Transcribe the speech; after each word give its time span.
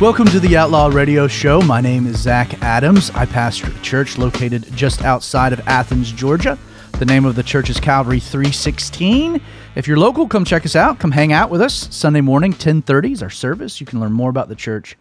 Welcome 0.00 0.26
to 0.28 0.40
the 0.40 0.56
Outlaw 0.56 0.86
Radio 0.86 1.28
Show. 1.28 1.60
My 1.60 1.82
name 1.82 2.06
is 2.06 2.18
Zach 2.18 2.62
Adams. 2.62 3.10
I 3.10 3.26
pastor 3.26 3.70
a 3.70 3.78
church 3.80 4.16
located 4.16 4.74
just 4.74 5.04
outside 5.04 5.52
of 5.52 5.60
Athens, 5.68 6.10
Georgia. 6.10 6.58
The 6.92 7.04
name 7.04 7.26
of 7.26 7.34
the 7.34 7.42
church 7.42 7.68
is 7.68 7.78
Calvary 7.78 8.18
316. 8.18 9.42
If 9.74 9.86
you're 9.86 9.98
local, 9.98 10.26
come 10.26 10.46
check 10.46 10.64
us 10.64 10.74
out. 10.74 11.00
Come 11.00 11.10
hang 11.10 11.34
out 11.34 11.50
with 11.50 11.60
us. 11.60 11.94
Sunday 11.94 12.22
morning, 12.22 12.52
1030 12.52 13.12
is 13.12 13.22
our 13.22 13.28
service. 13.28 13.78
You 13.78 13.84
can 13.84 14.00
learn 14.00 14.12
more 14.12 14.30
about 14.30 14.48
the 14.48 14.54
church 14.54 14.96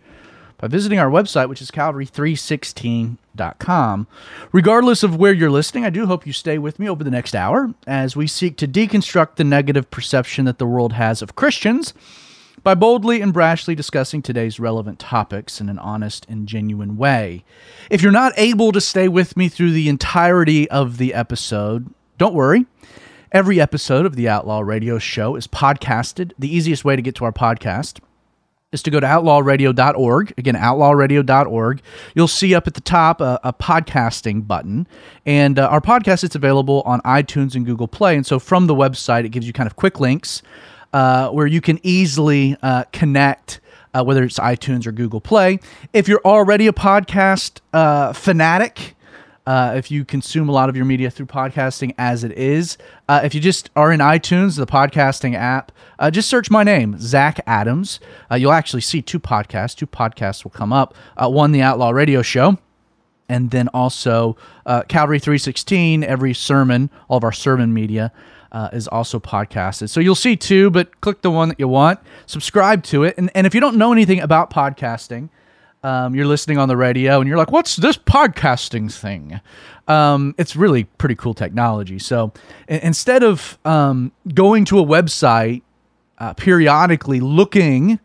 by 0.57 0.67
visiting 0.67 0.99
our 0.99 1.09
website, 1.09 1.47
which 1.47 1.61
is 1.61 1.71
calvary316.com. 1.71 4.07
Regardless 4.51 5.01
of 5.01 5.15
where 5.15 5.31
you're 5.31 5.49
listening, 5.49 5.85
I 5.85 5.91
do 5.91 6.07
hope 6.07 6.27
you 6.27 6.33
stay 6.33 6.57
with 6.57 6.77
me 6.77 6.89
over 6.89 7.05
the 7.05 7.09
next 7.09 7.35
hour 7.35 7.73
as 7.87 8.17
we 8.17 8.27
seek 8.27 8.57
to 8.57 8.67
deconstruct 8.67 9.37
the 9.37 9.45
negative 9.45 9.89
perception 9.91 10.43
that 10.43 10.57
the 10.57 10.67
world 10.67 10.91
has 10.91 11.21
of 11.21 11.37
Christians 11.37 11.93
by 12.63 12.75
boldly 12.75 13.21
and 13.21 13.33
brashly 13.33 13.75
discussing 13.75 14.21
today's 14.21 14.59
relevant 14.59 14.99
topics 14.99 15.61
in 15.61 15.69
an 15.69 15.79
honest 15.79 16.25
and 16.29 16.47
genuine 16.47 16.97
way. 16.97 17.43
If 17.89 18.01
you're 18.01 18.11
not 18.11 18.33
able 18.37 18.71
to 18.71 18.81
stay 18.81 19.07
with 19.07 19.37
me 19.37 19.49
through 19.49 19.71
the 19.71 19.89
entirety 19.89 20.69
of 20.69 20.97
the 20.97 21.13
episode, 21.13 21.93
don't 22.17 22.33
worry. 22.33 22.65
Every 23.31 23.61
episode 23.61 24.05
of 24.05 24.15
the 24.15 24.27
Outlaw 24.27 24.61
Radio 24.61 24.97
Show 24.97 25.35
is 25.35 25.47
podcasted. 25.47 26.33
The 26.39 26.53
easiest 26.53 26.83
way 26.83 26.95
to 26.95 27.01
get 27.01 27.15
to 27.15 27.25
our 27.25 27.31
podcast 27.31 27.99
is 28.71 28.83
to 28.83 28.91
go 28.91 28.99
to 28.99 29.05
outlawradio.org. 29.05 30.33
Again, 30.37 30.55
outlawradio.org. 30.55 31.81
You'll 32.15 32.27
see 32.27 32.53
up 32.53 32.67
at 32.67 32.73
the 32.73 32.81
top 32.81 33.21
a, 33.21 33.39
a 33.43 33.53
podcasting 33.53 34.47
button. 34.47 34.87
And 35.25 35.57
uh, 35.57 35.67
our 35.67 35.81
podcast 35.81 36.23
is 36.23 36.35
available 36.35 36.81
on 36.85 37.01
iTunes 37.01 37.55
and 37.55 37.65
Google 37.65 37.87
Play. 37.87 38.15
And 38.15 38.25
so 38.25 38.39
from 38.39 38.67
the 38.67 38.75
website, 38.75 39.25
it 39.25 39.29
gives 39.29 39.47
you 39.47 39.53
kind 39.53 39.67
of 39.67 39.75
quick 39.75 39.99
links 39.99 40.41
uh, 40.93 41.29
where 41.29 41.47
you 41.47 41.61
can 41.61 41.79
easily 41.83 42.57
uh, 42.61 42.83
connect. 42.91 43.59
Uh, 43.91 44.03
whether 44.03 44.23
it's 44.23 44.37
iTunes 44.37 44.85
or 44.85 44.91
Google 44.91 45.19
Play. 45.19 45.57
If 45.93 46.07
you're 46.07 46.21
already 46.23 46.67
a 46.67 46.71
podcast 46.71 47.59
uh, 47.73 48.13
fanatic, 48.13 48.95
uh, 49.47 49.73
if 49.75 49.89
you 49.89 50.05
consume 50.05 50.47
a 50.47 50.51
lot 50.51 50.69
of 50.69 50.75
your 50.75 50.85
media 50.85 51.09
through 51.09 51.25
podcasting 51.25 51.95
as 51.97 52.23
it 52.23 52.31
is, 52.33 52.77
uh, 53.07 53.21
if 53.23 53.33
you 53.33 53.41
just 53.41 53.71
are 53.75 53.91
in 53.91 53.99
iTunes, 53.99 54.57
the 54.57 54.67
podcasting 54.67 55.33
app, 55.33 55.71
uh, 55.97 56.11
just 56.11 56.29
search 56.29 56.51
my 56.51 56.61
name, 56.61 56.97
Zach 56.99 57.39
Adams. 57.47 57.99
You'll 58.31 58.51
actually 58.51 58.81
see 58.81 59.01
two 59.01 59.19
podcasts. 59.19 59.75
Two 59.75 59.87
podcasts 59.87 60.43
will 60.43 60.51
come 60.51 60.71
up. 60.71 60.95
One, 61.17 61.51
the 61.51 61.63
Outlaw 61.63 61.89
Radio 61.89 62.21
Show, 62.21 62.59
and 63.27 63.49
then 63.49 63.69
also 63.69 64.37
Calvary 64.87 65.17
316. 65.17 66.03
Every 66.03 66.35
sermon, 66.35 66.91
all 67.07 67.17
of 67.17 67.23
our 67.23 67.31
sermon 67.31 67.73
media. 67.73 68.11
Is 68.73 68.87
also 68.87 69.19
podcasted. 69.19 69.89
So 69.89 69.99
you'll 69.99 70.15
see 70.15 70.35
two, 70.35 70.69
but 70.69 70.99
click 71.01 71.21
the 71.21 71.31
one 71.31 71.49
that 71.49 71.59
you 71.59 71.67
want, 71.67 71.99
subscribe 72.25 72.83
to 72.85 73.03
it. 73.03 73.15
And, 73.17 73.29
and 73.35 73.45
if 73.45 73.53
you 73.53 73.61
don't 73.61 73.77
know 73.77 73.91
anything 73.91 74.19
about 74.19 74.49
podcasting, 74.51 75.29
um, 75.83 76.13
you're 76.13 76.25
listening 76.25 76.57
on 76.57 76.67
the 76.67 76.75
radio 76.75 77.19
and 77.19 77.27
you're 77.27 77.37
like, 77.37 77.51
what's 77.51 77.77
this 77.77 77.97
podcasting 77.97 78.93
thing? 78.93 79.39
Um, 79.87 80.35
it's 80.37 80.55
really 80.55 80.83
pretty 80.83 81.15
cool 81.15 81.33
technology. 81.33 81.99
So 81.99 82.33
instead 82.67 83.23
of 83.23 83.57
um, 83.65 84.11
going 84.33 84.65
to 84.65 84.79
a 84.79 84.85
website 84.85 85.61
uh, 86.17 86.33
periodically 86.33 87.19
looking 87.19 87.99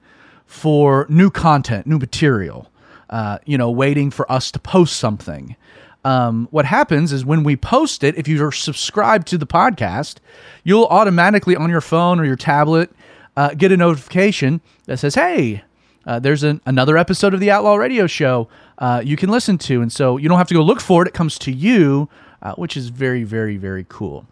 for 0.47 1.06
new 1.09 1.31
content, 1.31 1.87
new 1.87 1.98
material, 1.98 2.70
uh, 3.11 3.39
you 3.45 3.59
know, 3.59 3.70
waiting 3.70 4.11
for 4.11 4.31
us 4.31 4.50
to 4.53 4.59
post 4.59 4.97
something. 4.97 5.56
Um, 6.05 6.48
what 6.50 6.66
happens 6.66 7.12
is 7.12 7.24
when 7.24 7.44
we 7.44 7.56
post 7.56 8.05
it, 8.05 8.16
if 8.19 8.28
you're 8.28 8.52
subscribed 8.52 9.27
to 9.28 9.38
the 9.38 9.47
podcast, 9.47 10.16
you'll 10.62 10.86
automatically 10.86 11.56
on 11.56 11.70
your 11.70 11.80
phone 11.80 12.20
or 12.20 12.24
your 12.24 12.36
tablet 12.36 12.91
uh, 13.36 13.54
get 13.54 13.72
a 13.72 13.76
notification 13.76 14.60
that 14.84 14.98
says, 14.98 15.14
hey, 15.14 15.64
uh, 16.06 16.19
there's 16.19 16.43
an, 16.43 16.60
another 16.66 16.98
episode 16.98 17.32
of 17.32 17.41
the 17.41 17.50
Outlaw 17.50 17.76
Radio 17.76 18.06
Show 18.06 18.48
uh, 18.78 19.00
you 19.04 19.16
can 19.16 19.31
listen 19.31 19.56
to. 19.59 19.81
And 19.81 19.91
so 19.91 20.16
you 20.16 20.28
don't 20.28 20.38
have 20.38 20.48
to 20.48 20.54
go 20.54 20.62
look 20.62 20.81
for 20.81 21.03
it, 21.03 21.09
it 21.09 21.14
comes 21.14 21.38
to 21.41 21.53
you, 21.53 22.09
uh, 22.43 22.54
which 22.54 22.76
is 22.76 22.88
very, 22.88 23.25
very, 23.25 23.56
very 23.56 23.87
cool. 23.88 24.26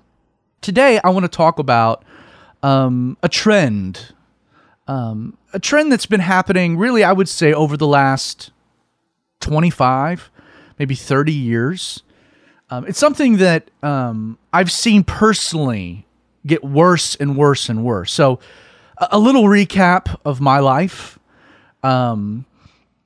Today, 0.61 1.00
I 1.03 1.11
want 1.11 1.25
to 1.25 1.28
talk 1.28 1.59
about 1.59 2.05
um, 2.62 3.16
a 3.22 3.28
trend, 3.28 4.12
um, 4.87 5.37
a 5.53 5.59
trend 5.59 5.91
that's 5.91 6.06
been 6.06 6.21
happening 6.21 6.77
really, 6.77 7.03
I 7.03 7.12
would 7.12 7.28
say, 7.28 7.53
over 7.53 7.77
the 7.77 7.87
last 7.87 8.50
25, 9.41 10.31
maybe 10.82 10.97
30 10.97 11.32
years. 11.32 12.03
Um, 12.69 12.84
it's 12.88 12.98
something 12.98 13.37
that 13.37 13.70
um, 13.84 14.37
I've 14.53 14.72
seen 14.72 15.04
personally 15.04 16.09
get 16.44 16.65
worse 16.65 17.15
and 17.15 17.37
worse 17.37 17.69
and 17.69 17.84
worse. 17.84 18.12
So, 18.12 18.41
a, 18.98 19.10
a 19.12 19.19
little 19.20 19.44
recap 19.44 20.19
of 20.25 20.41
my 20.41 20.59
life. 20.59 21.20
Um, 21.84 22.47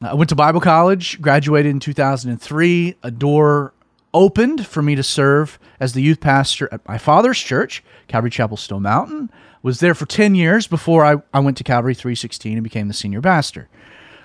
I 0.00 0.14
went 0.14 0.30
to 0.30 0.34
Bible 0.34 0.62
college, 0.62 1.20
graduated 1.20 1.68
in 1.70 1.78
2003. 1.78 2.96
A 3.02 3.10
door 3.10 3.74
opened 4.14 4.66
for 4.66 4.80
me 4.80 4.94
to 4.94 5.02
serve 5.02 5.58
as 5.78 5.92
the 5.92 6.00
youth 6.00 6.20
pastor 6.20 6.70
at 6.72 6.88
my 6.88 6.96
father's 6.96 7.38
church, 7.38 7.84
Calvary 8.08 8.30
Chapel 8.30 8.56
Stone 8.56 8.84
Mountain. 8.84 9.28
Was 9.62 9.80
there 9.80 9.94
for 9.94 10.06
10 10.06 10.34
years 10.34 10.66
before 10.66 11.04
I, 11.04 11.16
I 11.34 11.40
went 11.40 11.58
to 11.58 11.64
Calvary 11.64 11.92
316 11.92 12.54
and 12.54 12.64
became 12.64 12.88
the 12.88 12.94
senior 12.94 13.20
pastor. 13.20 13.68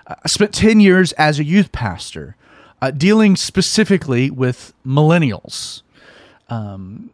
I 0.08 0.30
spent 0.30 0.54
10 0.54 0.80
years 0.80 1.12
as 1.14 1.38
a 1.38 1.44
youth 1.44 1.74
pastor, 1.74 2.38
uh, 2.82 2.92
dealing 2.92 3.36
specifically 3.36 4.30
with 4.30 4.74
millennials. 4.86 5.82
Um, 6.50 7.12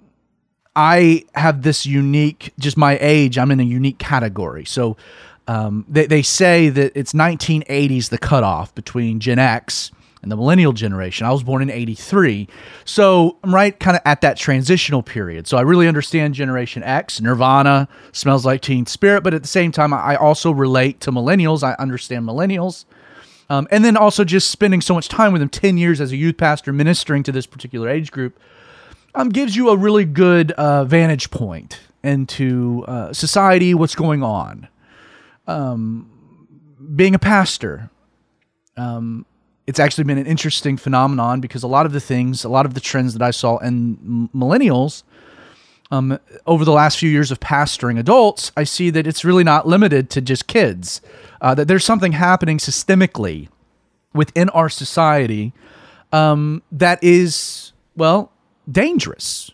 I 0.75 1.25
have 1.35 1.63
this 1.63 1.85
unique, 1.85 2.53
just 2.59 2.77
my 2.77 2.97
age, 3.01 3.37
I'm 3.37 3.51
in 3.51 3.59
a 3.59 3.63
unique 3.63 3.97
category. 3.97 4.63
So 4.65 4.95
um, 5.47 5.85
they, 5.89 6.05
they 6.05 6.21
say 6.21 6.69
that 6.69 6.91
it's 6.95 7.13
1980s 7.13 8.09
the 8.09 8.17
cutoff 8.17 8.75
between 8.75 9.19
Gen 9.19 9.39
X 9.39 9.91
and 10.21 10.31
the 10.31 10.35
millennial 10.35 10.73
generation. 10.73 11.25
I 11.25 11.31
was 11.31 11.43
born 11.43 11.61
in 11.61 11.69
83. 11.69 12.47
So 12.85 13.37
I'm 13.43 13.53
right 13.53 13.77
kind 13.79 13.95
of 13.95 14.03
at 14.05 14.21
that 14.21 14.37
transitional 14.37 15.01
period. 15.01 15.47
So 15.47 15.57
I 15.57 15.61
really 15.61 15.87
understand 15.87 16.33
Generation 16.33 16.83
X, 16.83 17.21
Nirvana, 17.21 17.87
smells 18.11 18.45
like 18.45 18.61
teen 18.61 18.85
spirit, 18.85 19.23
but 19.23 19.33
at 19.33 19.41
the 19.41 19.47
same 19.47 19.71
time, 19.71 19.93
I 19.93 20.15
also 20.15 20.51
relate 20.51 20.99
to 21.01 21.11
millennials. 21.11 21.63
I 21.63 21.73
understand 21.79 22.27
millennials. 22.27 22.85
Um, 23.49 23.67
and 23.71 23.83
then 23.85 23.95
also 23.95 24.23
just 24.23 24.51
spending 24.51 24.81
so 24.81 24.93
much 24.93 25.07
time 25.07 25.31
with 25.31 25.41
them 25.41 25.49
10 25.49 25.77
years 25.77 26.01
as 26.01 26.11
a 26.11 26.17
youth 26.17 26.37
pastor 26.37 26.73
ministering 26.73 27.23
to 27.23 27.31
this 27.31 27.45
particular 27.45 27.87
age 27.89 28.11
group 28.11 28.37
um, 29.15 29.29
gives 29.29 29.55
you 29.55 29.69
a 29.69 29.77
really 29.77 30.05
good 30.05 30.51
uh, 30.53 30.83
vantage 30.83 31.31
point 31.31 31.79
into 32.03 32.83
uh, 32.87 33.13
society, 33.13 33.73
what's 33.73 33.95
going 33.95 34.21
on. 34.21 34.67
Um, 35.47 36.09
being 36.95 37.15
a 37.15 37.19
pastor, 37.19 37.89
um, 38.75 39.25
it's 39.65 39.79
actually 39.79 40.03
been 40.03 40.17
an 40.17 40.27
interesting 40.27 40.77
phenomenon 40.77 41.41
because 41.41 41.63
a 41.63 41.67
lot 41.67 41.85
of 41.85 41.93
the 41.93 41.99
things, 41.99 42.43
a 42.43 42.49
lot 42.49 42.65
of 42.65 42.73
the 42.73 42.79
trends 42.79 43.13
that 43.13 43.21
I 43.21 43.31
saw 43.31 43.57
in 43.57 44.29
millennials 44.35 45.03
um, 45.91 46.19
over 46.45 46.65
the 46.65 46.71
last 46.71 46.97
few 46.97 47.09
years 47.09 47.31
of 47.31 47.39
pastoring 47.39 47.97
adults, 47.97 48.51
I 48.57 48.63
see 48.63 48.89
that 48.89 49.07
it's 49.07 49.23
really 49.23 49.43
not 49.43 49.67
limited 49.67 50.09
to 50.11 50.21
just 50.21 50.47
kids. 50.47 51.01
Uh, 51.41 51.53
that 51.55 51.67
there's 51.67 51.85
something 51.85 52.13
happening 52.13 52.57
systemically 52.57 53.47
within 54.13 54.49
our 54.49 54.69
society 54.69 55.53
um, 56.11 56.61
that 56.71 57.03
is, 57.03 57.73
well, 57.95 58.31
dangerous. 58.69 59.51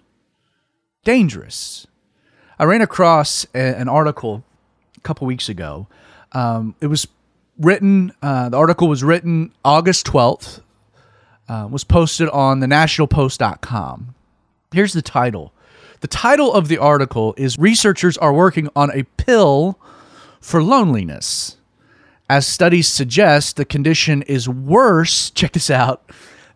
Dangerous. 1.03 1.85
I 2.57 2.63
ran 2.65 2.81
across 2.81 3.45
a- 3.53 3.57
an 3.77 3.89
article 3.89 4.43
a 4.97 5.01
couple 5.01 5.27
weeks 5.27 5.49
ago. 5.49 5.87
Um, 6.31 6.75
it 6.81 6.87
was 6.87 7.07
written, 7.59 8.13
uh, 8.21 8.49
the 8.49 8.57
article 8.57 8.87
was 8.87 9.03
written 9.03 9.51
August 9.65 10.05
12th, 10.05 10.61
uh, 11.49 11.67
was 11.69 11.83
posted 11.83 12.29
on 12.29 12.59
the 12.61 12.67
nationalpost.com. 12.67 14.15
Here's 14.71 14.93
the 14.93 15.01
title. 15.01 15.51
The 16.03 16.09
title 16.09 16.51
of 16.51 16.67
the 16.67 16.77
article 16.79 17.33
is 17.37 17.57
Researchers 17.57 18.17
Are 18.17 18.33
Working 18.33 18.67
on 18.75 18.91
a 18.91 19.03
Pill 19.03 19.79
for 20.41 20.61
Loneliness. 20.61 21.55
As 22.29 22.45
studies 22.45 22.89
suggest, 22.89 23.55
the 23.55 23.63
condition 23.63 24.21
is 24.23 24.49
worse, 24.49 25.29
check 25.33 25.53
this 25.53 25.69
out, 25.69 26.03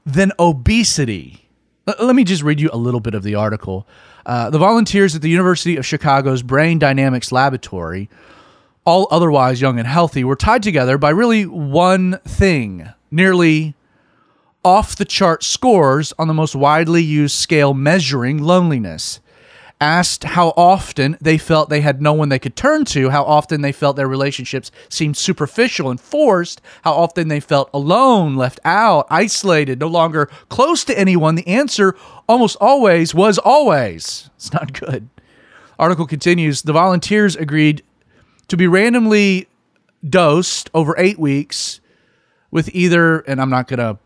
than 0.05 0.33
obesity. 0.37 1.47
L- 1.87 1.95
let 2.07 2.13
me 2.13 2.25
just 2.25 2.43
read 2.43 2.59
you 2.59 2.69
a 2.73 2.77
little 2.77 2.99
bit 2.99 3.13
of 3.13 3.23
the 3.23 3.35
article. 3.35 3.87
Uh, 4.25 4.49
the 4.49 4.57
volunteers 4.59 5.15
at 5.15 5.21
the 5.21 5.29
University 5.29 5.77
of 5.77 5.85
Chicago's 5.85 6.41
Brain 6.41 6.77
Dynamics 6.77 7.31
Laboratory, 7.31 8.09
all 8.83 9.07
otherwise 9.11 9.61
young 9.61 9.79
and 9.79 9.87
healthy, 9.87 10.25
were 10.25 10.35
tied 10.35 10.61
together 10.61 10.97
by 10.97 11.11
really 11.11 11.45
one 11.45 12.19
thing 12.25 12.89
nearly 13.09 13.75
off 14.65 14.97
the 14.97 15.05
chart 15.05 15.41
scores 15.41 16.11
on 16.19 16.27
the 16.27 16.33
most 16.33 16.53
widely 16.53 17.01
used 17.01 17.37
scale 17.37 17.73
measuring 17.73 18.43
loneliness. 18.43 19.21
Asked 19.79 20.23
how 20.23 20.53
often 20.57 21.17
they 21.21 21.37
felt 21.37 21.69
they 21.69 21.81
had 21.81 22.01
no 22.01 22.11
one 22.11 22.29
they 22.29 22.39
could 22.39 22.55
turn 22.55 22.83
to, 22.85 23.11
how 23.11 23.23
often 23.23 23.61
they 23.61 23.71
felt 23.71 23.95
their 23.95 24.07
relationships 24.07 24.71
seemed 24.89 25.15
superficial 25.15 25.91
and 25.91 26.01
forced, 26.01 26.61
how 26.83 26.93
often 26.93 27.27
they 27.27 27.39
felt 27.39 27.69
alone, 27.75 28.35
left 28.35 28.59
out, 28.65 29.05
isolated, 29.11 29.79
no 29.79 29.87
longer 29.87 30.31
close 30.49 30.83
to 30.85 30.97
anyone, 30.97 31.35
the 31.35 31.47
answer 31.47 31.95
almost 32.27 32.57
always 32.59 33.13
was 33.13 33.37
always. 33.37 34.31
It's 34.35 34.51
not 34.51 34.73
good. 34.73 35.09
Article 35.77 36.07
continues 36.07 36.63
The 36.63 36.73
volunteers 36.73 37.35
agreed 37.35 37.83
to 38.47 38.57
be 38.57 38.65
randomly 38.65 39.47
dosed 40.07 40.71
over 40.73 40.95
eight 40.97 41.19
weeks 41.19 41.81
with 42.49 42.73
either, 42.73 43.19
and 43.19 43.39
I'm 43.39 43.49
not 43.51 43.67
going 43.67 43.79
to 43.79 43.99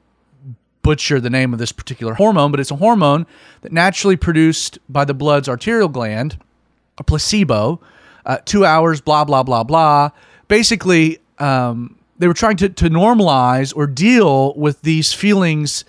butcher 0.81 1.19
the 1.19 1.29
name 1.29 1.53
of 1.53 1.59
this 1.59 1.71
particular 1.71 2.15
hormone, 2.15 2.51
but 2.51 2.59
it's 2.59 2.71
a 2.71 2.75
hormone 2.75 3.25
that 3.61 3.71
naturally 3.71 4.15
produced 4.15 4.79
by 4.89 5.05
the 5.05 5.13
blood's 5.13 5.47
arterial 5.47 5.87
gland, 5.87 6.37
a 6.97 7.03
placebo, 7.03 7.79
uh, 8.25 8.37
two 8.45 8.65
hours, 8.65 9.01
blah, 9.01 9.23
blah, 9.23 9.43
blah, 9.43 9.63
blah. 9.63 10.09
Basically, 10.47 11.19
um, 11.39 11.97
they 12.17 12.27
were 12.27 12.33
trying 12.33 12.57
to, 12.57 12.69
to 12.69 12.89
normalize 12.89 13.75
or 13.75 13.87
deal 13.87 14.53
with 14.55 14.81
these 14.81 15.13
feelings 15.13 15.85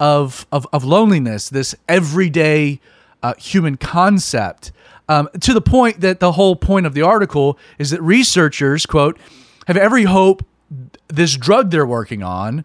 of, 0.00 0.46
of, 0.50 0.66
of 0.72 0.84
loneliness, 0.84 1.48
this 1.48 1.74
everyday 1.88 2.80
uh, 3.22 3.34
human 3.38 3.76
concept, 3.76 4.72
um, 5.08 5.28
to 5.40 5.52
the 5.52 5.60
point 5.60 6.00
that 6.00 6.20
the 6.20 6.32
whole 6.32 6.56
point 6.56 6.86
of 6.86 6.94
the 6.94 7.02
article 7.02 7.58
is 7.78 7.90
that 7.90 8.00
researchers, 8.00 8.86
quote, 8.86 9.18
have 9.66 9.76
every 9.76 10.04
hope 10.04 10.44
this 11.08 11.36
drug 11.36 11.70
they're 11.70 11.86
working 11.86 12.22
on 12.22 12.64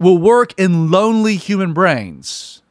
will 0.00 0.18
work 0.18 0.52
in 0.58 0.90
lonely 0.90 1.36
human 1.36 1.72
brains. 1.72 2.62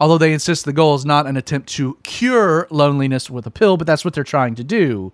Although 0.00 0.18
they 0.18 0.32
insist 0.32 0.64
the 0.64 0.72
goal 0.72 0.94
is 0.94 1.04
not 1.06 1.26
an 1.26 1.36
attempt 1.36 1.68
to 1.70 1.98
cure 2.02 2.66
loneliness 2.70 3.30
with 3.30 3.46
a 3.46 3.50
pill, 3.50 3.76
but 3.76 3.86
that's 3.86 4.04
what 4.04 4.14
they're 4.14 4.24
trying 4.24 4.54
to 4.56 4.64
do. 4.64 5.12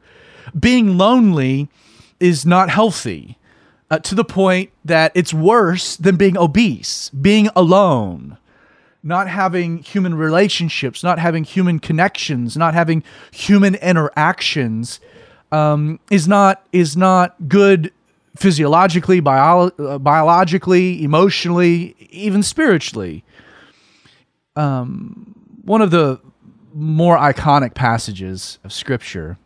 Being 0.58 0.96
lonely 0.96 1.68
is 2.18 2.46
not 2.46 2.70
healthy 2.70 3.38
uh, 3.90 3.98
to 3.98 4.14
the 4.14 4.24
point 4.24 4.70
that 4.84 5.12
it's 5.14 5.34
worse 5.34 5.96
than 5.96 6.16
being 6.16 6.36
obese, 6.36 7.10
being 7.10 7.48
alone, 7.54 8.38
not 9.02 9.28
having 9.28 9.78
human 9.78 10.14
relationships, 10.14 11.02
not 11.02 11.18
having 11.18 11.44
human 11.44 11.78
connections, 11.78 12.56
not 12.56 12.74
having 12.74 13.04
human 13.30 13.74
interactions 13.76 14.98
um, 15.52 16.00
is 16.10 16.26
not 16.26 16.66
is 16.72 16.96
not 16.96 17.36
good 17.48 17.92
physiologically, 18.36 19.20
bio- 19.20 19.70
biologically, 19.98 21.02
emotionally, 21.04 21.94
even 22.10 22.42
spiritually. 22.42 23.24
Um, 24.56 25.34
one 25.64 25.82
of 25.82 25.90
the 25.90 26.20
more 26.74 27.16
iconic 27.18 27.74
passages 27.74 28.58
of 28.64 28.72
scripture 28.72 29.38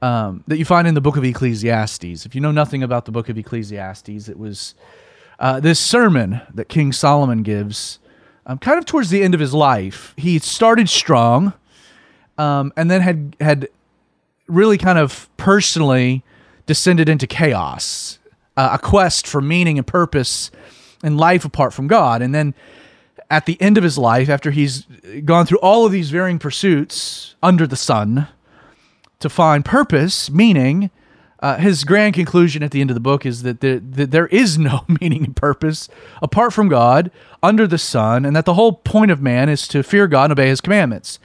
um, 0.00 0.42
that 0.48 0.58
you 0.58 0.64
find 0.64 0.88
in 0.88 0.94
the 0.94 1.00
book 1.00 1.16
of 1.16 1.24
Ecclesiastes. 1.24 2.26
If 2.26 2.34
you 2.34 2.40
know 2.40 2.50
nothing 2.50 2.82
about 2.82 3.04
the 3.04 3.12
book 3.12 3.28
of 3.28 3.38
Ecclesiastes, 3.38 4.28
it 4.28 4.38
was 4.38 4.74
uh, 5.38 5.60
this 5.60 5.78
sermon 5.78 6.40
that 6.52 6.68
King 6.68 6.92
Solomon 6.92 7.42
gives 7.42 8.00
um, 8.44 8.58
kind 8.58 8.78
of 8.78 8.84
towards 8.84 9.10
the 9.10 9.22
end 9.22 9.34
of 9.34 9.40
his 9.40 9.54
life. 9.54 10.12
He 10.16 10.38
started 10.40 10.88
strong 10.88 11.52
um, 12.36 12.72
and 12.76 12.90
then 12.90 13.00
had, 13.00 13.36
had 13.40 13.68
really 14.48 14.76
kind 14.76 14.98
of 14.98 15.28
personally 15.36 16.24
descended 16.72 17.06
into 17.06 17.26
chaos, 17.26 18.18
uh, 18.56 18.70
a 18.72 18.78
quest 18.78 19.26
for 19.26 19.42
meaning 19.42 19.76
and 19.76 19.86
purpose 19.86 20.50
in 21.04 21.18
life 21.18 21.44
apart 21.44 21.74
from 21.74 21.86
God. 21.86 22.22
And 22.22 22.34
then 22.34 22.54
at 23.28 23.44
the 23.44 23.60
end 23.60 23.76
of 23.76 23.84
his 23.84 23.98
life, 23.98 24.30
after 24.30 24.50
he's 24.50 24.86
gone 25.26 25.44
through 25.44 25.58
all 25.58 25.84
of 25.84 25.92
these 25.92 26.08
varying 26.08 26.38
pursuits 26.38 27.34
under 27.42 27.66
the 27.66 27.76
sun 27.76 28.26
to 29.20 29.28
find 29.28 29.66
purpose, 29.66 30.30
meaning, 30.30 30.90
uh, 31.40 31.58
his 31.58 31.84
grand 31.84 32.14
conclusion 32.14 32.62
at 32.62 32.70
the 32.70 32.80
end 32.80 32.88
of 32.88 32.94
the 32.94 33.00
book 33.00 33.26
is 33.26 33.42
that 33.42 33.60
there, 33.60 33.78
that 33.78 34.10
there 34.10 34.28
is 34.28 34.56
no 34.56 34.86
meaning 35.02 35.24
and 35.24 35.36
purpose 35.36 35.90
apart 36.22 36.54
from 36.54 36.70
God 36.70 37.10
under 37.42 37.66
the 37.66 37.76
sun, 37.76 38.24
and 38.24 38.34
that 38.34 38.46
the 38.46 38.54
whole 38.54 38.72
point 38.72 39.10
of 39.10 39.20
man 39.20 39.50
is 39.50 39.68
to 39.68 39.82
fear 39.82 40.06
God 40.06 40.30
and 40.30 40.32
obey 40.32 40.48
his 40.48 40.62
commandments 40.62 41.18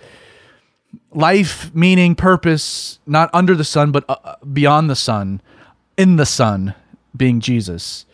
life, 1.17 1.73
meaning, 1.73 2.13
purpose, 2.13 2.99
not 3.07 3.29
under 3.33 3.55
the 3.55 3.63
sun, 3.63 3.91
but 3.91 4.05
uh, 4.07 4.35
beyond 4.53 4.87
the 4.87 4.95
sun, 4.95 5.41
in 5.97 6.15
the 6.15 6.25
sun, 6.25 6.75
being 7.15 7.39
Jesus. 7.39 8.05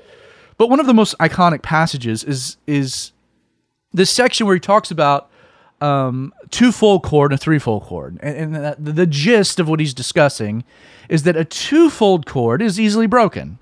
But 0.57 0.69
one 0.69 0.79
of 0.79 0.85
the 0.85 0.93
most 0.93 1.17
iconic 1.17 1.61
passages 1.61 2.23
is 2.23 2.57
is 2.65 3.11
this 3.91 4.09
section 4.09 4.47
where 4.47 4.55
he 4.55 4.59
talks 4.59 4.89
about 4.89 5.29
um, 5.81 6.33
two-fold 6.49 7.03
cord 7.03 7.31
and 7.31 7.39
a 7.39 7.43
three-fold 7.43 7.83
cord, 7.83 8.17
and, 8.23 8.55
and 8.55 8.77
the, 8.79 8.93
the 8.93 9.05
gist 9.05 9.59
of 9.59 9.67
what 9.67 9.81
he's 9.81 9.93
discussing 9.93 10.63
is 11.09 11.23
that 11.23 11.35
a 11.35 11.43
two-fold 11.43 12.25
cord 12.25 12.61
is 12.61 12.79
easily 12.79 13.07
broken. 13.07 13.59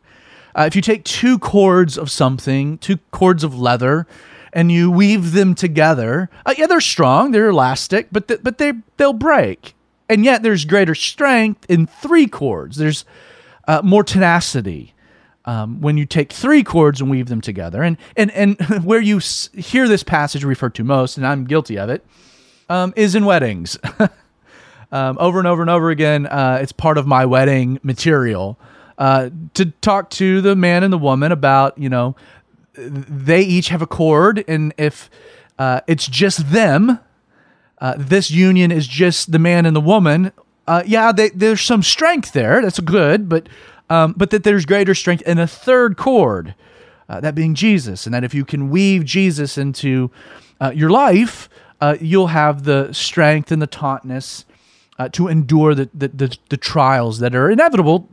Uh, 0.53 0.65
if 0.67 0.75
you 0.75 0.81
take 0.81 1.03
two 1.03 1.39
cords 1.39 1.97
of 1.97 2.11
something, 2.11 2.77
two 2.77 2.97
cords 3.09 3.43
of 3.43 3.57
leather, 3.57 4.05
and 4.53 4.71
you 4.71 4.91
weave 4.91 5.31
them 5.33 5.55
together. 5.55 6.29
Uh, 6.45 6.53
yeah, 6.57 6.67
they're 6.67 6.81
strong, 6.81 7.31
they're 7.31 7.49
elastic, 7.49 8.07
but 8.11 8.27
th- 8.27 8.41
but 8.43 8.57
they 8.57 8.73
they'll 8.97 9.13
break. 9.13 9.75
And 10.09 10.25
yet 10.25 10.43
there's 10.43 10.65
greater 10.65 10.93
strength 10.95 11.65
in 11.69 11.87
three 11.87 12.27
cords. 12.27 12.75
There's 12.77 13.05
uh, 13.67 13.81
more 13.83 14.03
tenacity 14.03 14.93
um, 15.45 15.79
when 15.79 15.97
you 15.97 16.05
take 16.05 16.33
three 16.33 16.63
cords 16.63 16.99
and 16.99 17.09
weave 17.09 17.27
them 17.29 17.41
together. 17.41 17.81
And 17.81 17.97
and 18.17 18.31
and 18.31 18.59
where 18.83 18.99
you 19.01 19.17
s- 19.17 19.49
hear 19.53 19.87
this 19.87 20.03
passage 20.03 20.43
referred 20.43 20.75
to 20.75 20.83
most, 20.83 21.17
and 21.17 21.25
I'm 21.25 21.45
guilty 21.45 21.77
of 21.77 21.89
it, 21.89 22.05
um, 22.69 22.93
is 22.95 23.15
in 23.15 23.25
weddings. 23.25 23.77
um, 24.91 25.17
over 25.19 25.39
and 25.39 25.47
over 25.47 25.61
and 25.61 25.69
over 25.69 25.89
again, 25.89 26.27
uh, 26.27 26.59
it's 26.61 26.71
part 26.71 26.97
of 26.97 27.07
my 27.07 27.25
wedding 27.25 27.79
material. 27.83 28.59
Uh, 28.97 29.31
to 29.55 29.65
talk 29.81 30.11
to 30.11 30.41
the 30.41 30.55
man 30.55 30.83
and 30.83 30.93
the 30.93 30.97
woman 30.97 31.31
about, 31.31 31.75
you 31.75 31.89
know, 31.89 32.15
they 32.73 33.41
each 33.41 33.69
have 33.69 33.81
a 33.81 33.87
cord, 33.87 34.43
and 34.47 34.73
if 34.77 35.09
uh, 35.59 35.81
it's 35.87 36.07
just 36.07 36.51
them, 36.51 36.99
uh, 37.79 37.95
this 37.97 38.31
union 38.31 38.71
is 38.71 38.87
just 38.87 39.31
the 39.31 39.39
man 39.39 39.65
and 39.65 39.75
the 39.75 39.81
woman. 39.81 40.31
Uh, 40.67 40.83
yeah, 40.85 41.11
they, 41.11 41.29
there's 41.29 41.61
some 41.61 41.83
strength 41.83 42.31
there. 42.31 42.61
That's 42.61 42.79
good, 42.79 43.27
but 43.27 43.49
um, 43.89 44.13
but 44.15 44.29
that 44.29 44.43
there's 44.43 44.65
greater 44.65 44.95
strength 44.95 45.21
in 45.23 45.37
a 45.37 45.47
third 45.47 45.97
cord, 45.97 46.55
uh, 47.09 47.19
that 47.19 47.35
being 47.35 47.55
Jesus, 47.55 48.05
and 48.05 48.13
that 48.13 48.23
if 48.23 48.33
you 48.33 48.45
can 48.45 48.69
weave 48.69 49.03
Jesus 49.03 49.57
into 49.57 50.09
uh, 50.61 50.71
your 50.73 50.89
life, 50.89 51.49
uh, 51.81 51.97
you'll 51.99 52.27
have 52.27 52.63
the 52.63 52.93
strength 52.93 53.51
and 53.51 53.61
the 53.61 53.67
tautness 53.67 54.45
to 55.13 55.27
endure 55.27 55.73
the, 55.73 55.89
the, 55.95 56.07
the 56.09 56.37
the 56.49 56.57
trials 56.57 57.17
that 57.19 57.33
are 57.33 57.49
inevitable, 57.49 58.07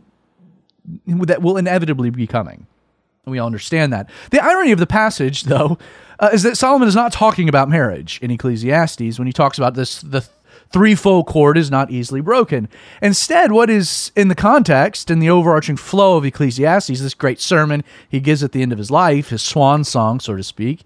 that 1.06 1.42
will 1.42 1.58
inevitably 1.58 2.08
be 2.08 2.26
coming. 2.26 2.66
We 3.30 3.38
all 3.38 3.46
understand 3.46 3.92
that. 3.92 4.08
The 4.30 4.42
irony 4.42 4.72
of 4.72 4.78
the 4.78 4.86
passage, 4.86 5.44
though, 5.44 5.78
uh, 6.18 6.30
is 6.32 6.42
that 6.42 6.56
Solomon 6.56 6.88
is 6.88 6.96
not 6.96 7.12
talking 7.12 7.48
about 7.48 7.68
marriage 7.68 8.18
in 8.22 8.30
Ecclesiastes 8.30 9.18
when 9.18 9.26
he 9.26 9.32
talks 9.32 9.58
about 9.58 9.74
this. 9.74 10.00
The 10.00 10.28
threefold 10.70 11.26
cord 11.26 11.56
is 11.56 11.70
not 11.70 11.90
easily 11.90 12.20
broken. 12.20 12.68
Instead, 13.00 13.52
what 13.52 13.70
is 13.70 14.12
in 14.14 14.28
the 14.28 14.34
context 14.34 15.10
and 15.10 15.22
the 15.22 15.30
overarching 15.30 15.76
flow 15.76 16.16
of 16.16 16.24
Ecclesiastes, 16.24 17.00
this 17.00 17.14
great 17.14 17.40
sermon 17.40 17.84
he 18.08 18.20
gives 18.20 18.42
at 18.42 18.52
the 18.52 18.62
end 18.62 18.72
of 18.72 18.78
his 18.78 18.90
life, 18.90 19.30
his 19.30 19.42
swan 19.42 19.84
song, 19.84 20.20
so 20.20 20.36
to 20.36 20.42
speak, 20.42 20.82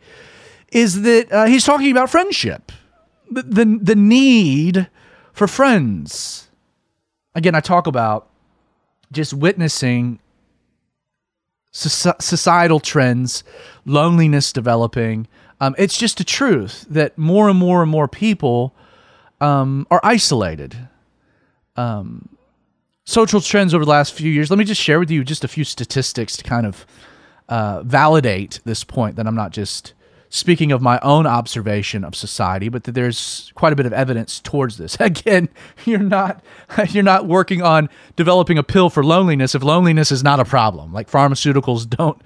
is 0.71 1.03
that 1.03 1.33
uh, 1.33 1.47
he's 1.47 1.65
talking 1.65 1.91
about 1.91 2.11
friendship, 2.11 2.73
the, 3.31 3.43
the 3.43 3.79
the 3.83 3.97
need 3.97 4.89
for 5.33 5.47
friends. 5.47 6.49
Again, 7.35 7.55
I 7.55 7.61
talk 7.61 7.87
about 7.87 8.29
just 9.11 9.35
witnessing 9.35 10.19
societal 11.73 12.81
trends, 12.81 13.45
loneliness 13.85 14.53
developing. 14.53 15.27
Um, 15.61 15.75
it's 15.79 15.97
just 15.97 16.21
a 16.21 16.25
truth 16.25 16.87
that 16.91 17.17
more 17.17 17.49
and 17.49 17.59
more 17.59 17.83
and 17.83 17.91
more 17.91 18.09
people 18.09 18.75
um, 19.41 19.87
are 19.91 20.01
isolated. 20.03 20.77
Um, 21.77 22.29
social 23.05 23.41
trends 23.41 23.75
over 23.75 23.85
the 23.85 23.91
last 23.91 24.13
few 24.13 24.31
years. 24.31 24.51
Let 24.51 24.59
me 24.59 24.65
just 24.65 24.81
share 24.81 24.99
with 24.99 25.11
you 25.11 25.25
just 25.25 25.45
a 25.45 25.49
few 25.49 25.65
statistics 25.65 26.37
to 26.37 26.45
kind 26.45 26.67
of 26.67 26.87
uh, 27.49 27.83
validate 27.83 28.61
this 28.65 28.85
point 28.85 29.17
that 29.17 29.27
I'm 29.27 29.35
not 29.35 29.53
just 29.53 29.95
speaking 30.35 30.73
of 30.73 30.81
my 30.81 30.99
own 31.03 31.27
observation 31.27 32.05
of 32.05 32.15
society, 32.15 32.71
but 32.71 32.85
that 32.85 32.93
there's 32.93 33.53
quite 33.55 33.71
a 33.71 33.77
bit 33.77 33.85
of 33.85 33.93
evidence 33.93 34.41
towards 34.41 34.79
this. 34.79 34.97
Again, 35.01 35.49
you're 35.85 35.99
not 35.99 36.43
you're 36.89 37.05
not 37.05 37.29
working 37.29 37.63
on 37.63 37.89
developing 38.17 38.59
a 38.59 38.63
pill 38.63 38.91
for 38.91 39.05
loneliness 39.05 39.55
if 39.55 39.63
loneliness 39.63 40.11
is 40.11 40.25
not 40.25 40.41
a 40.41 40.45
problem. 40.45 40.93
Like 40.93 41.09
pharmaceuticals 41.09 41.89
don't 41.89 42.21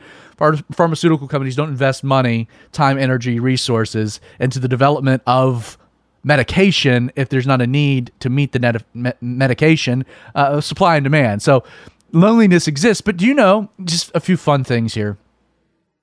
pharmaceutical 0.73 1.27
companies 1.27 1.57
don't 1.57 1.71
invest 1.71 2.05
money, 2.05 2.47
time, 2.73 2.99
energy, 2.99 3.41
resources 3.41 4.21
into 4.39 4.59
the 4.59 4.69
development 4.69 5.23
of 5.27 5.77
medication 6.23 7.11
if 7.17 7.29
there's 7.31 7.47
not 7.47 7.63
a 7.63 7.67
need 7.67 8.13
to 8.21 8.29
meet 8.29 8.53
the 8.53 8.59
net 8.59 8.85
me- 8.95 9.13
medication 9.21 10.05
uh, 10.35 10.61
supply 10.61 10.97
and 10.97 11.05
demand. 11.05 11.43
So 11.43 11.65
loneliness 12.13 12.69
exists, 12.69 13.01
but 13.01 13.17
do 13.17 13.27
you 13.27 13.35
know 13.35 13.71
just 13.85 14.13
a 14.15 14.21
few 14.21 14.37
fun 14.37 14.63
things 14.63 14.95
here? 14.95 15.17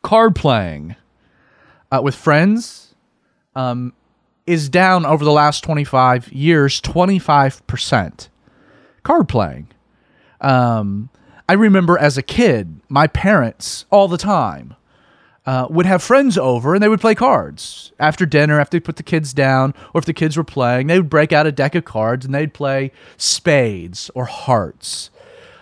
Card 0.02 0.36
playing 0.36 0.98
uh, 1.94 2.02
with 2.02 2.16
friends 2.16 2.96
um, 3.56 3.94
is 4.48 4.68
down 4.68 5.06
over 5.06 5.24
the 5.24 5.32
last 5.32 5.64
25 5.64 6.34
years 6.34 6.82
25%. 6.82 8.30
Card 9.04 9.30
playing. 9.30 9.68
Um, 10.42 11.10
I 11.48 11.54
remember 11.54 11.98
as 11.98 12.18
a 12.18 12.24
kid, 12.24 12.82
my 12.90 13.06
parents 13.06 13.86
all 13.92 14.08
the 14.08 14.18
time 14.18 14.76
uh, 15.46 15.68
would 15.70 15.86
have 15.86 16.02
friends 16.02 16.36
over 16.38 16.74
and 16.74 16.82
they 16.82 16.90
would 16.90 17.02
play 17.02 17.14
cards 17.14 17.92
after 18.00 18.26
dinner, 18.26 18.60
after 18.60 18.78
they 18.78 18.82
put 18.82 18.96
the 18.96 19.04
kids 19.04 19.32
down, 19.32 19.76
or 19.94 20.00
if 20.00 20.06
the 20.06 20.14
kids 20.14 20.36
were 20.36 20.44
playing, 20.44 20.88
they 20.88 20.98
would 20.98 21.10
break 21.10 21.32
out 21.32 21.46
a 21.46 21.52
deck 21.52 21.76
of 21.76 21.86
cards 21.86 22.26
and 22.26 22.34
they'd 22.34 22.56
play 22.56 22.92
spades 23.18 24.10
or 24.16 24.26
hearts. 24.26 25.12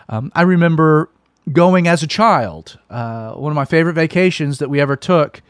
Um, 0.08 0.32
I 0.34 0.44
remember 0.44 1.10
going 1.52 1.88
as 1.88 2.04
a 2.04 2.08
child. 2.08 2.80
Uh, 2.90 3.34
one 3.34 3.52
of 3.52 3.56
my 3.56 3.66
favorite 3.66 3.96
vacations 3.96 4.60
that 4.60 4.70
we 4.70 4.80
ever 4.80 4.96
took 4.96 5.42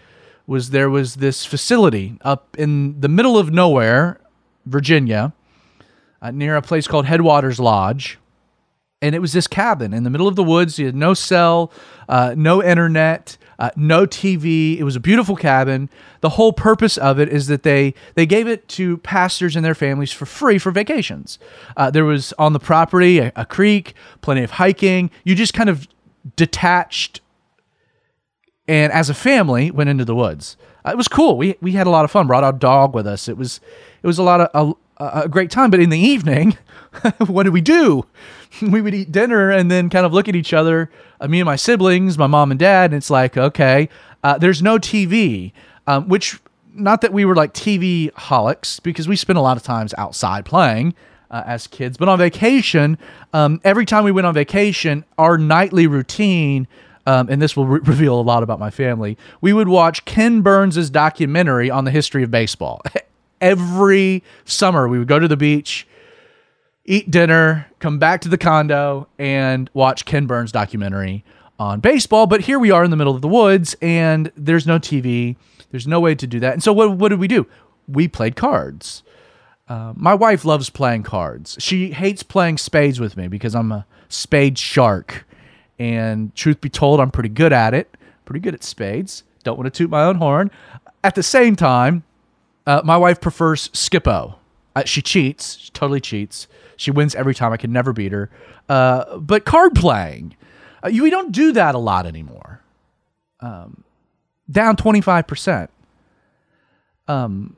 was 0.52 0.72
there 0.72 0.90
was 0.90 1.16
this 1.16 1.46
facility 1.46 2.18
up 2.22 2.56
in 2.60 3.00
the 3.00 3.08
middle 3.08 3.38
of 3.38 3.52
nowhere, 3.52 4.20
Virginia, 4.66 5.32
uh, 6.22 6.30
near 6.30 6.58
a 6.58 6.62
place 6.62 6.88
called 6.88 7.06
Headwaters 7.06 7.58
Lodge. 7.58 8.20
And 9.02 9.16
it 9.16 9.20
was 9.20 9.32
this 9.32 9.48
cabin 9.48 9.94
in 9.94 10.04
the 10.04 10.10
middle 10.10 10.28
of 10.28 10.36
the 10.36 10.44
woods. 10.44 10.78
You 10.78 10.86
had 10.88 10.96
no 10.96 11.14
cell, 11.14 11.72
uh, 12.10 12.36
no 12.38 12.62
internet, 12.62 13.38
uh, 13.58 13.72
no 13.78 14.06
TV. 14.06 14.78
It 14.78 14.84
was 14.84 14.96
a 14.98 15.00
beautiful 15.00 15.38
cabin. 15.38 15.90
The 16.20 16.30
whole 16.30 16.52
purpose 16.52 16.98
of 16.98 17.18
it 17.18 17.30
is 17.30 17.48
that 17.48 17.64
they 17.64 17.96
they 18.16 18.26
gave 18.26 18.48
it 18.48 18.68
to 18.70 18.98
pastors 18.98 19.56
and 19.56 19.64
their 19.64 19.74
families 19.74 20.12
for 20.12 20.26
free 20.26 20.60
for 20.60 20.72
vacations. 20.72 21.40
Uh, 21.78 21.90
there 21.90 22.06
was 22.06 22.34
on 22.38 22.54
the 22.54 22.60
property 22.60 23.20
a, 23.20 23.32
a 23.38 23.46
creek, 23.46 23.96
plenty 24.20 24.44
of 24.44 24.52
hiking. 24.52 25.10
You 25.24 25.34
just 25.34 25.54
kind 25.54 25.70
of 25.70 25.88
detached 26.36 27.22
and 28.68 28.92
as 28.92 29.10
a 29.10 29.14
family 29.14 29.72
went 29.72 29.90
into 29.90 30.06
the 30.06 30.16
woods. 30.16 30.58
Uh, 30.86 30.92
it 30.92 30.98
was 30.98 31.08
cool. 31.08 31.38
We 31.38 31.56
we 31.62 31.74
had 31.74 31.88
a 31.88 31.90
lot 31.90 32.06
of 32.06 32.12
fun. 32.12 32.28
Brought 32.28 32.44
our 32.44 32.54
dog 32.54 32.94
with 32.94 33.08
us. 33.08 33.28
It 33.28 33.38
was 33.38 33.60
it 34.02 34.08
was 34.08 34.18
a 34.18 34.24
lot 34.24 34.42
of 34.42 34.76
a, 35.02 35.22
a 35.24 35.30
great 35.30 35.52
time. 35.52 35.72
But 35.72 35.80
in 35.80 35.90
the 35.90 36.00
evening, 36.00 36.58
what 37.28 37.44
did 37.44 37.54
we 37.54 37.62
do? 37.62 38.06
We 38.62 38.82
would 38.82 38.94
eat 38.94 39.14
dinner 39.14 39.50
and 39.50 39.72
then 39.72 39.90
kind 39.90 40.06
of 40.06 40.12
look 40.12 40.28
at 40.28 40.36
each 40.36 40.52
other. 40.52 40.92
Uh, 41.22 41.30
me 41.30 41.40
and 41.40 41.46
my 41.46 41.56
siblings, 41.56 42.18
my 42.18 42.28
mom 42.28 42.52
and 42.52 42.60
dad. 42.60 42.92
And 42.92 42.98
it's 42.98 43.10
like, 43.10 43.38
okay, 43.38 43.88
uh, 44.26 44.38
there's 44.38 44.62
no 44.62 44.78
TV, 44.78 45.54
um, 45.88 46.10
which 46.10 46.38
not 46.74 47.00
that 47.00 47.14
we 47.14 47.24
were 47.24 47.34
like 47.34 47.54
TV 47.54 48.12
holics 48.12 48.84
because 48.84 49.08
we 49.08 49.16
spent 49.16 49.40
a 49.40 49.42
lot 49.42 49.56
of 49.56 49.64
times 49.64 49.94
outside 49.98 50.44
playing. 50.44 50.94
Uh, 51.30 51.44
as 51.46 51.66
kids, 51.66 51.96
but 51.96 52.10
on 52.10 52.20
vacation, 52.20 52.98
um, 53.32 53.62
every 53.64 53.86
time 53.86 54.04
we 54.04 54.12
went 54.12 54.28
on 54.28 54.34
vacation, 54.34 55.06
our 55.18 55.38
nightly 55.38 55.88
routine 55.88 56.68
um, 57.06 57.30
and 57.30 57.42
this 57.42 57.56
will 57.56 57.66
re- 57.66 57.80
reveal 57.86 58.20
a 58.20 58.22
lot 58.22 58.44
about 58.44 58.60
my 58.60 58.70
family. 58.70 59.18
We 59.40 59.54
would 59.54 59.68
watch 59.68 60.06
Ken 60.06 60.42
Burns' 60.42 60.90
documentary 60.90 61.70
on 61.70 61.86
the 61.86 61.92
history 61.92 62.24
of 62.24 62.32
baseball. 62.32 62.82
Every 63.42 64.24
summer, 64.46 64.88
we 64.88 65.00
would 65.00 65.08
go 65.08 65.18
to 65.18 65.28
the 65.28 65.38
beach, 65.38 65.88
eat 66.86 67.10
dinner, 67.10 67.68
come 67.80 67.98
back 67.98 68.22
to 68.22 68.30
the 68.30 68.38
condo, 68.38 69.08
and 69.18 69.70
watch 69.74 70.06
Ken 70.06 70.28
Burns' 70.28 70.52
documentary 70.52 71.24
on 71.58 71.80
baseball. 71.80 72.28
But 72.28 72.42
here 72.42 72.60
we 72.60 72.72
are 72.72 72.84
in 72.84 72.92
the 72.92 72.98
middle 72.98 73.16
of 73.16 73.22
the 73.22 73.28
woods, 73.28 73.76
and 73.82 74.32
there's 74.36 74.68
no 74.68 74.78
TV. 74.78 75.38
There's 75.72 75.88
no 75.88 76.00
way 76.00 76.14
to 76.16 76.28
do 76.28 76.40
that. 76.40 76.54
And 76.54 76.62
so, 76.62 76.72
what, 76.74 76.98
what 76.98 77.10
did 77.10 77.20
we 77.20 77.28
do? 77.28 77.48
We 77.88 78.08
played 78.08 78.36
cards. 78.36 79.04
Uh, 79.68 79.94
my 79.96 80.14
wife 80.14 80.44
loves 80.44 80.70
playing 80.70 81.04
cards. 81.04 81.56
She 81.60 81.92
hates 81.92 82.24
playing 82.24 82.58
spades 82.58 83.00
with 83.00 83.16
me 83.16 83.28
because 83.28 83.56
I'm 83.56 83.72
a 83.72 83.86
spade 84.10 84.58
shark. 84.58 85.26
And 85.82 86.36
truth 86.36 86.62
be 86.62 86.70
told, 86.70 87.00
I'm 87.00 87.10
pretty 87.10 87.30
good 87.30 87.52
at 87.52 87.74
it, 87.74 87.98
pretty 88.26 88.40
good 88.40 88.54
at 88.54 88.64
spades. 88.64 89.24
Don't 89.44 89.58
want 89.58 89.66
to 89.66 89.76
toot 89.76 89.90
my 89.90 90.04
own 90.04 90.18
horn. 90.18 90.52
At 91.04 91.16
the 91.16 91.24
same 91.24 91.56
time, 91.56 92.04
uh, 92.68 92.84
my 92.86 92.98
wife 92.98 93.20
prefers 93.20 93.72
Skip-Bo. 93.74 94.36
Uh, 94.76 94.84
she 94.86 95.02
cheats, 95.02 95.58
she 95.58 95.72
totally 95.72 96.00
cheats. 96.00 96.48
She 96.78 96.92
wins 96.92 97.16
every 97.16 97.34
time. 97.34 97.52
I 97.52 97.58
can 97.58 97.72
never 97.72 97.94
beat 97.94 98.12
her. 98.12 98.30
Uh, 98.70 99.18
but 99.18 99.44
card 99.46 99.74
playing, 99.74 100.36
uh, 100.86 100.90
you, 100.90 101.02
we 101.02 101.10
don't 101.10 101.32
do 101.32 101.52
that 101.54 101.74
a 101.74 101.80
lot 101.80 102.06
anymore. 102.06 102.62
Um, 103.40 103.84
down 104.52 104.76
25%. 104.76 105.68
Um, 107.08 107.56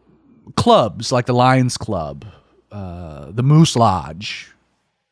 clubs 0.56 1.12
like 1.12 1.26
the 1.26 1.34
Lions 1.34 1.76
Club, 1.76 2.26
uh, 2.72 3.32
the 3.32 3.44
Moose 3.44 3.76
Lodge, 3.76 4.54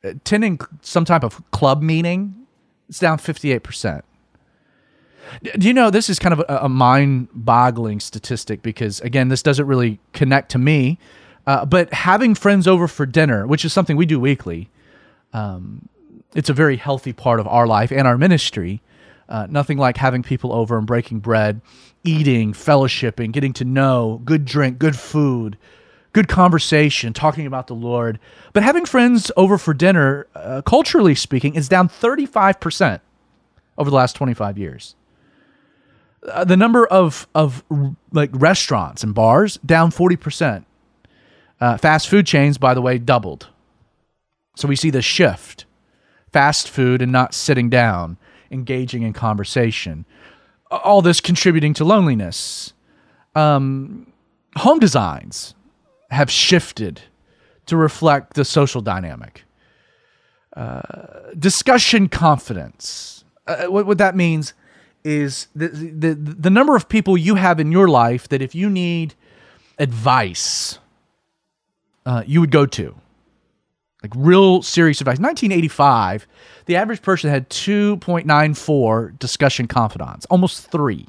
attending 0.01 0.61
some 0.81 1.03
type 1.03 1.25
of 1.25 1.43
club 1.51 1.81
meeting 1.81 2.40
it's 2.91 2.99
down 2.99 3.17
58%. 3.17 4.01
Do 5.57 5.65
you 5.65 5.73
know 5.73 5.89
this 5.89 6.09
is 6.09 6.19
kind 6.19 6.33
of 6.33 6.41
a, 6.41 6.65
a 6.65 6.69
mind 6.69 7.29
boggling 7.33 8.01
statistic 8.01 8.61
because, 8.61 8.99
again, 8.99 9.29
this 9.29 9.41
doesn't 9.41 9.65
really 9.65 10.01
connect 10.11 10.51
to 10.51 10.57
me, 10.57 10.99
uh, 11.47 11.65
but 11.65 11.93
having 11.93 12.35
friends 12.35 12.67
over 12.67 12.89
for 12.89 13.05
dinner, 13.05 13.47
which 13.47 13.63
is 13.63 13.71
something 13.71 13.95
we 13.95 14.05
do 14.05 14.19
weekly, 14.19 14.69
um, 15.31 15.87
it's 16.35 16.49
a 16.49 16.53
very 16.53 16.75
healthy 16.75 17.13
part 17.13 17.39
of 17.39 17.47
our 17.47 17.65
life 17.65 17.93
and 17.93 18.05
our 18.05 18.17
ministry. 18.17 18.81
Uh, 19.29 19.47
nothing 19.49 19.77
like 19.77 19.95
having 19.95 20.21
people 20.21 20.51
over 20.51 20.77
and 20.77 20.85
breaking 20.85 21.21
bread, 21.21 21.61
eating, 22.03 22.51
fellowshipping, 22.51 23.31
getting 23.31 23.53
to 23.53 23.63
know, 23.63 24.19
good 24.25 24.43
drink, 24.43 24.79
good 24.79 24.97
food, 24.97 25.57
good 26.13 26.27
conversation, 26.27 27.13
talking 27.13 27.45
about 27.45 27.67
the 27.67 27.75
Lord. 27.75 28.19
But 28.53 28.63
having 28.63 28.85
friends 28.85 29.31
over 29.37 29.57
for 29.57 29.73
dinner, 29.73 30.27
uh, 30.35 30.61
culturally 30.61 31.15
speaking, 31.15 31.55
is 31.55 31.69
down 31.69 31.87
35% 31.89 32.99
over 33.77 33.89
the 33.89 33.95
last 33.95 34.15
25 34.15 34.57
years. 34.57 34.95
Uh, 36.27 36.43
the 36.43 36.57
number 36.57 36.85
of, 36.85 37.27
of 37.33 37.63
like 38.11 38.29
restaurants 38.33 39.03
and 39.03 39.15
bars 39.15 39.57
down 39.65 39.91
40%. 39.91 40.65
Uh, 41.59 41.77
fast 41.77 42.09
food 42.09 42.25
chains, 42.25 42.57
by 42.57 42.73
the 42.73 42.81
way, 42.81 42.97
doubled. 42.97 43.47
So 44.55 44.67
we 44.67 44.75
see 44.75 44.89
the 44.89 45.01
shift 45.01 45.65
fast 46.31 46.69
food 46.69 47.01
and 47.01 47.11
not 47.11 47.33
sitting 47.33 47.69
down, 47.69 48.17
engaging 48.51 49.03
in 49.03 49.13
conversation. 49.13 50.05
All 50.69 51.01
this 51.01 51.19
contributing 51.19 51.73
to 51.75 51.83
loneliness. 51.83 52.73
Um, 53.35 54.11
home 54.55 54.79
designs 54.79 55.55
have 56.11 56.29
shifted 56.29 57.01
to 57.65 57.77
reflect 57.77 58.33
the 58.33 58.45
social 58.45 58.81
dynamic. 58.81 59.43
Uh, 60.55 60.81
discussion 61.39 62.09
confidants. 62.09 63.23
Uh, 63.47 63.65
what, 63.67 63.85
what 63.85 63.97
that 63.97 64.15
means 64.15 64.53
is 65.03 65.47
the, 65.55 65.69
the, 65.69 66.13
the 66.13 66.49
number 66.49 66.75
of 66.75 66.89
people 66.89 67.17
you 67.17 67.35
have 67.35 67.59
in 67.59 67.71
your 67.71 67.87
life 67.87 68.27
that 68.29 68.41
if 68.41 68.53
you 68.53 68.69
need 68.69 69.15
advice, 69.79 70.79
uh, 72.05 72.23
you 72.27 72.41
would 72.41 72.51
go 72.51 72.65
to. 72.65 72.95
Like 74.03 74.11
real 74.15 74.61
serious 74.61 74.99
advice. 74.99 75.19
1985, 75.19 76.27
the 76.65 76.75
average 76.75 77.01
person 77.01 77.29
had 77.29 77.49
2.94 77.49 79.17
discussion 79.19 79.67
confidants, 79.67 80.25
almost 80.25 80.69
three. 80.71 81.07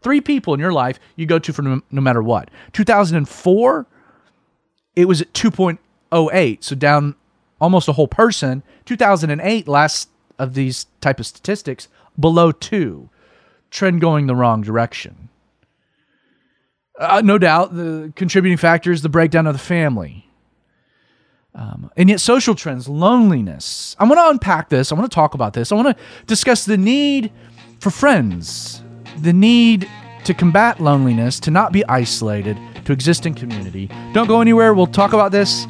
Three 0.00 0.20
people 0.20 0.54
in 0.54 0.60
your 0.60 0.72
life 0.72 0.98
you 1.16 1.26
go 1.26 1.38
to 1.38 1.52
for 1.52 1.62
no, 1.62 1.82
no 1.90 2.00
matter 2.00 2.22
what. 2.22 2.50
2004, 2.72 3.86
it 4.98 5.06
was 5.06 5.20
at 5.20 5.32
2.08, 5.32 6.64
so 6.64 6.74
down 6.74 7.14
almost 7.60 7.86
a 7.86 7.92
whole 7.92 8.08
person. 8.08 8.64
2008, 8.84 9.68
last 9.68 10.08
of 10.40 10.54
these 10.54 10.86
type 11.00 11.20
of 11.20 11.26
statistics, 11.26 11.86
below 12.18 12.50
two, 12.50 13.08
trend 13.70 14.00
going 14.00 14.26
the 14.26 14.34
wrong 14.34 14.60
direction. 14.60 15.28
Uh, 16.98 17.22
no 17.24 17.38
doubt, 17.38 17.76
the 17.76 18.12
contributing 18.16 18.58
factor 18.58 18.90
is 18.90 19.02
the 19.02 19.08
breakdown 19.08 19.46
of 19.46 19.52
the 19.52 19.60
family. 19.60 20.28
Um, 21.54 21.92
and 21.96 22.08
yet, 22.08 22.20
social 22.20 22.56
trends, 22.56 22.88
loneliness. 22.88 23.94
I 24.00 24.04
want 24.04 24.18
to 24.18 24.28
unpack 24.30 24.68
this. 24.68 24.90
I 24.90 24.96
want 24.96 25.08
to 25.08 25.14
talk 25.14 25.34
about 25.34 25.52
this. 25.52 25.70
I 25.70 25.76
want 25.76 25.96
to 25.96 26.04
discuss 26.26 26.64
the 26.64 26.76
need 26.76 27.30
for 27.78 27.90
friends, 27.90 28.82
the 29.16 29.32
need 29.32 29.88
to 30.24 30.34
combat 30.34 30.80
loneliness, 30.80 31.38
to 31.40 31.52
not 31.52 31.70
be 31.70 31.84
isolated, 31.86 32.58
to 32.88 32.92
exist 32.94 33.26
in 33.26 33.34
community. 33.34 33.86
Don't 34.14 34.28
go 34.28 34.40
anywhere. 34.40 34.72
We'll 34.72 34.86
talk 34.86 35.12
about 35.12 35.30
this. 35.30 35.66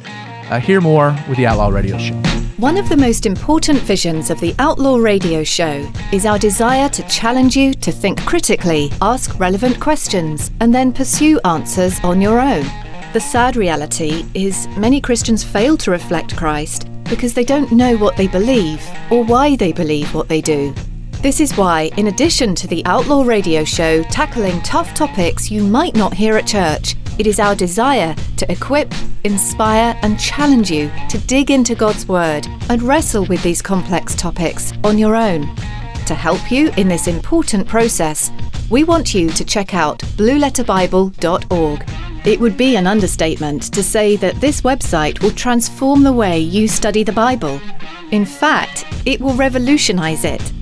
Uh, 0.49 0.57
hear 0.57 0.79
more 0.79 1.13
with 1.27 1.35
the 1.35 1.45
Outlaw 1.45 1.67
Radio 1.67 1.97
Show. 1.97 2.15
One 2.55 2.77
of 2.77 2.87
the 2.87 2.95
most 2.95 3.25
important 3.25 3.79
visions 3.79 4.29
of 4.29 4.39
the 4.39 4.55
Outlaw 4.57 4.95
Radio 4.95 5.43
Show 5.43 5.85
is 6.13 6.25
our 6.25 6.39
desire 6.39 6.87
to 6.87 7.05
challenge 7.09 7.57
you 7.57 7.73
to 7.73 7.91
think 7.91 8.25
critically, 8.25 8.89
ask 9.01 9.37
relevant 9.37 9.81
questions, 9.81 10.49
and 10.61 10.73
then 10.73 10.93
pursue 10.93 11.41
answers 11.43 11.99
on 12.05 12.21
your 12.21 12.39
own. 12.39 12.65
The 13.11 13.19
sad 13.19 13.57
reality 13.57 14.25
is 14.33 14.69
many 14.77 15.01
Christians 15.01 15.43
fail 15.43 15.75
to 15.75 15.91
reflect 15.91 16.37
Christ 16.37 16.87
because 17.03 17.33
they 17.33 17.43
don't 17.43 17.69
know 17.73 17.97
what 17.97 18.15
they 18.15 18.27
believe 18.27 18.81
or 19.11 19.25
why 19.25 19.57
they 19.57 19.73
believe 19.73 20.13
what 20.13 20.29
they 20.29 20.39
do. 20.39 20.73
This 21.21 21.41
is 21.41 21.57
why, 21.57 21.91
in 21.97 22.07
addition 22.07 22.55
to 22.55 22.67
the 22.67 22.85
Outlaw 22.85 23.23
Radio 23.23 23.65
Show 23.65 24.03
tackling 24.03 24.61
tough 24.61 24.93
topics 24.93 25.51
you 25.51 25.65
might 25.65 25.95
not 25.95 26.13
hear 26.13 26.37
at 26.37 26.47
church, 26.47 26.95
it 27.19 27.27
is 27.27 27.39
our 27.39 27.53
desire 27.53 28.15
to 28.37 28.49
equip, 28.49 28.93
inspire, 29.25 29.95
and 30.01 30.17
challenge 30.17 30.71
you 30.71 30.89
to 31.09 31.17
dig 31.27 31.51
into 31.51 31.75
God's 31.75 32.07
Word 32.07 32.47
and 32.69 32.81
wrestle 32.81 33.25
with 33.25 33.43
these 33.43 33.61
complex 33.61 34.15
topics 34.15 34.71
on 34.85 34.97
your 34.97 35.15
own. 35.15 35.41
To 36.05 36.15
help 36.15 36.49
you 36.49 36.71
in 36.77 36.87
this 36.87 37.07
important 37.07 37.67
process, 37.67 38.31
we 38.69 38.85
want 38.85 39.13
you 39.13 39.29
to 39.31 39.43
check 39.43 39.73
out 39.73 39.99
blueletterbible.org. 39.99 41.83
It 42.25 42.39
would 42.39 42.55
be 42.55 42.77
an 42.77 42.87
understatement 42.87 43.63
to 43.73 43.83
say 43.83 44.15
that 44.15 44.39
this 44.39 44.61
website 44.61 45.21
will 45.21 45.31
transform 45.31 46.03
the 46.03 46.13
way 46.13 46.39
you 46.39 46.69
study 46.69 47.03
the 47.03 47.11
Bible. 47.11 47.59
In 48.11 48.25
fact, 48.25 48.85
it 49.05 49.19
will 49.19 49.33
revolutionize 49.33 50.23
it 50.23 50.53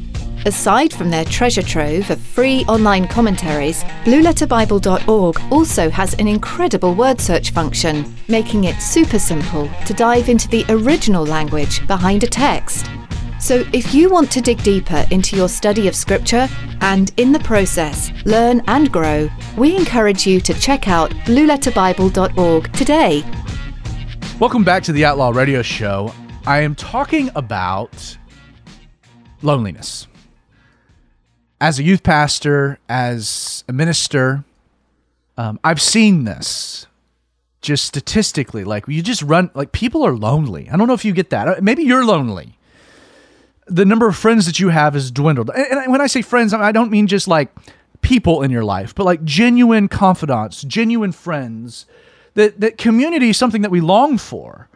Aside 0.47 0.93
from 0.93 1.09
their 1.09 1.25
treasure 1.25 1.61
trove 1.61 2.09
of 2.09 2.21
free 2.21 2.63
online 2.69 3.05
commentaries, 3.05 3.83
BlueLetterBible.org 4.05 5.41
also 5.51 5.89
has 5.89 6.13
an 6.13 6.29
incredible 6.29 6.95
word 6.95 7.19
search 7.19 7.51
function, 7.51 8.15
making 8.29 8.63
it 8.63 8.81
super 8.81 9.19
simple 9.19 9.69
to 9.85 9.93
dive 9.93 10.29
into 10.29 10.47
the 10.47 10.63
original 10.69 11.25
language 11.25 11.85
behind 11.85 12.23
a 12.23 12.27
text. 12.27 12.89
So, 13.41 13.65
if 13.73 13.93
you 13.93 14.09
want 14.09 14.31
to 14.31 14.39
dig 14.39 14.63
deeper 14.63 15.05
into 15.11 15.35
your 15.35 15.49
study 15.49 15.89
of 15.89 15.97
Scripture 15.97 16.47
and, 16.79 17.11
in 17.17 17.33
the 17.33 17.39
process, 17.41 18.09
learn 18.23 18.61
and 18.67 18.89
grow, 18.89 19.29
we 19.57 19.75
encourage 19.75 20.25
you 20.25 20.39
to 20.39 20.53
check 20.53 20.87
out 20.87 21.11
blueletterbible.org 21.25 22.71
today. 22.71 23.21
Welcome 24.39 24.63
back 24.63 24.83
to 24.83 24.93
the 24.93 25.03
Outlaw 25.03 25.31
Radio 25.31 25.61
Show. 25.61 26.13
I 26.45 26.61
am 26.61 26.73
talking 26.73 27.31
about 27.35 28.17
loneliness. 29.41 30.07
As 31.59 31.79
a 31.79 31.83
youth 31.83 32.03
pastor, 32.03 32.79
as 32.87 33.63
a 33.67 33.73
minister, 33.73 34.43
um, 35.37 35.59
I've 35.63 35.81
seen 35.81 36.23
this 36.23 36.87
just 37.61 37.85
statistically. 37.85 38.63
Like, 38.63 38.87
you 38.87 39.01
just 39.01 39.23
run, 39.23 39.49
like, 39.53 39.71
people 39.71 40.03
are 40.03 40.15
lonely. 40.15 40.69
I 40.69 40.77
don't 40.77 40.87
know 40.87 40.93
if 40.93 41.03
you 41.03 41.13
get 41.13 41.31
that. 41.31 41.47
Uh, 41.47 41.55
maybe 41.61 41.83
you're 41.83 42.05
lonely 42.05 42.57
the 43.67 43.85
number 43.85 44.07
of 44.07 44.15
friends 44.15 44.45
that 44.45 44.59
you 44.59 44.69
have 44.69 44.93
has 44.93 45.11
dwindled. 45.11 45.49
And 45.49 45.91
when 45.91 46.01
I 46.01 46.07
say 46.07 46.21
friends, 46.21 46.53
I 46.53 46.71
don't 46.71 46.91
mean 46.91 47.07
just 47.07 47.27
like 47.27 47.49
people 48.01 48.41
in 48.41 48.51
your 48.51 48.63
life, 48.63 48.95
but 48.95 49.05
like 49.05 49.23
genuine 49.23 49.87
confidants, 49.87 50.61
genuine 50.63 51.11
friends. 51.11 51.85
That 52.35 52.59
that 52.61 52.77
community 52.77 53.29
is 53.29 53.37
something 53.37 53.63
that 53.63 53.71
we 53.71 53.81
long 53.81 54.17
for. 54.17 54.69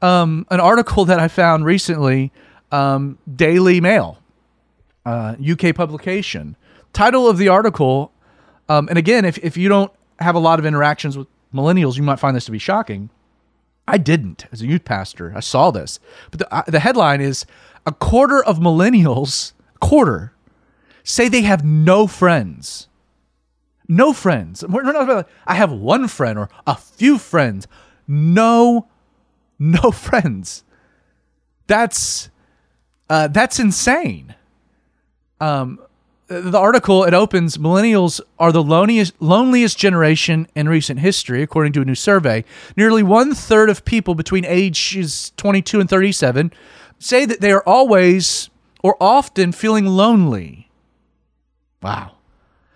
Um, 0.00 0.46
an 0.50 0.60
article 0.60 1.04
that 1.04 1.20
I 1.20 1.28
found 1.28 1.64
recently, 1.64 2.32
um, 2.72 3.18
Daily 3.32 3.80
Mail, 3.80 4.18
uh, 5.04 5.36
UK 5.40 5.74
publication. 5.74 6.56
Title 6.92 7.28
of 7.28 7.38
the 7.38 7.48
article, 7.48 8.12
um, 8.68 8.88
and 8.88 8.98
again, 8.98 9.24
if 9.24 9.38
if 9.38 9.56
you 9.56 9.68
don't 9.68 9.92
have 10.20 10.34
a 10.34 10.38
lot 10.38 10.58
of 10.58 10.66
interactions 10.66 11.16
with 11.16 11.26
millennials, 11.54 11.96
you 11.96 12.02
might 12.02 12.18
find 12.18 12.36
this 12.36 12.44
to 12.46 12.52
be 12.52 12.58
shocking. 12.58 13.10
I 13.88 13.98
didn't 13.98 14.46
as 14.52 14.62
a 14.62 14.66
youth 14.66 14.84
pastor. 14.84 15.32
I 15.34 15.40
saw 15.40 15.70
this, 15.70 15.98
but 16.30 16.40
the, 16.40 16.54
uh, 16.54 16.62
the 16.68 16.80
headline 16.80 17.20
is 17.20 17.44
a 17.84 17.92
quarter 17.92 18.42
of 18.42 18.58
millennials, 18.58 19.52
quarter, 19.80 20.32
say 21.02 21.28
they 21.28 21.42
have 21.42 21.64
no 21.64 22.06
friends. 22.06 22.88
No 23.88 24.12
friends. 24.12 24.64
We're 24.66 24.82
not 24.82 25.02
about, 25.02 25.28
I 25.46 25.54
have 25.54 25.72
one 25.72 26.08
friend 26.08 26.38
or 26.38 26.48
a 26.66 26.76
few 26.76 27.18
friends. 27.18 27.66
No, 28.06 28.88
no 29.58 29.90
friends. 29.90 30.64
That's 31.66 32.30
uh, 33.10 33.28
that's 33.28 33.58
insane. 33.58 34.34
Um, 35.42 35.78
the 36.28 36.58
article 36.58 37.04
it 37.04 37.12
opens 37.12 37.58
millennials 37.58 38.20
are 38.38 38.52
the 38.52 38.62
loneliest 38.62 39.20
loneliest 39.20 39.76
generation 39.76 40.46
in 40.54 40.66
recent 40.66 41.00
history 41.00 41.42
according 41.42 41.74
to 41.74 41.82
a 41.82 41.84
new 41.84 41.94
survey 41.94 42.42
nearly 42.74 43.02
one 43.02 43.34
third 43.34 43.68
of 43.68 43.84
people 43.84 44.14
between 44.14 44.46
ages 44.46 45.32
22 45.36 45.80
and 45.80 45.90
37 45.90 46.50
say 46.98 47.26
that 47.26 47.40
they 47.40 47.52
are 47.52 47.62
always 47.66 48.48
or 48.82 48.96
often 49.00 49.52
feeling 49.52 49.86
lonely. 49.86 50.68
Wow. 51.82 52.12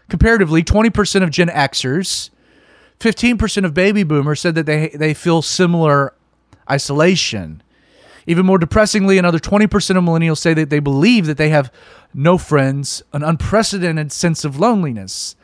Comparatively, 0.08 0.62
20% 0.62 1.22
of 1.22 1.30
Gen 1.30 1.48
Xers, 1.48 2.30
15% 3.00 3.64
of 3.64 3.74
baby 3.74 4.04
boomers 4.04 4.40
said 4.40 4.54
that 4.54 4.66
they, 4.66 4.88
they 4.88 5.14
feel 5.14 5.42
similar 5.42 6.14
isolation. 6.70 7.62
Even 8.26 8.44
more 8.44 8.58
depressingly, 8.58 9.18
another 9.18 9.38
20% 9.38 9.64
of 9.64 10.04
millennials 10.04 10.38
say 10.38 10.52
that 10.54 10.70
they 10.70 10.80
believe 10.80 11.26
that 11.26 11.36
they 11.36 11.50
have 11.50 11.72
no 12.12 12.38
friends, 12.38 13.02
an 13.12 13.22
unprecedented 13.22 14.10
sense 14.10 14.44
of 14.44 14.58
loneliness. 14.58 15.36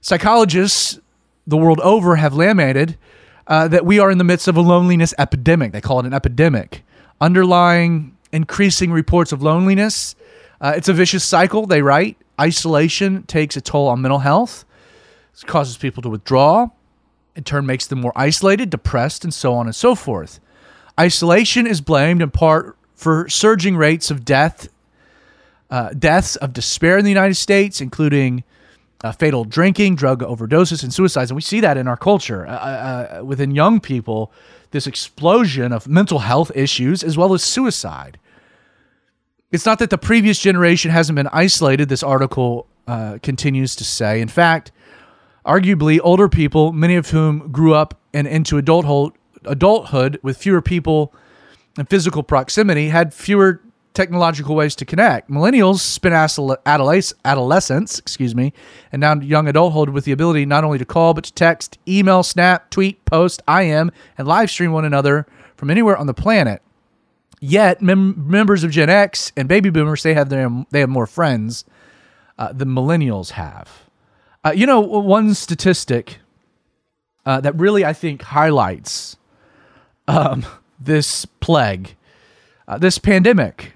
Psychologists 0.00 0.98
the 1.46 1.56
world 1.56 1.80
over 1.80 2.16
have 2.16 2.34
lamented 2.34 2.98
uh, 3.46 3.66
that 3.68 3.86
we 3.86 3.98
are 3.98 4.10
in 4.10 4.18
the 4.18 4.24
midst 4.24 4.46
of 4.48 4.56
a 4.56 4.60
loneliness 4.60 5.14
epidemic. 5.18 5.72
They 5.72 5.80
call 5.80 6.00
it 6.00 6.06
an 6.06 6.12
epidemic 6.12 6.84
underlying 7.20 8.16
increasing 8.32 8.92
reports 8.92 9.32
of 9.32 9.42
loneliness. 9.42 10.14
Uh, 10.60 10.74
it's 10.76 10.88
a 10.88 10.92
vicious 10.92 11.24
cycle, 11.24 11.66
they 11.66 11.82
write. 11.82 12.16
Isolation 12.40 13.24
takes 13.24 13.56
a 13.56 13.60
toll 13.60 13.88
on 13.88 14.00
mental 14.00 14.20
health, 14.20 14.64
it 15.34 15.46
causes 15.46 15.76
people 15.76 16.02
to 16.02 16.08
withdraw, 16.08 16.68
in 17.34 17.44
turn, 17.44 17.66
makes 17.66 17.86
them 17.86 18.00
more 18.00 18.12
isolated, 18.14 18.70
depressed, 18.70 19.24
and 19.24 19.32
so 19.32 19.54
on 19.54 19.66
and 19.66 19.74
so 19.74 19.94
forth. 19.94 20.40
Isolation 20.98 21.66
is 21.66 21.80
blamed 21.80 22.22
in 22.22 22.30
part 22.30 22.76
for 22.94 23.28
surging 23.28 23.76
rates 23.76 24.10
of 24.10 24.24
death, 24.24 24.68
uh, 25.70 25.90
deaths 25.90 26.36
of 26.36 26.52
despair 26.52 26.98
in 26.98 27.04
the 27.04 27.10
United 27.10 27.36
States, 27.36 27.80
including 27.80 28.42
uh, 29.04 29.12
fatal 29.12 29.44
drinking, 29.44 29.94
drug 29.94 30.22
overdoses, 30.22 30.82
and 30.82 30.92
suicides. 30.92 31.30
And 31.30 31.36
we 31.36 31.42
see 31.42 31.60
that 31.60 31.76
in 31.76 31.86
our 31.86 31.96
culture 31.96 32.46
uh, 32.46 32.50
uh, 32.50 33.18
uh 33.20 33.24
within 33.24 33.52
young 33.52 33.78
people 33.80 34.32
this 34.70 34.86
explosion 34.86 35.72
of 35.72 35.86
mental 35.86 36.18
health 36.18 36.50
issues 36.54 37.02
as 37.02 37.16
well 37.16 37.32
as 37.32 37.42
suicide. 37.42 38.18
It's 39.50 39.64
not 39.64 39.78
that 39.78 39.90
the 39.90 39.98
previous 39.98 40.40
generation 40.40 40.90
hasn't 40.90 41.16
been 41.16 41.28
isolated, 41.32 41.88
this 41.88 42.02
article 42.02 42.66
uh, 42.86 43.18
continues 43.22 43.74
to 43.76 43.84
say. 43.84 44.20
In 44.20 44.28
fact, 44.28 44.72
arguably, 45.46 46.00
older 46.02 46.28
people, 46.28 46.72
many 46.72 46.96
of 46.96 47.10
whom 47.10 47.50
grew 47.50 47.74
up 47.74 47.98
and 48.12 48.26
into 48.26 48.58
adulthood, 48.58 49.12
adulthood 49.44 50.18
with 50.22 50.36
fewer 50.36 50.62
people 50.62 51.12
and 51.76 51.88
physical 51.88 52.22
proximity, 52.22 52.88
had 52.88 53.14
fewer 53.14 53.60
technological 53.94 54.54
ways 54.54 54.76
to 54.76 54.84
connect. 54.84 55.28
Millennials 55.28 55.80
spent 55.80 56.14
adolescence, 56.14 57.98
excuse 57.98 58.34
me, 58.34 58.52
and 58.92 59.00
now 59.00 59.14
young 59.16 59.48
adulthood 59.48 59.90
with 59.90 60.04
the 60.04 60.12
ability 60.12 60.46
not 60.46 60.62
only 60.62 60.78
to 60.78 60.84
call 60.84 61.14
but 61.14 61.24
to 61.24 61.32
text, 61.32 61.78
email, 61.88 62.22
snap, 62.22 62.70
tweet, 62.70 63.04
post, 63.04 63.42
IM, 63.48 63.90
and 64.16 64.28
live 64.28 64.50
stream 64.50 64.70
one 64.70 64.84
another 64.84 65.26
from 65.56 65.68
anywhere 65.68 65.96
on 65.96 66.06
the 66.06 66.14
planet. 66.14 66.62
Yet, 67.40 67.82
mem- 67.82 68.30
members 68.30 68.64
of 68.64 68.70
Gen 68.70 68.88
X 68.88 69.32
and 69.36 69.48
baby 69.48 69.70
boomers 69.70 70.04
they 70.04 70.14
have 70.14 70.28
their, 70.28 70.48
they 70.70 70.80
have 70.80 70.88
more 70.88 71.06
friends 71.06 71.64
uh, 72.38 72.52
than 72.52 72.68
millennials 72.68 73.30
have. 73.32 73.90
Uh, 74.44 74.52
you 74.52 74.66
know, 74.66 74.80
one 74.80 75.34
statistic 75.34 76.18
uh, 77.26 77.40
that 77.40 77.54
really 77.58 77.84
I 77.84 77.92
think 77.92 78.22
highlights 78.22 79.17
um, 80.08 80.44
this 80.80 81.26
plague, 81.26 81.94
uh, 82.66 82.78
this 82.78 82.98
pandemic, 82.98 83.74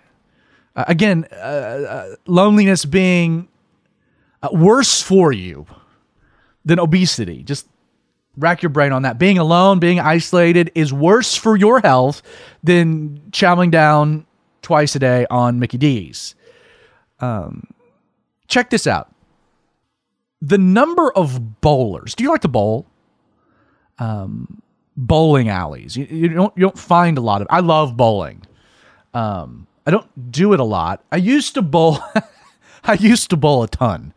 uh, 0.74 0.84
again, 0.88 1.26
uh, 1.30 1.34
uh, 1.34 2.14
loneliness 2.26 2.84
being 2.84 3.48
uh, 4.42 4.48
worse 4.52 5.02
for 5.02 5.32
you 5.32 5.66
than 6.64 6.78
obesity. 6.80 7.42
Just 7.42 7.68
rack 8.36 8.62
your 8.62 8.70
brain 8.70 8.92
on 8.92 9.02
that. 9.02 9.18
Being 9.18 9.38
alone, 9.38 9.78
being 9.78 10.00
isolated 10.00 10.72
is 10.74 10.92
worse 10.92 11.36
for 11.36 11.56
your 11.56 11.80
health 11.80 12.22
than 12.64 13.20
chowing 13.30 13.70
down 13.70 14.26
twice 14.62 14.96
a 14.96 14.98
day 14.98 15.26
on 15.30 15.58
Mickey 15.60 15.76
D's. 15.76 16.34
Um, 17.20 17.66
check 18.48 18.70
this 18.70 18.86
out. 18.86 19.14
The 20.40 20.58
number 20.58 21.12
of 21.12 21.60
bowlers. 21.60 22.14
Do 22.14 22.24
you 22.24 22.30
like 22.30 22.40
to 22.40 22.48
bowl? 22.48 22.86
Um, 23.98 24.61
bowling 24.96 25.48
alleys. 25.48 25.96
You, 25.96 26.06
you, 26.10 26.28
don't 26.28 26.56
you 26.56 26.62
don't 26.62 26.78
find 26.78 27.18
a 27.18 27.20
lot 27.20 27.42
of. 27.42 27.48
I 27.50 27.60
love 27.60 27.96
bowling. 27.96 28.42
Um, 29.14 29.66
I 29.86 29.90
don't 29.90 30.30
do 30.30 30.52
it 30.52 30.60
a 30.60 30.64
lot. 30.64 31.04
I 31.10 31.16
used 31.16 31.54
to 31.54 31.62
bowl. 31.62 31.98
I 32.84 32.94
used 32.94 33.30
to 33.30 33.36
bowl 33.36 33.62
a 33.62 33.68
ton. 33.68 34.12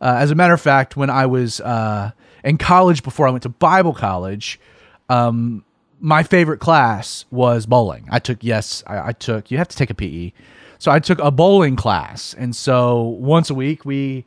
Uh, 0.00 0.16
as 0.18 0.30
a 0.30 0.34
matter 0.34 0.54
of 0.54 0.60
fact, 0.60 0.96
when 0.96 1.10
I 1.10 1.26
was 1.26 1.60
uh, 1.60 2.12
in 2.44 2.58
college 2.58 3.02
before 3.02 3.26
I 3.26 3.30
went 3.30 3.42
to 3.44 3.48
Bible 3.48 3.94
college, 3.94 4.60
um, 5.08 5.64
my 6.00 6.22
favorite 6.22 6.58
class 6.58 7.24
was 7.30 7.66
bowling. 7.66 8.06
I 8.10 8.18
took 8.18 8.42
yes, 8.42 8.82
I, 8.86 9.08
I, 9.08 9.12
took. 9.12 9.50
You 9.50 9.58
have 9.58 9.68
to 9.68 9.76
take 9.76 9.90
a 9.90 9.94
PE, 9.94 10.32
so 10.78 10.90
I 10.90 10.98
took 10.98 11.18
a 11.18 11.30
bowling 11.30 11.76
class, 11.76 12.34
and 12.34 12.54
so 12.54 13.02
once 13.02 13.50
a 13.50 13.54
week 13.54 13.84
we 13.84 14.24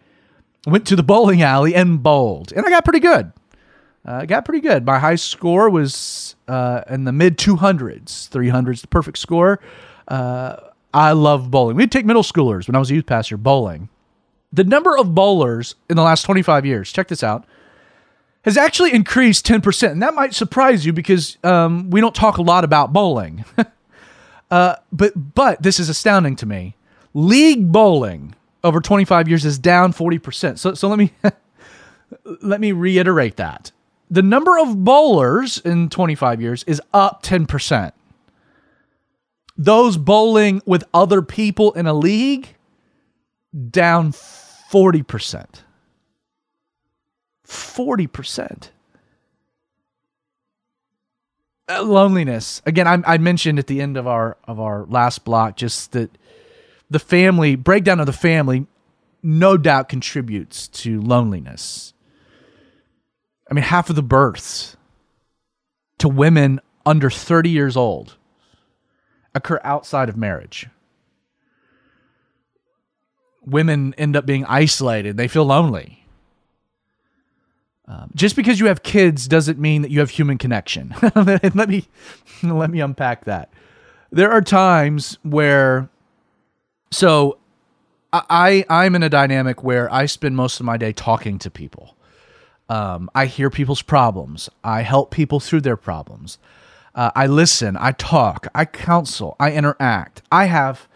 went 0.66 0.88
to 0.88 0.96
the 0.96 1.04
bowling 1.04 1.42
alley 1.42 1.76
and 1.76 2.02
bowled, 2.02 2.52
and 2.52 2.66
I 2.66 2.70
got 2.70 2.84
pretty 2.84 3.00
good. 3.00 3.32
Uh, 4.06 4.26
got 4.26 4.46
pretty 4.46 4.62
good. 4.62 4.86
My 4.86 5.00
high 5.00 5.16
score 5.16 5.70
was 5.70 6.36
uh, 6.48 6.82
in 6.90 7.04
the 7.04 7.12
mid 7.12 7.38
200s, 7.38 8.30
300s, 8.30 8.82
the 8.82 8.88
perfect 8.88 9.18
score. 9.18 9.60
Uh, 10.08 10.56
I 10.94 11.12
love 11.12 11.52
bowling. 11.52 11.76
We'd 11.76 11.92
take 11.92 12.06
middle 12.06 12.24
schoolers 12.24 12.68
when 12.68 12.76
I 12.76 12.80
was 12.80 12.90
a 12.90 12.96
youth 12.96 13.06
pastor 13.06 13.38
bowling. 13.38 13.90
The 14.52 14.64
number 14.64 14.98
of 14.98 15.14
bowlers 15.14 15.76
in 15.90 15.96
the 15.96 16.02
last 16.02 16.24
25 16.24 16.66
years, 16.66 16.92
check 16.92 17.08
this 17.08 17.24
out, 17.24 17.46
has 18.44 18.58
actually 18.58 18.94
increased 18.94 19.46
10%. 19.46 19.92
And 19.92 20.02
that 20.02 20.16
might 20.16 20.34
surprise 20.34 20.86
you 20.86 20.94
because 20.94 21.38
um, 21.44 21.92
we 21.92 22.02
don't 22.02 22.16
talk 22.16 22.38
a 22.38 22.42
lot 22.42 22.64
about 22.64 22.92
bowling. 22.92 23.46
uh, 24.52 24.76
but, 24.92 25.36
but 25.36 25.62
this 25.62 25.80
is 25.80 25.90
astounding 25.90 26.36
to 26.38 26.48
me. 26.48 26.76
League 27.14 27.72
bowling 27.72 28.34
over 28.64 28.82
25 28.82 29.28
years 29.28 29.46
is 29.46 29.60
down 29.60 29.94
40%. 29.94 30.58
So, 30.58 30.74
so 30.74 30.88
let 30.88 30.98
me 30.98 31.12
let 32.42 32.60
me 32.60 32.72
reiterate 32.72 33.36
that. 33.38 33.72
The 34.10 34.24
number 34.24 34.58
of 34.58 34.84
bowlers 34.84 35.60
in 35.60 35.90
25 35.90 36.42
years 36.42 36.64
is 36.64 36.82
up 36.94 37.24
10% 37.24 37.92
those 39.60 39.98
bowling 39.98 40.62
with 40.66 40.86
other 40.94 41.22
people 41.22 41.74
in 41.74 41.86
a 41.86 41.94
league 41.94 42.56
down 43.70 44.14
40%. 44.14 45.46
40%. 47.46 48.70
Uh, 51.68 51.84
loneliness. 51.84 52.62
Again, 52.66 52.88
I, 52.88 53.14
I 53.16 53.18
mentioned 53.18 53.60
at 53.60 53.68
the 53.68 53.82
end 53.82 53.98
of 53.98 54.08
our 54.08 54.38
of 54.46 54.60
our 54.60 54.86
last 54.86 55.24
block 55.26 55.56
just 55.58 55.92
that 55.92 56.18
the 56.90 56.98
family 56.98 57.56
breakdown 57.56 58.00
of 58.00 58.06
the 58.06 58.14
family 58.14 58.66
no 59.22 59.58
doubt 59.58 59.90
contributes 59.90 60.68
to 60.70 61.02
loneliness. 61.02 61.94
I 63.50 63.54
mean, 63.54 63.64
half 63.64 63.90
of 63.90 63.96
the 63.96 64.04
births 64.04 64.78
to 65.98 66.08
women 66.08 66.62
under 66.86 67.10
30 67.10 67.50
years 67.50 67.76
old 67.76 68.18
occur 69.34 69.60
outside 69.64 70.10
of 70.10 70.18
marriage. 70.18 70.68
Women 73.46 73.96
end 73.98 74.16
up 74.16 74.26
being 74.26 74.46
isolated, 74.46 75.18
they 75.18 75.28
feel 75.28 75.46
lonely. 75.46 76.06
Um, 77.88 78.12
just 78.14 78.36
because 78.36 78.60
you 78.60 78.68
have 78.68 78.84
kids 78.84 79.28
doesn't 79.28 79.58
mean 79.58 79.82
that 79.82 79.90
you 79.90 80.00
have 80.00 80.12
human 80.12 80.38
connection. 80.38 80.94
let 81.16 81.68
me 81.68 81.88
let 82.44 82.70
me 82.70 82.82
unpack 82.82 83.26
that. 83.26 83.52
There 84.12 84.32
are 84.32 84.42
times 84.42 85.18
where 85.24 85.90
so 86.92 87.40
I 88.14 88.64
I'm 88.70 88.94
in 88.94 89.02
a 89.02 89.10
dynamic 89.10 89.64
where 89.64 89.92
I 89.92 90.06
spend 90.06 90.36
most 90.36 90.60
of 90.60 90.68
my 90.68 90.78
day 90.78 90.94
talking 90.94 91.40
to 91.40 91.50
people. 91.50 91.96
Um, 92.70 93.10
I 93.16 93.26
hear 93.26 93.50
people's 93.50 93.82
problems. 93.82 94.50
I 94.64 94.82
help 94.84 95.12
people 95.12 95.40
through 95.40 95.62
their 95.62 95.76
problems. 95.76 96.38
Uh, 96.96 97.12
I 97.16 97.28
listen. 97.28 97.76
I 97.78 97.92
talk. 97.92 98.48
I 98.54 98.66
counsel. 98.66 99.36
I 99.40 99.52
interact. 99.52 100.22
I 100.32 100.46
have 100.46 100.88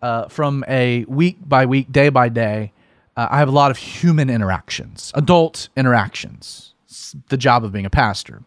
uh, 0.00 0.28
from 0.28 0.64
a 0.68 1.04
week 1.04 1.38
by 1.40 1.64
week, 1.66 1.92
day 1.92 2.08
by 2.08 2.28
day. 2.28 2.72
Uh, 3.16 3.28
I 3.30 3.38
have 3.38 3.48
a 3.48 3.52
lot 3.52 3.70
of 3.70 3.76
human 3.76 4.28
interactions, 4.28 5.12
adult 5.14 5.68
interactions. 5.76 6.74
It's 6.86 7.14
the 7.28 7.36
job 7.36 7.64
of 7.64 7.72
being 7.72 7.86
a 7.86 7.90
pastor. 7.90 8.42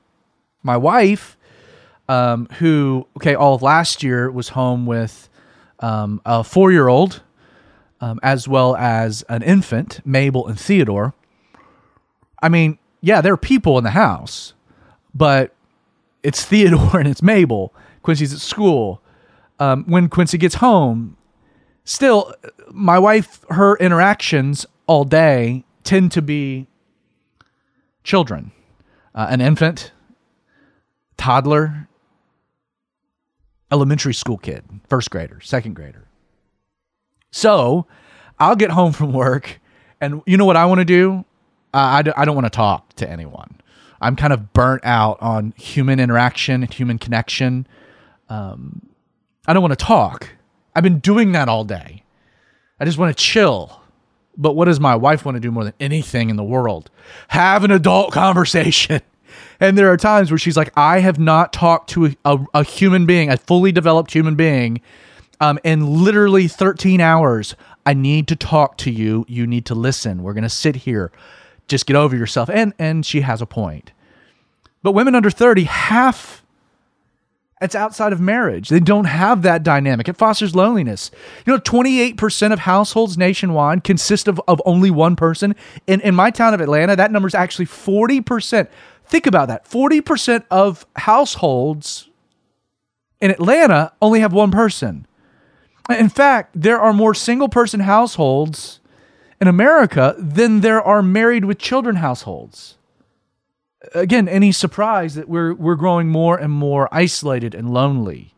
My 0.64 0.76
wife, 0.76 1.38
um, 2.10 2.48
who 2.60 3.08
okay, 3.18 3.36
all 3.36 3.56
of 3.56 3.62
last 3.62 4.04
year 4.04 4.30
was 4.30 4.50
home 4.50 4.86
with 4.86 5.30
um, 5.80 6.22
a 6.26 6.44
four 6.44 6.72
year 6.72 6.88
old 6.88 7.22
um, 8.02 8.20
as 8.22 8.48
well 8.48 8.76
as 8.76 9.24
an 9.30 9.42
infant, 9.42 10.02
Mabel 10.06 10.48
and 10.48 10.60
Theodore. 10.60 11.14
I 12.42 12.50
mean, 12.50 12.78
yeah, 13.02 13.22
there 13.22 13.34
are 13.34 13.38
people 13.38 13.78
in 13.78 13.84
the 13.84 13.92
house, 13.92 14.54
but 15.14 15.54
it's 16.24 16.44
Theodore 16.44 17.00
and 17.00 17.08
it's 17.08 17.22
Mabel. 17.22 17.74
Quincy's 18.02 18.34
at 18.34 18.40
school. 18.40 19.02
Um, 19.60 19.86
when 19.86 20.10
Quincy 20.10 20.38
gets 20.38 20.56
home, 20.56 21.16
still, 21.86 22.34
my 22.72 23.00
wife, 23.00 23.46
her 23.50 23.78
interactions 23.78 24.66
all 24.86 25.06
day 25.06 25.64
tend 25.84 26.12
to 26.12 26.22
be 26.22 26.68
children, 28.04 28.52
uh, 29.14 29.28
an 29.30 29.40
infant, 29.40 29.92
toddler, 31.18 31.88
elementary 33.72 34.14
school 34.14 34.38
kid, 34.38 34.64
first 34.90 35.10
grader, 35.10 35.40
second 35.42 35.74
grader. 35.74 36.08
So 37.32 37.88
I'll 38.40 38.56
get 38.56 38.72
home 38.72 38.92
from 38.92 39.14
work, 39.14 39.60
and 40.00 40.22
you 40.26 40.38
know 40.38 40.46
what 40.46 40.58
I 40.58 40.66
want 40.66 40.80
to 40.80 40.86
do? 40.86 41.26
I 41.76 42.26
don't 42.26 42.36
want 42.36 42.46
to 42.46 42.52
talk 42.52 42.94
to 42.96 43.10
anyone. 43.10 43.60
I'm 44.02 44.16
kind 44.16 44.34
of 44.34 44.54
burnt 44.54 44.86
out 44.86 45.18
on 45.22 45.54
human 45.58 46.00
interaction 46.00 46.64
and 46.64 46.74
human 46.74 46.98
connection. 46.98 47.68
Um, 48.30 48.90
I 49.48 49.54
don't 49.54 49.62
want 49.62 49.78
to 49.78 49.84
talk. 49.86 50.30
I've 50.76 50.84
been 50.84 51.00
doing 51.00 51.32
that 51.34 51.48
all 51.50 51.64
day. 51.64 52.04
I 52.80 52.86
just 52.86 52.98
want 52.98 53.16
to 53.16 53.24
chill. 53.24 53.82
But 54.38 54.54
what 54.54 54.66
does 54.66 54.80
my 54.80 54.96
wife 54.96 55.24
want 55.24 55.36
to 55.36 55.40
do 55.40 55.52
more 55.52 55.64
than 55.64 55.74
anything 55.80 56.30
in 56.30 56.36
the 56.36 56.44
world? 56.44 56.92
Have 57.30 57.64
an 57.64 57.72
adult 57.72 58.12
conversation. 58.14 59.02
And 59.60 59.78
there 59.78 59.92
are 59.92 59.98
times 59.98 60.32
where 60.32 60.38
she's 60.38 60.58
like, 60.58 60.72
I 60.78 61.00
have 61.00 61.18
not 61.18 61.54
talked 61.54 61.90
to 61.92 62.06
a, 62.06 62.16
a, 62.26 62.46
a 62.56 62.64
human 62.64 63.06
being, 63.06 63.30
a 63.30 63.38
fully 63.38 63.72
developed 63.72 64.14
human 64.14 64.36
being, 64.36 64.82
um, 65.40 65.60
in 65.64 66.04
literally 66.04 66.48
13 66.48 67.00
hours. 67.00 67.56
I 67.86 67.94
need 67.94 68.28
to 68.30 68.36
talk 68.36 68.78
to 68.80 68.92
you. 68.92 69.26
You 69.28 69.48
need 69.48 69.66
to 69.68 69.76
listen. 69.76 70.24
We're 70.24 70.34
going 70.34 70.44
to 70.44 70.50
sit 70.50 70.76
here. 70.76 71.12
Just 71.68 71.86
get 71.86 71.96
over 71.96 72.16
yourself. 72.16 72.50
And 72.50 72.74
and 72.80 73.06
she 73.06 73.22
has 73.22 73.42
a 73.42 73.46
point. 73.46 73.92
But 74.84 74.92
women 74.92 75.16
under 75.16 75.32
30, 75.32 75.64
half 75.64 76.46
it's 77.62 77.74
outside 77.74 78.12
of 78.12 78.20
marriage. 78.20 78.70
They 78.70 78.82
don't 78.82 79.06
have 79.06 79.42
that 79.44 79.64
dynamic. 79.64 80.10
It 80.10 80.18
fosters 80.18 80.56
loneliness. 80.56 81.10
You 81.46 81.54
know, 81.54 81.60
28% 81.60 82.52
of 82.52 82.60
households 82.60 83.18
nationwide 83.18 83.84
consist 83.84 84.28
of, 84.28 84.42
of 84.48 84.62
only 84.66 84.92
one 84.92 85.16
person. 85.16 85.56
In, 85.88 86.02
in 86.02 86.16
my 86.16 86.32
town 86.32 86.54
of 86.54 86.60
Atlanta, 86.60 86.96
that 86.98 87.12
number 87.12 87.28
is 87.28 87.36
actually 87.36 87.66
40%. 87.66 88.68
Think 89.06 89.26
about 89.26 89.48
that 89.48 89.66
40% 89.70 90.44
of 90.52 90.86
households 90.98 92.10
in 93.22 93.32
Atlanta 93.32 93.94
only 94.02 94.20
have 94.20 94.34
one 94.34 94.52
person. 94.52 95.08
In 95.90 96.10
fact, 96.10 96.52
there 96.60 96.80
are 96.80 96.92
more 96.92 97.14
single 97.14 97.48
person 97.48 97.80
households 97.80 98.80
in 99.42 99.48
America 99.48 100.16
than 100.18 100.62
there 100.62 100.82
are 100.82 101.02
married 101.02 101.46
with 101.46 101.58
children 101.58 101.98
households. 101.98 102.78
Again, 103.94 104.28
any 104.28 104.52
surprise 104.52 105.16
that 105.16 105.30
we're 105.30 105.54
we're 105.54 105.76
growing 105.76 106.08
more 106.08 106.38
and 106.38 106.52
more 106.52 106.90
isolated 106.92 107.54
and 107.54 107.70
lonely. 107.70 108.34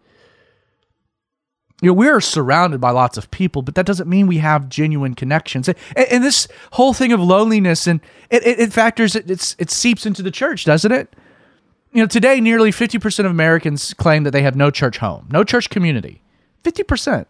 You 1.81 1.89
know, 1.89 1.93
we 1.93 2.07
are 2.07 2.19
surrounded 2.19 2.81
by 2.81 2.89
lots 2.89 3.17
of 3.17 3.29
people, 3.29 3.61
but 3.61 3.75
that 3.75 3.85
doesn't 3.85 4.09
mean 4.09 4.25
we 4.25 4.39
have 4.39 4.67
genuine 4.67 5.13
connections. 5.13 5.67
And, 5.67 5.77
and 5.95 6.23
this 6.23 6.47
whole 6.71 6.93
thing 6.93 7.11
of 7.11 7.19
loneliness 7.19 7.85
and 7.85 8.01
it, 8.31 8.45
it, 8.45 8.59
it 8.59 8.73
factors 8.73 9.15
it, 9.15 9.29
it's, 9.29 9.55
it 9.59 9.69
seeps 9.69 10.05
into 10.05 10.23
the 10.23 10.31
church, 10.31 10.65
doesn't 10.65 10.91
it? 10.91 11.15
You 11.93 12.01
know, 12.01 12.07
today 12.07 12.41
nearly 12.41 12.71
50% 12.71 13.19
of 13.19 13.31
Americans 13.31 13.93
claim 13.93 14.23
that 14.23 14.31
they 14.31 14.41
have 14.41 14.55
no 14.55 14.71
church 14.71 14.97
home, 14.97 15.27
no 15.31 15.43
church 15.43 15.69
community. 15.69 16.23
50%. 16.63 17.27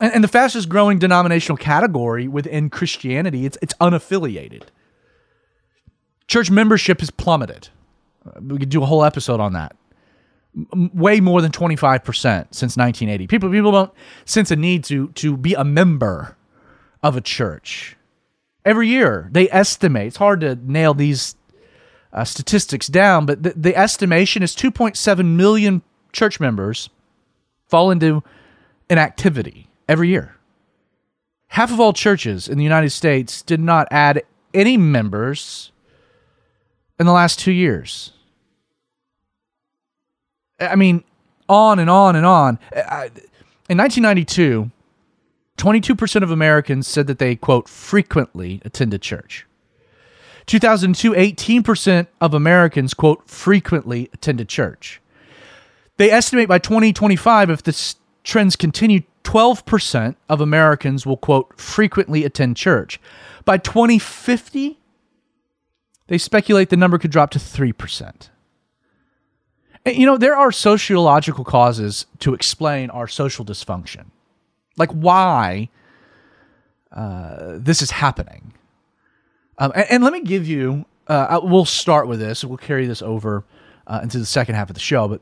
And, 0.00 0.14
and 0.14 0.24
the 0.24 0.28
fastest 0.28 0.68
growing 0.68 0.98
denominational 0.98 1.58
category 1.58 2.26
within 2.26 2.70
Christianity, 2.70 3.44
it's, 3.44 3.58
it's 3.62 3.74
unaffiliated. 3.74 4.64
Church 6.26 6.50
membership 6.50 7.00
has 7.00 7.10
plummeted. 7.10 7.68
We 8.40 8.58
could 8.58 8.70
do 8.70 8.82
a 8.82 8.86
whole 8.86 9.04
episode 9.04 9.40
on 9.40 9.52
that. 9.52 9.76
Way 10.72 11.20
more 11.20 11.42
than 11.42 11.52
25% 11.52 12.02
since 12.50 12.76
1980. 12.76 13.26
People 13.28 13.50
people 13.50 13.70
don't 13.70 13.92
sense 14.24 14.50
a 14.50 14.56
need 14.56 14.82
to 14.84 15.08
to 15.12 15.36
be 15.36 15.54
a 15.54 15.62
member 15.62 16.36
of 17.04 17.16
a 17.16 17.20
church. 17.20 17.96
Every 18.64 18.88
year, 18.88 19.28
they 19.30 19.48
estimate, 19.50 20.08
it's 20.08 20.16
hard 20.16 20.40
to 20.40 20.56
nail 20.56 20.92
these 20.92 21.36
uh, 22.12 22.24
statistics 22.24 22.88
down, 22.88 23.26
but 23.26 23.42
the, 23.42 23.54
the 23.56 23.76
estimation 23.76 24.42
is 24.42 24.54
2.7 24.56 25.24
million 25.24 25.82
church 26.12 26.40
members 26.40 26.90
fall 27.68 27.92
into 27.92 28.22
inactivity 28.90 29.69
every 29.90 30.08
year. 30.08 30.36
Half 31.48 31.72
of 31.72 31.80
all 31.80 31.92
churches 31.92 32.48
in 32.48 32.56
the 32.56 32.64
United 32.64 32.90
States 32.90 33.42
did 33.42 33.58
not 33.58 33.88
add 33.90 34.22
any 34.54 34.76
members 34.76 35.72
in 37.00 37.06
the 37.06 37.12
last 37.12 37.40
two 37.40 37.50
years. 37.50 38.12
I 40.60 40.76
mean, 40.76 41.02
on 41.48 41.80
and 41.80 41.90
on 41.90 42.14
and 42.14 42.24
on. 42.24 42.60
In 43.68 43.78
1992, 43.78 44.70
22% 45.56 46.22
of 46.22 46.30
Americans 46.30 46.86
said 46.86 47.08
that 47.08 47.18
they, 47.18 47.34
quote, 47.34 47.68
frequently 47.68 48.62
attended 48.64 49.02
church. 49.02 49.44
2002, 50.46 51.12
18% 51.12 52.06
of 52.20 52.32
Americans, 52.32 52.94
quote, 52.94 53.28
frequently 53.28 54.08
attended 54.14 54.48
church. 54.48 55.00
They 55.96 56.12
estimate 56.12 56.48
by 56.48 56.58
2025, 56.58 57.50
if 57.50 57.62
the 57.62 57.94
trends 58.22 58.54
continue, 58.54 59.02
12% 59.24 60.16
of 60.28 60.40
Americans 60.40 61.06
will, 61.06 61.16
quote, 61.16 61.58
frequently 61.58 62.24
attend 62.24 62.56
church. 62.56 63.00
By 63.44 63.58
2050, 63.58 64.78
they 66.06 66.18
speculate 66.18 66.70
the 66.70 66.76
number 66.76 66.98
could 66.98 67.10
drop 67.10 67.30
to 67.30 67.38
3%. 67.38 68.28
And, 69.84 69.96
you 69.96 70.06
know, 70.06 70.18
there 70.18 70.36
are 70.36 70.52
sociological 70.52 71.44
causes 71.44 72.06
to 72.18 72.34
explain 72.34 72.90
our 72.90 73.06
social 73.06 73.44
dysfunction. 73.44 74.06
Like 74.76 74.90
why 74.90 75.68
uh, 76.92 77.58
this 77.58 77.82
is 77.82 77.92
happening. 77.92 78.52
Um, 79.58 79.72
and, 79.74 79.86
and, 79.90 80.04
let 80.04 80.12
me 80.12 80.22
give 80.22 80.48
you, 80.48 80.86
uh, 81.06 81.40
we'll 81.42 81.64
start 81.64 82.08
with 82.08 82.18
this, 82.18 82.44
we'll 82.44 82.56
carry 82.56 82.86
this 82.86 83.02
over 83.02 83.44
uh, 83.86 84.00
into 84.02 84.18
the 84.18 84.26
second 84.26 84.54
half 84.54 84.70
of 84.70 84.74
the 84.74 84.80
show, 84.80 85.06
but 85.06 85.20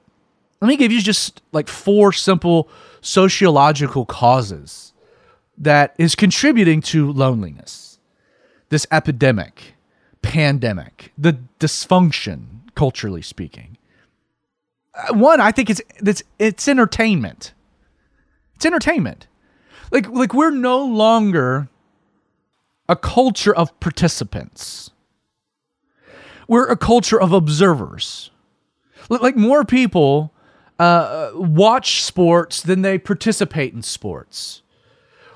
let 0.60 0.68
me 0.68 0.76
give 0.76 0.92
you 0.92 1.00
just 1.00 1.42
like 1.52 1.68
four 1.68 2.12
simple 2.12 2.68
sociological 3.00 4.04
causes 4.04 4.92
that 5.56 5.94
is 5.98 6.14
contributing 6.14 6.80
to 6.80 7.12
loneliness, 7.12 7.98
this 8.68 8.86
epidemic, 8.90 9.74
pandemic, 10.22 11.12
the 11.16 11.38
dysfunction, 11.60 12.46
culturally 12.74 13.22
speaking. 13.22 13.76
Uh, 14.94 15.14
one, 15.14 15.40
I 15.40 15.52
think 15.52 15.70
it's 15.70 15.80
it's 16.04 16.22
it's 16.38 16.66
entertainment. 16.66 17.52
It's 18.56 18.66
entertainment. 18.66 19.28
Like 19.92 20.08
like 20.08 20.34
we're 20.34 20.50
no 20.50 20.84
longer 20.84 21.68
a 22.88 22.96
culture 22.96 23.54
of 23.54 23.78
participants. 23.80 24.90
We're 26.48 26.66
a 26.66 26.76
culture 26.76 27.20
of 27.20 27.32
observers. 27.32 28.30
Like 29.08 29.36
more 29.36 29.64
people 29.64 30.32
uh, 30.78 31.30
watch 31.34 32.02
sports 32.02 32.62
than 32.62 32.82
they 32.82 32.98
participate 32.98 33.72
in 33.74 33.82
sports. 33.82 34.62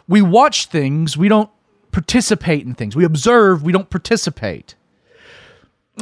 we 0.08 0.22
watch 0.22 0.66
things, 0.66 1.16
we 1.16 1.28
don't 1.28 1.50
participate 1.90 2.64
in 2.66 2.74
things. 2.74 2.96
We 2.96 3.04
observe, 3.04 3.62
we 3.62 3.72
don't 3.72 3.90
participate. 3.90 4.74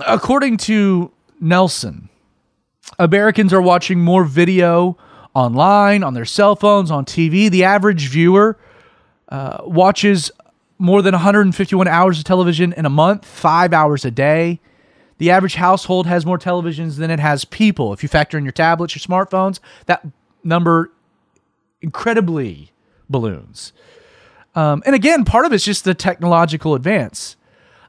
According 0.06 0.56
to 0.58 1.10
Nielsen, 1.40 2.08
Americans 2.98 3.52
are 3.52 3.60
watching 3.62 4.00
more 4.00 4.24
video 4.24 4.96
online, 5.34 6.02
on 6.02 6.14
their 6.14 6.24
cell 6.24 6.56
phones, 6.56 6.90
on 6.90 7.04
TV. 7.04 7.50
The 7.50 7.64
average 7.64 8.08
viewer 8.08 8.58
uh, 9.28 9.58
watches 9.64 10.30
more 10.78 11.02
than 11.02 11.12
151 11.12 11.86
hours 11.86 12.18
of 12.18 12.24
television 12.24 12.72
in 12.72 12.86
a 12.86 12.90
month, 12.90 13.24
five 13.24 13.72
hours 13.72 14.04
a 14.04 14.10
day. 14.10 14.60
The 15.20 15.30
average 15.30 15.56
household 15.56 16.06
has 16.06 16.24
more 16.24 16.38
televisions 16.38 16.96
than 16.96 17.10
it 17.10 17.20
has 17.20 17.44
people. 17.44 17.92
If 17.92 18.02
you 18.02 18.08
factor 18.08 18.38
in 18.38 18.44
your 18.44 18.52
tablets, 18.52 18.94
your 18.96 19.00
smartphones, 19.02 19.60
that 19.84 20.02
number 20.42 20.90
incredibly 21.82 22.72
balloons. 23.10 23.74
Um, 24.54 24.82
and 24.86 24.94
again, 24.94 25.26
part 25.26 25.44
of 25.44 25.52
it's 25.52 25.62
just 25.62 25.84
the 25.84 25.92
technological 25.92 26.74
advance. 26.74 27.36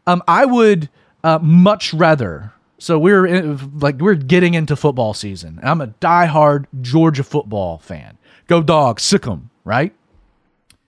Um, 0.06 0.22
I 0.28 0.44
would 0.44 0.90
uh, 1.24 1.40
much 1.42 1.94
rather. 1.94 2.52
So 2.80 3.00
we're 3.00 3.26
in, 3.26 3.80
like 3.80 4.00
we're 4.00 4.16
getting 4.16 4.54
into 4.54 4.76
football 4.76 5.14
season. 5.14 5.58
I'm 5.64 5.80
a 5.80 5.88
diehard 5.88 6.66
Georgia 6.82 7.24
football 7.24 7.78
fan. 7.78 8.18
Go 8.48 8.62
dogs, 8.62 9.04
sick 9.04 9.26
'em, 9.26 9.52
right? 9.64 9.94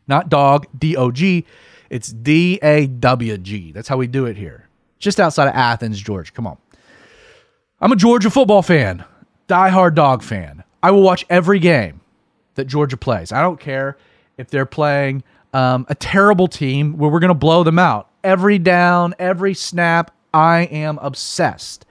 Not 0.10 0.28
dog, 0.28 0.68
D 0.78 0.98
O 0.98 1.10
G. 1.10 1.46
It's 1.90 2.10
D 2.12 2.60
A 2.62 2.88
W 2.88 3.38
G. 3.38 3.72
That's 3.72 3.88
how 3.88 3.96
we 3.96 4.08
do 4.08 4.26
it 4.26 4.36
here. 4.36 4.68
Just 5.04 5.20
outside 5.20 5.50
of 5.50 5.54
Athens, 5.54 6.00
Georgia. 6.00 6.32
Come 6.32 6.48
on. 6.48 6.58
I'm 7.82 7.92
a 7.92 7.98
Georgia 7.98 8.30
football 8.30 8.62
fan, 8.62 9.04
diehard 9.50 9.96
dog 9.96 10.24
fan. 10.24 10.64
I 10.82 10.92
will 10.92 11.02
watch 11.02 11.26
every 11.30 11.60
game 11.60 12.00
that 12.56 12.66
Georgia 12.66 12.96
plays. 12.96 13.34
I 13.34 13.42
don't 13.42 13.60
care 13.60 13.98
if 14.38 14.50
they're 14.50 14.66
playing 14.66 15.24
um, 15.54 15.86
a 15.90 15.96
terrible 15.96 16.48
team 16.48 16.98
where 16.98 17.12
we're 17.12 17.20
going 17.20 17.28
to 17.28 17.34
blow 17.34 17.66
them 17.66 17.78
out. 17.78 18.12
Every 18.24 18.58
down, 18.58 19.14
every 19.20 19.54
snap, 19.54 20.16
I 20.34 20.62
am 20.72 20.98
obsessed. 21.00 21.86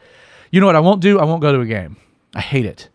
You 0.51 0.61
know 0.61 0.67
what 0.67 0.77
I 0.77 0.81
won't 0.81 1.03
do? 1.03 1.19
I 1.19 1.25
won't 1.25 1.43
go 1.43 1.53
to 1.53 1.61
a 1.61 1.67
game. 1.67 1.99
I 2.35 2.41
hate 2.41 2.65
it 2.65 2.89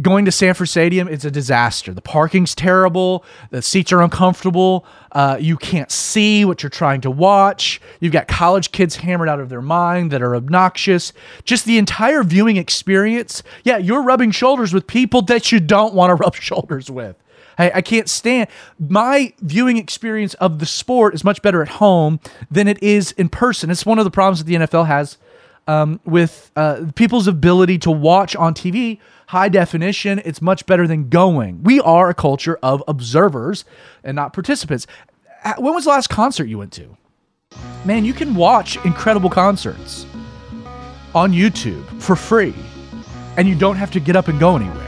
going 0.00 0.24
to 0.24 0.32
Sanford 0.32 0.68
Stadium, 0.68 1.08
it's 1.08 1.24
a 1.24 1.30
disaster. 1.30 1.92
The 1.92 2.00
parking's 2.00 2.54
terrible. 2.54 3.24
The 3.50 3.62
seats 3.62 3.92
are 3.92 4.02
uncomfortable. 4.02 4.84
Uh, 5.12 5.36
you 5.40 5.56
can't 5.56 5.90
see 5.90 6.44
what 6.44 6.62
you're 6.62 6.70
trying 6.70 7.00
to 7.00 7.10
watch. 7.10 7.80
You've 7.98 8.12
got 8.12 8.28
college 8.28 8.70
kids 8.72 8.96
hammered 8.96 9.28
out 9.28 9.40
of 9.40 9.48
their 9.48 9.62
mind 9.62 10.10
that 10.12 10.22
are 10.22 10.36
obnoxious. 10.36 11.12
Just 11.44 11.64
the 11.64 11.78
entire 11.78 12.22
viewing 12.22 12.56
experience. 12.56 13.42
Yeah, 13.64 13.78
you're 13.78 14.02
rubbing 14.02 14.30
shoulders 14.30 14.72
with 14.72 14.86
people 14.86 15.22
that 15.22 15.50
you 15.50 15.58
don't 15.58 15.94
want 15.94 16.10
to 16.10 16.14
rub 16.22 16.34
shoulders 16.36 16.90
with. 16.90 17.16
I, 17.58 17.70
I 17.76 17.82
can't 17.82 18.08
stand 18.08 18.48
my 18.78 19.34
viewing 19.40 19.76
experience 19.76 20.34
of 20.34 20.60
the 20.60 20.66
sport 20.66 21.14
is 21.14 21.24
much 21.24 21.42
better 21.42 21.62
at 21.62 21.68
home 21.68 22.20
than 22.50 22.68
it 22.68 22.82
is 22.82 23.12
in 23.12 23.28
person. 23.28 23.70
It's 23.70 23.84
one 23.84 23.98
of 23.98 24.04
the 24.04 24.10
problems 24.10 24.38
that 24.38 24.44
the 24.44 24.54
NFL 24.54 24.86
has 24.86 25.18
um, 25.66 26.00
with 26.04 26.50
uh, 26.56 26.86
people's 26.94 27.26
ability 27.26 27.78
to 27.78 27.90
watch 27.90 28.34
on 28.34 28.54
TV 28.54 28.98
high 29.30 29.48
definition. 29.48 30.20
It's 30.24 30.42
much 30.42 30.66
better 30.66 30.88
than 30.88 31.08
going. 31.08 31.62
We 31.62 31.80
are 31.80 32.10
a 32.10 32.14
culture 32.14 32.58
of 32.64 32.82
observers 32.88 33.64
and 34.02 34.16
not 34.16 34.32
participants. 34.32 34.88
Uh, 35.44 35.54
when 35.58 35.72
was 35.72 35.84
the 35.84 35.90
last 35.90 36.08
concert 36.08 36.46
you 36.46 36.58
went 36.58 36.72
to? 36.72 36.96
Man, 37.84 38.04
you 38.04 38.12
can 38.12 38.34
watch 38.34 38.76
incredible 38.84 39.30
concerts 39.30 40.04
on 41.14 41.32
YouTube 41.32 41.84
for 42.02 42.16
free, 42.16 42.54
and 43.36 43.48
you 43.48 43.54
don't 43.54 43.76
have 43.76 43.92
to 43.92 44.00
get 44.00 44.16
up 44.16 44.26
and 44.26 44.40
go 44.40 44.56
anywhere. 44.56 44.86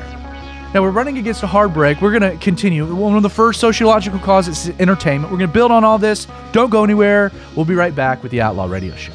Now, 0.75 0.83
we're 0.83 0.91
running 0.91 1.19
against 1.19 1.45
a 1.45 1.47
hard 1.47 1.73
break. 1.73 2.01
We're 2.01 2.19
going 2.19 2.33
to 2.33 2.37
continue. 2.43 2.93
One 2.93 3.17
of 3.17 3.23
the 3.23 3.31
first 3.31 3.61
sociological 3.61 4.19
causes 4.19 4.67
is 4.67 4.81
entertainment. 4.81 5.31
We're 5.31 5.39
going 5.39 5.51
to 5.51 5.55
build 5.55 5.71
on 5.71 5.85
all 5.85 5.99
this. 5.99 6.27
Don't 6.51 6.71
go 6.71 6.83
anywhere. 6.83 7.31
We'll 7.55 7.65
be 7.65 7.77
right 7.77 7.95
back 7.95 8.25
with 8.25 8.33
the 8.33 8.41
Outlaw 8.41 8.65
Radio 8.65 8.97
Show. 8.97 9.13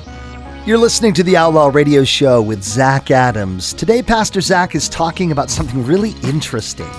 You're 0.68 0.78
listening 0.78 1.14
to 1.14 1.24
the 1.24 1.38
Outlaw 1.38 1.68
Radio 1.68 2.04
Show 2.04 2.42
with 2.42 2.62
Zach 2.62 3.10
Adams. 3.10 3.72
Today, 3.72 4.04
Pastor 4.04 4.42
Zach 4.42 4.76
is 4.76 4.90
talking 4.90 5.32
about 5.32 5.50
something 5.50 5.82
really 5.86 6.14
interesting 6.24 6.92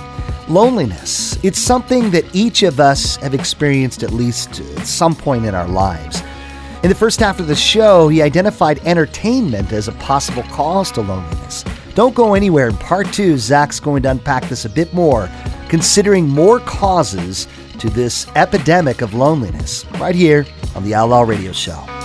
loneliness. 0.49 1.37
It's 1.45 1.59
something 1.59 2.11
that 2.13 2.25
each 2.35 2.63
of 2.63 2.81
us 2.81 3.17
have 3.17 3.35
experienced 3.35 4.03
at 4.03 4.11
least 4.11 4.61
at 4.61 4.87
some 4.87 5.15
point 5.15 5.45
in 5.45 5.55
our 5.55 5.69
lives. 5.69 6.23
In 6.83 6.89
the 6.89 6.95
first 6.95 7.21
half 7.21 7.41
of 7.41 7.47
the 7.47 7.55
show, 7.55 8.09
he 8.09 8.23
identified 8.23 8.79
entertainment 8.87 9.71
as 9.71 9.87
a 9.87 9.93
possible 9.93 10.45
cause 10.45 10.91
to 10.93 11.03
loneliness. 11.03 11.63
Don't 11.95 12.15
go 12.15 12.33
anywhere. 12.33 12.69
In 12.69 12.77
part 12.79 13.13
two, 13.13 13.37
Zach's 13.37 13.81
going 13.81 14.03
to 14.05 14.11
unpack 14.13 14.49
this 14.49 14.65
a 14.65 14.71
bit 14.71 14.95
more, 14.95 15.29
considering 15.69 16.27
more 16.27 16.59
causes 16.61 17.47
to 17.81 17.91
this 17.91 18.29
epidemic 18.29 19.03
of 19.03 19.13
loneliness, 19.13 19.85
right 20.01 20.15
here 20.15 20.47
on 20.75 20.85
the 20.85 20.95
Outlaw 20.95 21.21
Radio 21.21 21.53
Show. 21.53 21.98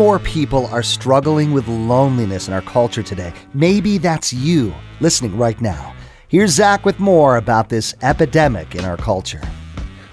More 0.00 0.18
people 0.18 0.64
are 0.68 0.82
struggling 0.82 1.52
with 1.52 1.68
loneliness 1.68 2.48
in 2.48 2.54
our 2.54 2.62
culture 2.62 3.02
today. 3.02 3.34
Maybe 3.52 3.98
that's 3.98 4.32
you 4.32 4.74
listening 5.00 5.36
right 5.36 5.60
now. 5.60 5.94
Here's 6.28 6.52
Zach 6.52 6.86
with 6.86 6.98
more 6.98 7.36
about 7.36 7.68
this 7.68 7.94
epidemic 8.00 8.74
in 8.74 8.86
our 8.86 8.96
culture. 8.96 9.42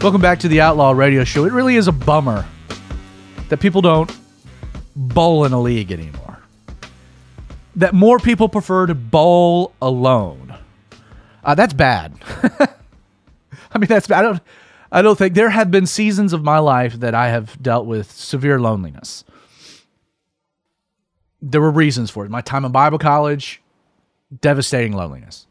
Welcome 0.02 0.20
back 0.20 0.40
to 0.40 0.50
the 0.50 0.60
Outlaw 0.60 0.92
Radio 0.92 1.24
Show. 1.24 1.46
It 1.46 1.54
really 1.54 1.78
is 1.78 1.88
a 1.88 1.94
bummer 1.94 2.46
that 3.48 3.62
people 3.62 3.82
don't 3.82 4.14
bowl 4.94 5.46
in 5.46 5.54
a 5.54 5.62
league 5.62 5.94
anymore. 5.94 6.38
That 7.78 7.94
more 7.94 8.20
people 8.20 8.50
prefer 8.50 8.88
to 8.88 8.94
bowl 8.94 9.72
alone. 9.82 10.54
Uh, 11.46 11.56
that's 11.56 11.74
bad. 11.74 12.14
I 13.72 13.78
mean, 13.78 13.88
that's 13.88 14.08
bad. 14.08 14.20
I 14.20 14.22
don't. 14.22 14.42
I 14.92 15.02
don't 15.02 15.18
think 15.18 15.34
there 15.34 15.50
have 15.50 15.72
been 15.72 15.86
seasons 15.86 16.34
of 16.34 16.44
my 16.44 16.60
life 16.60 16.96
that 16.96 17.16
I 17.16 17.30
have 17.30 17.62
dealt 17.64 17.86
with 17.86 18.12
severe 18.12 18.60
loneliness. 18.60 19.24
There 21.42 21.62
were 21.62 21.72
reasons 21.72 22.10
for 22.10 22.26
it. 22.26 22.32
My 22.32 22.42
time 22.42 22.66
in 22.66 22.72
Bible 22.72 22.98
college, 22.98 23.62
devastating 24.42 24.94
loneliness, 24.94 25.48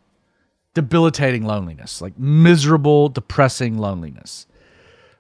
debilitating 0.75 1.45
loneliness, 1.45 2.01
like 2.03 2.19
miserable, 2.19 3.09
depressing 3.09 3.79
loneliness. 3.79 4.47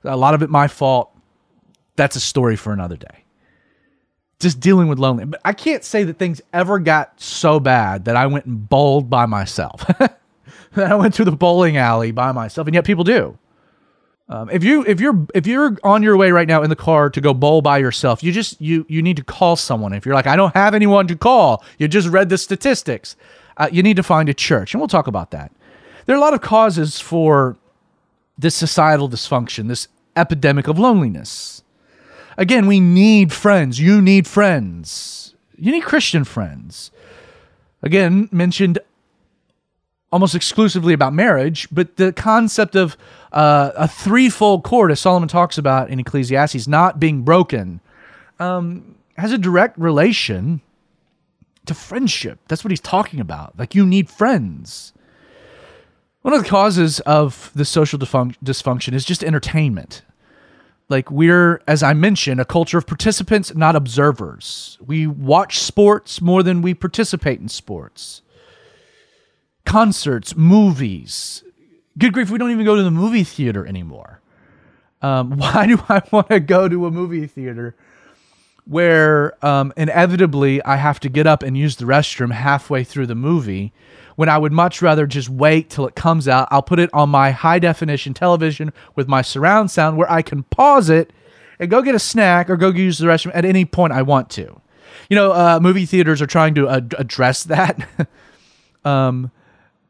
A 0.04 0.16
lot 0.16 0.34
of 0.34 0.42
it 0.42 0.50
my 0.50 0.68
fault. 0.68 1.10
That's 1.96 2.16
a 2.16 2.20
story 2.20 2.56
for 2.56 2.72
another 2.72 2.96
day. 2.96 3.24
Just 4.38 4.60
dealing 4.60 4.88
with 4.88 4.98
loneliness. 4.98 5.30
But 5.30 5.40
I 5.44 5.52
can't 5.52 5.82
say 5.82 6.04
that 6.04 6.18
things 6.18 6.42
ever 6.52 6.78
got 6.78 7.20
so 7.20 7.58
bad 7.58 8.04
that 8.04 8.16
I 8.16 8.26
went 8.26 8.44
and 8.44 8.68
bowled 8.68 9.08
by 9.08 9.24
myself. 9.26 9.84
that 9.98 10.92
I 10.92 10.94
went 10.94 11.14
to 11.14 11.24
the 11.24 11.32
bowling 11.32 11.78
alley 11.78 12.10
by 12.10 12.32
myself, 12.32 12.66
and 12.66 12.74
yet 12.74 12.84
people 12.84 13.04
do. 13.04 13.38
Um, 14.28 14.50
if 14.50 14.64
you 14.64 14.84
if 14.86 15.00
you're 15.00 15.26
if 15.34 15.46
you're 15.46 15.76
on 15.84 16.02
your 16.02 16.16
way 16.16 16.32
right 16.32 16.48
now 16.48 16.62
in 16.62 16.70
the 16.70 16.76
car 16.76 17.10
to 17.10 17.20
go 17.20 17.32
bowl 17.32 17.62
by 17.62 17.78
yourself, 17.78 18.22
you 18.24 18.32
just 18.32 18.60
you 18.60 18.84
you 18.88 19.00
need 19.00 19.16
to 19.18 19.24
call 19.24 19.54
someone. 19.54 19.92
If 19.92 20.04
you're 20.04 20.16
like 20.16 20.26
I 20.26 20.34
don't 20.34 20.54
have 20.54 20.74
anyone 20.74 21.06
to 21.08 21.16
call, 21.16 21.64
you 21.78 21.86
just 21.86 22.08
read 22.08 22.28
the 22.28 22.38
statistics. 22.38 23.14
Uh, 23.56 23.68
you 23.70 23.82
need 23.82 23.96
to 23.96 24.02
find 24.02 24.28
a 24.28 24.34
church, 24.34 24.74
and 24.74 24.80
we'll 24.80 24.88
talk 24.88 25.06
about 25.06 25.30
that. 25.30 25.52
There 26.04 26.14
are 26.14 26.18
a 26.18 26.20
lot 26.20 26.34
of 26.34 26.40
causes 26.40 27.00
for 27.00 27.56
this 28.36 28.54
societal 28.54 29.08
dysfunction, 29.08 29.68
this 29.68 29.88
epidemic 30.16 30.66
of 30.66 30.78
loneliness. 30.78 31.62
Again, 32.36 32.66
we 32.66 32.80
need 32.80 33.32
friends. 33.32 33.80
You 33.80 34.02
need 34.02 34.26
friends. 34.26 35.34
You 35.56 35.72
need 35.72 35.84
Christian 35.84 36.24
friends. 36.24 36.90
Again, 37.82 38.28
mentioned 38.30 38.78
almost 40.12 40.34
exclusively 40.34 40.94
about 40.94 41.12
marriage, 41.12 41.68
but 41.70 41.96
the 41.96 42.12
concept 42.12 42.76
of 42.76 42.96
uh, 43.32 43.72
a 43.76 43.88
threefold 43.88 44.62
cord, 44.62 44.90
as 44.90 45.00
Solomon 45.00 45.28
talks 45.28 45.58
about 45.58 45.90
in 45.90 45.98
Ecclesiastes, 45.98 46.68
not 46.68 47.00
being 47.00 47.22
broken, 47.22 47.80
um, 48.38 48.96
has 49.16 49.32
a 49.32 49.38
direct 49.38 49.78
relation 49.78 50.60
to 51.66 51.74
friendship. 51.74 52.38
That's 52.48 52.62
what 52.62 52.70
he's 52.70 52.80
talking 52.80 53.20
about. 53.20 53.58
Like, 53.58 53.74
you 53.74 53.84
need 53.84 54.08
friends. 54.08 54.92
One 56.22 56.34
of 56.34 56.42
the 56.42 56.48
causes 56.48 57.00
of 57.00 57.50
the 57.54 57.64
social 57.64 57.98
dysfunction 57.98 58.94
is 58.94 59.04
just 59.04 59.24
entertainment. 59.24 60.02
Like, 60.88 61.10
we're, 61.10 61.60
as 61.66 61.82
I 61.82 61.94
mentioned, 61.94 62.40
a 62.40 62.44
culture 62.44 62.78
of 62.78 62.86
participants, 62.86 63.54
not 63.56 63.74
observers. 63.74 64.78
We 64.84 65.08
watch 65.08 65.58
sports 65.58 66.20
more 66.20 66.44
than 66.44 66.62
we 66.62 66.74
participate 66.74 67.40
in 67.40 67.48
sports 67.48 68.22
concerts, 69.66 70.34
movies. 70.36 71.42
Good 71.98 72.12
grief, 72.14 72.30
we 72.30 72.38
don't 72.38 72.50
even 72.50 72.64
go 72.64 72.76
to 72.76 72.82
the 72.82 72.90
movie 72.90 73.24
theater 73.24 73.66
anymore. 73.66 74.20
Um, 75.02 75.32
why 75.38 75.66
do 75.66 75.82
I 75.88 76.00
want 76.10 76.30
to 76.30 76.40
go 76.40 76.68
to 76.68 76.86
a 76.86 76.90
movie 76.90 77.26
theater 77.26 77.74
where 78.64 79.44
um, 79.44 79.72
inevitably 79.76 80.62
I 80.64 80.76
have 80.76 80.98
to 81.00 81.08
get 81.08 81.26
up 81.26 81.42
and 81.42 81.56
use 81.56 81.76
the 81.76 81.84
restroom 81.84 82.32
halfway 82.32 82.82
through 82.82 83.06
the 83.06 83.14
movie 83.14 83.72
when 84.16 84.28
I 84.28 84.38
would 84.38 84.52
much 84.52 84.82
rather 84.82 85.06
just 85.06 85.28
wait 85.28 85.70
till 85.70 85.86
it 85.86 85.94
comes 85.94 86.26
out. 86.26 86.48
I'll 86.50 86.62
put 86.62 86.80
it 86.80 86.90
on 86.92 87.10
my 87.10 87.30
high 87.30 87.58
definition 87.58 88.14
television 88.14 88.72
with 88.96 89.06
my 89.06 89.22
surround 89.22 89.70
sound 89.70 89.96
where 89.96 90.10
I 90.10 90.22
can 90.22 90.42
pause 90.44 90.90
it 90.90 91.12
and 91.60 91.70
go 91.70 91.82
get 91.82 91.94
a 91.94 92.00
snack 92.00 92.50
or 92.50 92.56
go 92.56 92.70
use 92.70 92.98
the 92.98 93.06
restroom 93.06 93.32
at 93.34 93.44
any 93.44 93.64
point 93.64 93.92
I 93.92 94.02
want 94.02 94.30
to. 94.30 94.60
You 95.08 95.14
know, 95.14 95.32
uh, 95.32 95.60
movie 95.62 95.86
theaters 95.86 96.20
are 96.20 96.26
trying 96.26 96.54
to 96.56 96.68
ad- 96.68 96.94
address 96.98 97.44
that 97.44 97.86
um, 98.84 99.30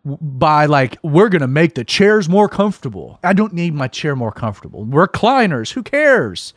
by 0.06 0.66
like, 0.66 0.98
we're 1.02 1.28
to 1.28 1.48
make 1.48 1.74
the 1.74 1.84
chairs 1.84 2.28
more 2.28 2.48
comfortable. 2.48 3.18
I 3.24 3.32
don't 3.32 3.52
need 3.52 3.74
my 3.74 3.88
chair 3.88 4.14
more 4.14 4.32
comfortable. 4.32 4.84
We're 4.84 5.08
recliners, 5.08 5.72
who 5.72 5.82
cares? 5.82 6.54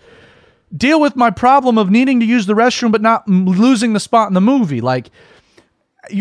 Deal 0.75 1.01
with 1.01 1.15
my 1.15 1.31
problem 1.31 1.79
of 1.79 1.89
needing 1.89 2.19
to 2.19 2.25
use 2.25 2.45
the 2.45 2.53
restroom 2.53 2.91
but 2.91 3.01
not 3.01 3.27
losing 3.27 3.93
the 3.93 3.99
spot 3.99 4.27
in 4.27 4.35
the 4.35 4.41
movie. 4.41 4.81
Like, 4.81 5.09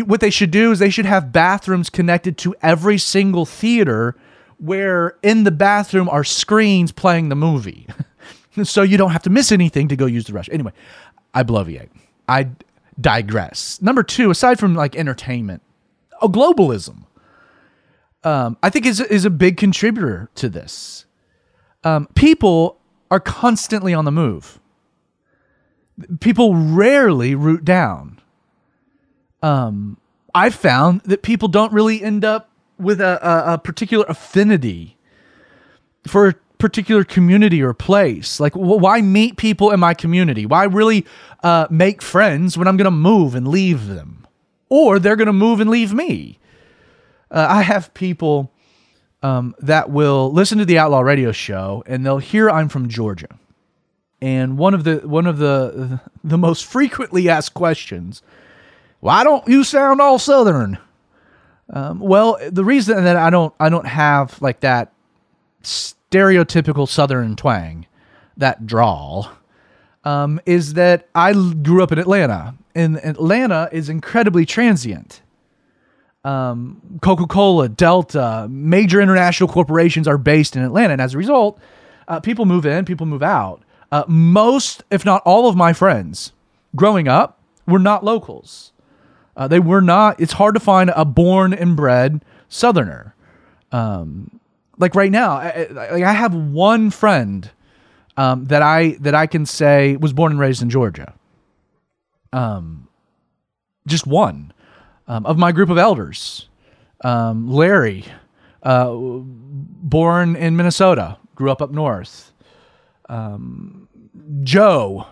what 0.05 0.21
they 0.21 0.31
should 0.31 0.51
do 0.51 0.71
is 0.71 0.79
they 0.79 0.89
should 0.89 1.05
have 1.05 1.31
bathrooms 1.31 1.89
connected 1.89 2.37
to 2.39 2.55
every 2.61 2.97
single 2.97 3.45
theater 3.45 4.15
where 4.57 5.15
in 5.21 5.43
the 5.43 5.51
bathroom 5.51 6.09
are 6.09 6.23
screens 6.23 6.91
playing 6.91 7.29
the 7.29 7.35
movie. 7.35 7.87
so 8.63 8.81
you 8.81 8.97
don't 8.97 9.11
have 9.11 9.23
to 9.23 9.29
miss 9.29 9.51
anything 9.51 9.87
to 9.87 9.95
go 9.95 10.05
use 10.05 10.25
the 10.25 10.33
restroom. 10.33 10.53
Anyway, 10.53 10.73
I 11.33 11.43
bloviate. 11.43 11.89
I 12.27 12.49
digress. 12.99 13.81
Number 13.81 14.03
two, 14.03 14.31
aside 14.31 14.59
from 14.59 14.75
like 14.75 14.95
entertainment, 14.95 15.61
a 16.21 16.27
globalism. 16.27 17.05
Um, 18.23 18.57
I 18.61 18.69
think 18.69 18.85
is 18.85 18.99
is 18.99 19.25
a 19.25 19.29
big 19.29 19.57
contributor 19.57 20.29
to 20.35 20.49
this. 20.49 21.05
Um, 21.83 22.07
people 22.15 22.77
are 23.09 23.19
constantly 23.19 23.93
on 23.93 24.05
the 24.05 24.11
move. 24.11 24.59
People 26.19 26.55
rarely 26.55 27.35
root 27.35 27.63
down 27.63 28.19
um, 29.41 29.97
I 30.33 30.49
found 30.49 31.01
that 31.01 31.21
people 31.21 31.47
don't 31.47 31.71
really 31.73 32.03
end 32.03 32.25
up 32.25 32.49
with 32.77 33.01
a, 33.01 33.25
a, 33.25 33.53
a 33.53 33.57
particular 33.57 34.05
affinity 34.07 34.97
for 36.07 36.29
a 36.29 36.33
particular 36.57 37.03
community 37.03 37.61
or 37.61 37.73
place. 37.73 38.39
Like, 38.39 38.53
why 38.53 39.01
meet 39.01 39.37
people 39.37 39.71
in 39.71 39.79
my 39.79 39.93
community? 39.93 40.45
Why 40.45 40.65
really 40.65 41.05
uh, 41.43 41.67
make 41.69 42.01
friends 42.01 42.57
when 42.57 42.67
I'm 42.67 42.77
going 42.77 42.85
to 42.85 42.91
move 42.91 43.35
and 43.35 43.47
leave 43.47 43.87
them? 43.87 44.27
Or 44.69 44.99
they're 44.99 45.15
going 45.15 45.27
to 45.27 45.33
move 45.33 45.59
and 45.59 45.69
leave 45.69 45.93
me. 45.93 46.37
Uh, 47.31 47.45
I 47.49 47.61
have 47.61 47.93
people 47.93 48.51
um, 49.21 49.55
that 49.59 49.89
will 49.89 50.31
listen 50.31 50.57
to 50.57 50.65
the 50.65 50.79
Outlaw 50.79 51.01
Radio 51.01 51.31
Show 51.31 51.83
and 51.85 52.05
they'll 52.05 52.19
hear 52.19 52.49
I'm 52.49 52.69
from 52.69 52.89
Georgia. 52.89 53.37
And 54.21 54.57
one 54.57 54.73
of 54.73 54.83
the 54.83 54.97
one 55.07 55.27
of 55.27 55.37
the 55.37 56.01
the 56.23 56.37
most 56.37 56.65
frequently 56.65 57.29
asked 57.29 57.53
questions 57.53 58.21
why 58.99 59.23
don't 59.23 59.47
you 59.47 59.63
sound 59.63 60.01
all 60.01 60.19
Southern? 60.19 60.77
Um, 61.71 61.99
well, 61.99 62.37
the 62.49 62.65
reason 62.65 63.03
that 63.03 63.15
I 63.15 63.29
don't 63.29 63.53
I 63.59 63.69
don't 63.69 63.87
have 63.87 64.41
like 64.41 64.61
that 64.61 64.91
stereotypical 65.63 66.87
Southern 66.87 67.35
twang, 67.35 67.85
that 68.37 68.65
drawl, 68.65 69.31
um, 70.03 70.41
is 70.45 70.73
that 70.73 71.07
I 71.15 71.33
grew 71.33 71.83
up 71.83 71.91
in 71.91 71.99
Atlanta, 71.99 72.55
and 72.75 72.97
Atlanta 72.97 73.69
is 73.71 73.87
incredibly 73.87 74.45
transient. 74.45 75.21
Um, 76.25 76.99
Coca 77.01 77.25
Cola, 77.27 77.69
Delta, 77.69 78.47
major 78.49 79.01
international 79.01 79.49
corporations 79.49 80.07
are 80.07 80.17
based 80.17 80.55
in 80.55 80.63
Atlanta, 80.63 80.93
and 80.93 81.01
as 81.01 81.13
a 81.13 81.17
result, 81.17 81.59
uh, 82.07 82.19
people 82.19 82.45
move 82.45 82.65
in, 82.65 82.83
people 82.85 83.05
move 83.05 83.23
out. 83.23 83.61
Uh, 83.91 84.03
most, 84.07 84.83
if 84.91 85.05
not 85.05 85.21
all, 85.25 85.47
of 85.47 85.55
my 85.55 85.73
friends 85.73 86.33
growing 86.75 87.07
up 87.07 87.39
were 87.65 87.79
not 87.79 88.03
locals. 88.03 88.73
Uh, 89.35 89.47
they 89.47 89.59
were 89.59 89.81
not. 89.81 90.19
It's 90.19 90.33
hard 90.33 90.55
to 90.55 90.59
find 90.59 90.91
a 90.95 91.05
born 91.05 91.53
and 91.53 91.75
bred 91.75 92.23
Southerner. 92.49 93.15
Um, 93.71 94.39
like 94.77 94.95
right 94.95 95.11
now, 95.11 95.31
I, 95.33 95.67
I, 95.77 96.03
I 96.03 96.11
have 96.11 96.33
one 96.33 96.89
friend 96.91 97.49
um, 98.17 98.45
that 98.45 98.61
I 98.61 98.97
that 98.99 99.15
I 99.15 99.27
can 99.27 99.45
say 99.45 99.95
was 99.95 100.11
born 100.13 100.33
and 100.33 100.39
raised 100.39 100.61
in 100.61 100.69
Georgia. 100.69 101.13
Um, 102.33 102.87
just 103.87 104.05
one 104.05 104.51
um, 105.09 105.25
of 105.25 105.37
my 105.37 105.51
group 105.51 105.69
of 105.69 105.77
elders. 105.77 106.47
Um, 107.03 107.49
Larry, 107.49 108.05
uh, 108.63 108.93
born 108.93 110.35
in 110.35 110.55
Minnesota, 110.55 111.17
grew 111.35 111.51
up 111.51 111.61
up 111.61 111.71
north. 111.71 112.31
Um, 113.09 113.89
Joe 114.43 115.07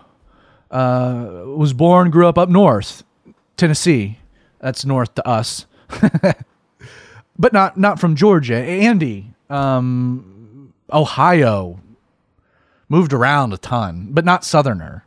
uh, 0.70 1.42
was 1.44 1.72
born, 1.72 2.10
grew 2.10 2.26
up 2.26 2.38
up 2.38 2.48
north. 2.48 3.02
Tennessee. 3.56 4.18
That's 4.60 4.84
north 4.84 5.14
to 5.16 5.26
us. 5.26 5.66
but 7.38 7.52
not 7.52 7.76
not 7.76 8.00
from 8.00 8.16
Georgia. 8.16 8.56
Andy, 8.56 9.32
um, 9.48 10.72
Ohio, 10.92 11.80
moved 12.88 13.12
around 13.12 13.52
a 13.52 13.58
ton, 13.58 14.08
but 14.10 14.24
not 14.24 14.44
southerner. 14.44 15.04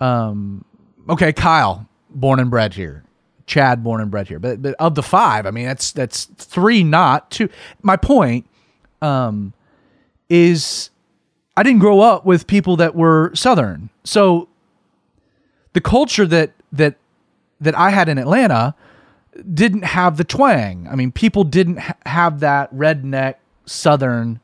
Um, 0.00 0.64
okay, 1.08 1.32
Kyle, 1.32 1.88
born 2.10 2.40
and 2.40 2.50
bred 2.50 2.74
here. 2.74 3.04
Chad, 3.50 3.82
born 3.82 4.00
and 4.00 4.12
bred 4.12 4.28
here. 4.28 4.38
But 4.38 4.62
but 4.62 4.76
of 4.78 4.94
the 4.94 5.02
five, 5.02 5.44
I 5.44 5.50
mean, 5.50 5.66
that's 5.66 5.90
that's 5.90 6.26
three, 6.36 6.84
not 6.84 7.32
two. 7.32 7.48
My 7.82 7.96
point, 7.96 8.46
um, 9.02 9.52
is 10.28 10.90
I 11.56 11.64
didn't 11.64 11.80
grow 11.80 12.00
up 12.00 12.24
with 12.24 12.46
people 12.46 12.76
that 12.76 12.94
were 12.94 13.34
southern, 13.34 13.90
so 14.04 14.48
the 15.72 15.80
culture 15.80 16.26
that 16.26 16.52
that 16.70 16.94
that 17.60 17.76
I 17.76 17.90
had 17.90 18.08
in 18.08 18.18
Atlanta 18.18 18.76
didn't 19.52 19.82
have 19.82 20.16
the 20.16 20.24
twang. 20.24 20.86
I 20.88 20.94
mean, 20.94 21.10
people 21.10 21.42
didn't 21.42 21.78
ha- 21.78 21.96
have 22.06 22.40
that 22.40 22.72
redneck 22.72 23.34
Southern 23.66 24.38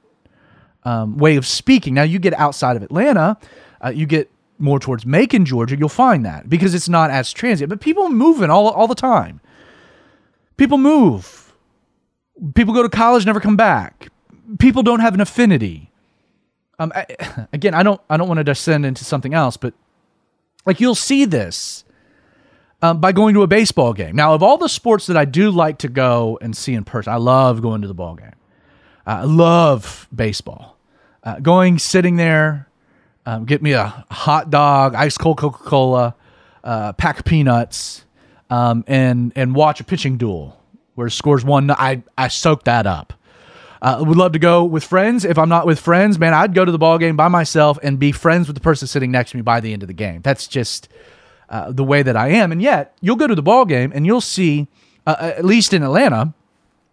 um, 0.82 1.16
way 1.16 1.36
of 1.36 1.46
speaking. 1.46 1.94
Now, 1.94 2.02
you 2.02 2.18
get 2.18 2.34
outside 2.34 2.76
of 2.76 2.82
Atlanta, 2.82 3.38
uh, 3.84 3.90
you 3.90 4.06
get 4.06 4.30
more 4.58 4.78
towards 4.78 5.04
Macon, 5.06 5.44
Georgia, 5.44 5.76
you'll 5.76 5.88
find 5.88 6.24
that 6.24 6.48
because 6.48 6.74
it's 6.74 6.88
not 6.88 7.10
as 7.10 7.32
transient. 7.32 7.68
But 7.68 7.80
people 7.80 8.08
moving 8.08 8.50
all, 8.50 8.68
all 8.70 8.86
the 8.86 8.94
time. 8.94 9.40
People 10.56 10.78
move. 10.78 11.54
People 12.54 12.74
go 12.74 12.82
to 12.82 12.88
college, 12.88 13.26
never 13.26 13.40
come 13.40 13.56
back. 13.56 14.08
People 14.58 14.82
don't 14.82 15.00
have 15.00 15.14
an 15.14 15.20
affinity. 15.20 15.90
Um, 16.78 16.92
I, 16.94 17.46
again, 17.52 17.74
I 17.74 17.82
don't, 17.82 18.00
I 18.08 18.16
don't 18.16 18.28
want 18.28 18.38
to 18.38 18.44
descend 18.44 18.86
into 18.86 19.04
something 19.04 19.34
else, 19.34 19.56
but 19.56 19.74
like 20.64 20.80
you'll 20.80 20.94
see 20.94 21.24
this 21.24 21.84
um, 22.82 23.00
by 23.00 23.12
going 23.12 23.34
to 23.34 23.42
a 23.42 23.46
baseball 23.46 23.92
game. 23.92 24.16
Now, 24.16 24.34
of 24.34 24.42
all 24.42 24.58
the 24.58 24.68
sports 24.68 25.06
that 25.06 25.16
I 25.16 25.24
do 25.24 25.50
like 25.50 25.78
to 25.78 25.88
go 25.88 26.38
and 26.40 26.56
see 26.56 26.74
in 26.74 26.84
person, 26.84 27.12
I 27.12 27.16
love 27.16 27.62
going 27.62 27.82
to 27.82 27.88
the 27.88 27.94
ball 27.94 28.14
game. 28.14 28.32
I 29.06 29.24
love 29.24 30.08
baseball. 30.14 30.76
Uh, 31.22 31.40
going, 31.40 31.78
sitting 31.78 32.16
there, 32.16 32.65
um, 33.26 33.44
get 33.44 33.60
me 33.60 33.72
a 33.72 34.04
hot 34.10 34.50
dog, 34.50 34.94
ice 34.94 35.18
cold 35.18 35.38
Coca 35.38 35.62
Cola, 35.62 36.14
uh, 36.62 36.92
pack 36.92 37.18
of 37.18 37.24
peanuts, 37.24 38.04
um, 38.48 38.84
and 38.86 39.32
and 39.34 39.54
watch 39.54 39.80
a 39.80 39.84
pitching 39.84 40.16
duel 40.16 40.58
where 40.94 41.10
scores 41.10 41.44
one. 41.44 41.70
I 41.70 42.04
I 42.16 42.28
soak 42.28 42.64
that 42.64 42.86
up. 42.86 43.12
Uh, 43.82 44.02
would 44.06 44.16
love 44.16 44.32
to 44.32 44.38
go 44.38 44.64
with 44.64 44.84
friends. 44.84 45.24
If 45.24 45.38
I'm 45.38 45.48
not 45.48 45.66
with 45.66 45.78
friends, 45.78 46.18
man, 46.18 46.32
I'd 46.32 46.54
go 46.54 46.64
to 46.64 46.72
the 46.72 46.78
ball 46.78 46.98
game 46.98 47.16
by 47.16 47.28
myself 47.28 47.78
and 47.82 47.98
be 47.98 48.10
friends 48.10 48.46
with 48.46 48.54
the 48.54 48.60
person 48.60 48.88
sitting 48.88 49.10
next 49.10 49.32
to 49.32 49.36
me 49.36 49.42
by 49.42 49.60
the 49.60 49.72
end 49.72 49.82
of 49.82 49.86
the 49.88 49.94
game. 49.94 50.22
That's 50.22 50.48
just 50.48 50.88
uh, 51.50 51.72
the 51.72 51.84
way 51.84 52.02
that 52.02 52.16
I 52.16 52.28
am. 52.28 52.52
And 52.52 52.62
yet, 52.62 52.96
you'll 53.00 53.16
go 53.16 53.26
to 53.26 53.34
the 53.34 53.42
ball 53.42 53.64
game 53.64 53.92
and 53.94 54.06
you'll 54.06 54.22
see, 54.22 54.68
uh, 55.06 55.16
at 55.20 55.44
least 55.44 55.74
in 55.74 55.82
Atlanta, 55.82 56.32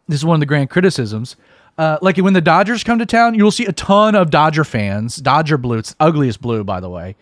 this 0.08 0.20
is 0.20 0.26
one 0.26 0.36
of 0.36 0.40
the 0.40 0.46
grand 0.46 0.70
criticisms. 0.70 1.36
Uh, 1.78 1.98
like 2.02 2.18
when 2.18 2.34
the 2.34 2.42
Dodgers 2.42 2.84
come 2.84 3.00
to 3.00 3.06
town, 3.06 3.34
you'll 3.34 3.52
see 3.52 3.66
a 3.66 3.72
ton 3.72 4.16
of 4.16 4.30
Dodger 4.30 4.64
fans. 4.64 5.16
Dodger 5.16 5.58
blue, 5.58 5.78
it's 5.80 5.96
ugliest 6.00 6.40
blue, 6.42 6.64
by 6.64 6.80
the 6.80 6.90
way, 6.90 7.16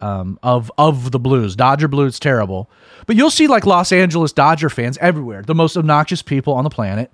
um, 0.00 0.38
of 0.42 0.72
of 0.76 1.12
the 1.12 1.20
blues. 1.20 1.54
Dodger 1.54 1.88
blue, 1.88 2.06
it's 2.06 2.18
terrible. 2.18 2.68
But 3.06 3.16
you'll 3.16 3.30
see 3.30 3.46
like 3.46 3.64
Los 3.64 3.92
Angeles 3.92 4.32
Dodger 4.32 4.70
fans 4.70 4.98
everywhere, 4.98 5.42
the 5.42 5.54
most 5.54 5.76
obnoxious 5.76 6.22
people 6.22 6.54
on 6.54 6.64
the 6.64 6.70
planet. 6.70 7.12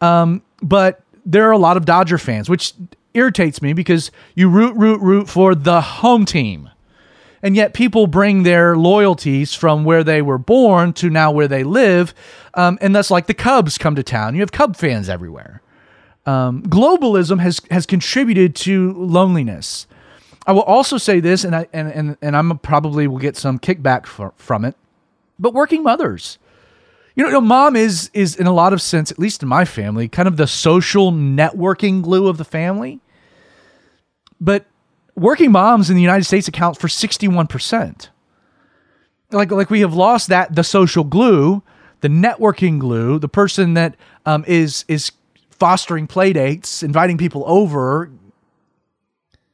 Um, 0.00 0.42
but 0.62 1.02
there 1.26 1.48
are 1.48 1.52
a 1.52 1.58
lot 1.58 1.76
of 1.76 1.84
Dodger 1.84 2.18
fans, 2.18 2.48
which 2.48 2.72
irritates 3.14 3.60
me 3.60 3.72
because 3.72 4.10
you 4.34 4.48
root, 4.48 4.76
root, 4.76 5.00
root 5.00 5.28
for 5.28 5.54
the 5.54 5.80
home 5.80 6.24
team. 6.24 6.70
And 7.42 7.54
yet 7.54 7.72
people 7.72 8.06
bring 8.06 8.42
their 8.42 8.76
loyalties 8.76 9.54
from 9.54 9.84
where 9.84 10.02
they 10.02 10.22
were 10.22 10.38
born 10.38 10.92
to 10.94 11.08
now 11.08 11.30
where 11.30 11.48
they 11.48 11.62
live. 11.62 12.14
Um, 12.54 12.78
and 12.80 12.94
that's 12.94 13.10
like 13.10 13.26
the 13.26 13.34
Cubs 13.34 13.78
come 13.78 13.94
to 13.94 14.02
town. 14.02 14.34
You 14.34 14.40
have 14.40 14.52
Cub 14.52 14.76
fans 14.76 15.08
everywhere. 15.08 15.62
Um, 16.26 16.62
globalism 16.62 17.40
has, 17.40 17.60
has 17.70 17.86
contributed 17.86 18.54
to 18.56 18.92
loneliness. 18.94 19.86
I 20.48 20.52
will 20.52 20.62
also 20.62 20.96
say 20.96 21.20
this, 21.20 21.44
and 21.44 21.54
I 21.54 21.68
and 21.74 21.88
and, 21.88 22.16
and 22.22 22.34
I'm 22.34 22.58
probably 22.60 23.06
will 23.06 23.18
get 23.18 23.36
some 23.36 23.58
kickback 23.58 24.06
for, 24.06 24.32
from 24.36 24.64
it, 24.64 24.74
but 25.38 25.52
working 25.52 25.82
mothers, 25.82 26.38
you 27.14 27.22
know, 27.22 27.28
you 27.28 27.34
know, 27.34 27.42
mom 27.42 27.76
is 27.76 28.10
is 28.14 28.34
in 28.34 28.46
a 28.46 28.52
lot 28.52 28.72
of 28.72 28.80
sense, 28.80 29.10
at 29.10 29.18
least 29.18 29.42
in 29.42 29.48
my 29.48 29.66
family, 29.66 30.08
kind 30.08 30.26
of 30.26 30.38
the 30.38 30.46
social 30.46 31.12
networking 31.12 32.00
glue 32.00 32.28
of 32.28 32.38
the 32.38 32.46
family. 32.46 33.00
But 34.40 34.64
working 35.18 35.52
moms 35.52 35.90
in 35.90 35.96
the 35.96 36.02
United 36.02 36.24
States 36.24 36.48
account 36.48 36.78
for 36.78 36.88
61%. 36.88 38.08
Like, 39.30 39.50
like 39.50 39.70
we 39.70 39.80
have 39.80 39.94
lost 39.94 40.28
that, 40.28 40.54
the 40.54 40.64
social 40.64 41.04
glue, 41.04 41.62
the 42.00 42.08
networking 42.08 42.78
glue, 42.78 43.18
the 43.18 43.28
person 43.28 43.74
that 43.74 43.96
um, 44.24 44.44
is 44.46 44.84
is 44.88 45.12
fostering 45.50 46.06
play 46.06 46.32
dates, 46.32 46.82
inviting 46.82 47.18
people 47.18 47.42
over. 47.46 48.10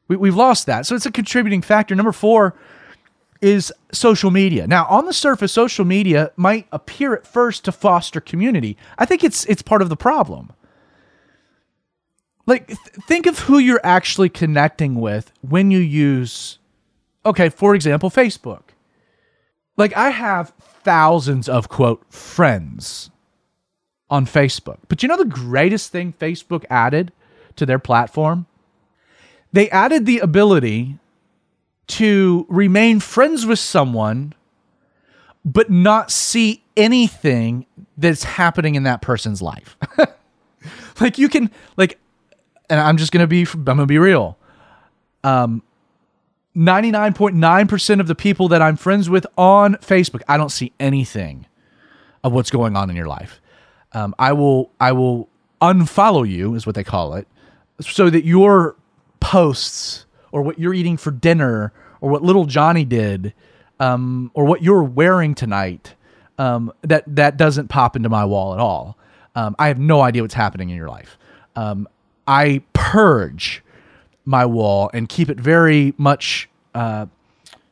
We, 0.06 0.16
we've 0.16 0.36
lost 0.36 0.66
that. 0.66 0.86
So 0.86 0.94
it's 0.94 1.06
a 1.06 1.10
contributing 1.10 1.62
factor. 1.62 1.94
Number 1.94 2.12
four 2.12 2.54
is 3.40 3.72
social 3.92 4.30
media. 4.30 4.66
Now, 4.66 4.86
on 4.86 5.06
the 5.06 5.12
surface, 5.12 5.52
social 5.52 5.84
media 5.84 6.30
might 6.36 6.66
appear 6.72 7.14
at 7.14 7.26
first 7.26 7.64
to 7.64 7.72
foster 7.72 8.20
community. 8.20 8.76
I 8.98 9.06
think 9.06 9.24
it's 9.24 9.44
it's 9.46 9.62
part 9.62 9.82
of 9.82 9.88
the 9.88 9.96
problem. 9.96 10.52
Like 12.46 12.68
th- 12.68 12.78
think 13.06 13.26
of 13.26 13.38
who 13.40 13.58
you're 13.58 13.80
actually 13.84 14.28
connecting 14.28 14.96
with 14.96 15.32
when 15.40 15.70
you 15.70 15.78
use 15.78 16.58
okay, 17.26 17.48
for 17.48 17.74
example, 17.74 18.10
Facebook. 18.10 18.62
Like 19.76 19.96
I 19.96 20.10
have 20.10 20.52
thousands 20.60 21.48
of 21.48 21.68
quote 21.68 22.04
friends 22.12 23.10
on 24.10 24.26
Facebook. 24.26 24.78
But 24.88 25.02
you 25.02 25.08
know 25.08 25.16
the 25.16 25.24
greatest 25.24 25.90
thing 25.90 26.12
Facebook 26.12 26.64
added 26.70 27.12
to 27.56 27.66
their 27.66 27.78
platform? 27.78 28.46
They 29.52 29.70
added 29.70 30.04
the 30.04 30.18
ability 30.18 30.98
to 31.86 32.46
remain 32.48 33.00
friends 33.00 33.46
with 33.46 33.58
someone 33.58 34.34
but 35.44 35.70
not 35.70 36.10
see 36.10 36.64
anything 36.76 37.66
that's 37.98 38.24
happening 38.24 38.74
in 38.74 38.84
that 38.84 39.02
person's 39.02 39.42
life. 39.42 39.76
like 41.00 41.18
you 41.18 41.28
can 41.28 41.50
like 41.76 41.98
and 42.70 42.80
I'm 42.80 42.96
just 42.96 43.12
to 43.22 43.26
be 43.26 43.46
I'm 43.52 43.78
to 43.78 43.86
be 43.86 43.98
real. 43.98 44.38
Um 45.22 45.62
99.9% 46.56 48.00
of 48.00 48.06
the 48.06 48.14
people 48.14 48.48
that 48.48 48.62
I'm 48.62 48.76
friends 48.76 49.10
with 49.10 49.26
on 49.36 49.74
Facebook, 49.76 50.22
I 50.28 50.36
don't 50.36 50.50
see 50.50 50.72
anything 50.78 51.46
of 52.22 52.32
what's 52.32 52.50
going 52.50 52.76
on 52.76 52.90
in 52.90 52.96
your 52.96 53.08
life. 53.08 53.40
Um, 53.92 54.14
I 54.18 54.32
will 54.32 54.70
I 54.80 54.92
will 54.92 55.28
unfollow 55.60 56.28
you 56.28 56.54
is 56.54 56.66
what 56.66 56.74
they 56.74 56.84
call 56.84 57.14
it, 57.14 57.26
so 57.80 58.10
that 58.10 58.24
your 58.24 58.76
posts 59.20 60.06
or 60.32 60.42
what 60.42 60.58
you're 60.58 60.74
eating 60.74 60.96
for 60.96 61.10
dinner 61.10 61.72
or 62.00 62.10
what 62.10 62.22
little 62.22 62.44
Johnny 62.44 62.84
did 62.84 63.34
um, 63.80 64.30
or 64.34 64.44
what 64.44 64.62
you're 64.62 64.82
wearing 64.82 65.34
tonight 65.34 65.94
um, 66.38 66.72
that 66.82 67.04
that 67.06 67.36
doesn't 67.36 67.68
pop 67.68 67.96
into 67.96 68.08
my 68.08 68.24
wall 68.24 68.54
at 68.54 68.60
all. 68.60 68.96
Um, 69.36 69.56
I 69.58 69.68
have 69.68 69.78
no 69.78 70.00
idea 70.02 70.22
what's 70.22 70.34
happening 70.34 70.70
in 70.70 70.76
your 70.76 70.88
life. 70.88 71.18
Um, 71.56 71.88
I 72.26 72.62
purge 72.72 73.62
my 74.24 74.46
wall 74.46 74.90
and 74.94 75.08
keep 75.08 75.28
it 75.28 75.38
very 75.38 75.94
much 75.98 76.48
uh, 76.74 77.06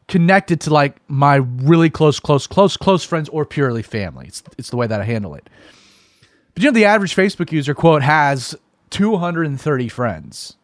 connected 0.09 0.61
to 0.63 0.73
like 0.73 0.97
my 1.09 1.37
really 1.37 1.91
close, 1.91 2.21
close, 2.21 2.47
close, 2.47 2.77
close 2.77 3.05
friends 3.05 3.29
or 3.31 3.45
purely 3.47 3.83
family. 3.83 4.27
It's 4.27 4.43
it's 4.59 4.71
the 4.71 4.77
way 4.77 4.87
that 4.87 5.01
I 5.01 5.05
handle 5.05 5.35
it. 5.35 5.49
But 6.55 6.63
you 6.63 6.71
know, 6.71 6.75
the 6.75 6.85
average 6.85 7.17
Facebook 7.17 7.51
user 7.51 7.75
quote 7.75 8.03
has 8.03 8.55
230 8.91 9.89
friends, 9.89 10.57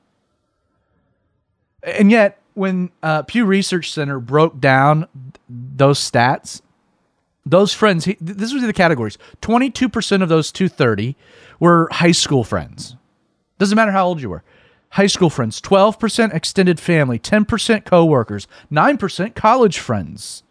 and 1.83 2.11
yet 2.11 2.39
when 2.55 2.91
uh, 3.03 3.23
Pew 3.23 3.45
Research 3.45 3.93
Center 3.93 4.19
broke 4.19 4.61
down 4.61 5.07
those 5.49 5.99
stats, 5.99 6.61
those 7.47 7.73
friends, 7.73 8.07
this 8.21 8.53
was 8.53 8.63
the 8.63 8.73
categories. 8.73 9.17
22% 9.43 10.23
of 10.23 10.29
those 10.29 10.53
230 10.53 11.17
were 11.61 11.89
high 11.93 12.13
school 12.13 12.45
friends. 12.45 12.97
Doesn't 13.59 13.77
matter 13.77 13.93
how 13.93 14.07
old 14.07 14.21
you 14.21 14.31
were. 14.31 14.43
High 14.91 15.07
school 15.07 15.29
friends, 15.29 15.61
12% 15.61 16.33
extended 16.33 16.81
family, 16.81 17.19
10% 17.19 17.85
coworkers, 17.85 18.47
9% 18.73 19.35
college 19.35 19.79
friends, 19.79 20.43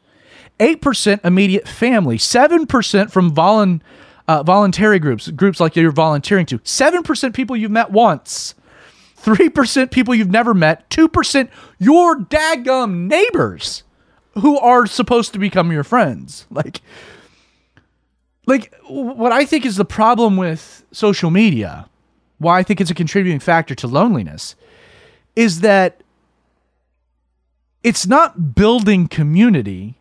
8% 0.60 1.26
immediate 1.26 1.68
family, 1.68 2.18
7% 2.18 3.12
from 3.12 3.34
volun, 3.34 3.82
uh, 4.28 4.44
voluntary 4.44 5.00
groups, 5.00 5.30
groups 5.32 5.60
like 5.60 5.76
you're 5.76 5.92
volunteering 5.92 6.46
to, 6.48 6.60
7% 6.60 7.34
people 7.34 7.56
you've 7.56 7.72
met 7.72 7.92
once, 7.92 8.54
3% 9.24 9.90
people 9.90 10.14
you've 10.14 10.30
never 10.30 10.54
met, 10.54 10.88
2% 10.90 11.50
your 11.80 12.18
daggum 12.18 13.08
neighbors 13.08 13.84
who 14.36 14.60
are 14.60 14.86
supposed 14.86 15.34
to 15.34 15.40
become 15.40 15.72
your 15.72 15.84
friends. 15.84 16.46
Like, 16.58 16.82
like 18.46 18.74
what 18.88 19.34
I 19.34 19.44
think 19.44 19.66
is 19.66 19.76
the 19.76 19.84
problem 19.84 20.38
with 20.38 20.86
social 20.94 21.30
media 21.30 21.90
why 22.38 22.60
I 22.60 22.64
think 22.64 22.80
it's 22.82 22.92
a 22.92 22.96
contributing 22.96 23.40
factor 23.40 23.76
to 23.76 23.88
loneliness 23.88 24.56
is 25.36 25.62
that 25.62 26.02
it's 27.84 28.08
not 28.08 28.56
building 28.56 29.08
community, 29.08 29.96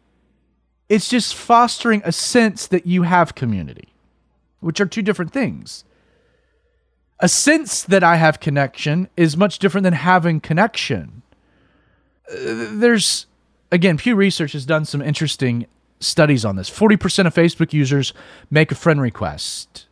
it's 0.88 1.08
just 1.08 1.34
fostering 1.34 2.02
a 2.04 2.12
sense 2.12 2.66
that 2.66 2.86
you 2.86 3.02
have 3.02 3.34
community, 3.34 3.88
which 4.60 4.80
are 4.80 4.86
two 4.86 5.02
different 5.02 5.32
things. 5.32 5.84
A 7.20 7.28
sense 7.28 7.82
that 7.82 8.02
I 8.02 8.16
have 8.16 8.40
connection 8.40 9.08
is 9.16 9.36
much 9.36 9.58
different 9.58 9.84
than 9.84 9.94
having 9.94 10.40
connection. 10.40 11.22
Uh, 12.30 12.68
there's, 12.72 13.26
again, 13.72 13.96
Pew 13.96 14.14
Research 14.14 14.52
has 14.52 14.66
done 14.66 14.84
some 14.84 15.00
interesting 15.00 15.66
studies 16.00 16.44
on 16.44 16.56
this. 16.56 16.68
40% 16.68 17.26
of 17.26 17.34
Facebook 17.34 17.72
users 17.72 18.12
make 18.50 18.70
a 18.70 18.74
friend 18.74 19.00
request 19.00 19.85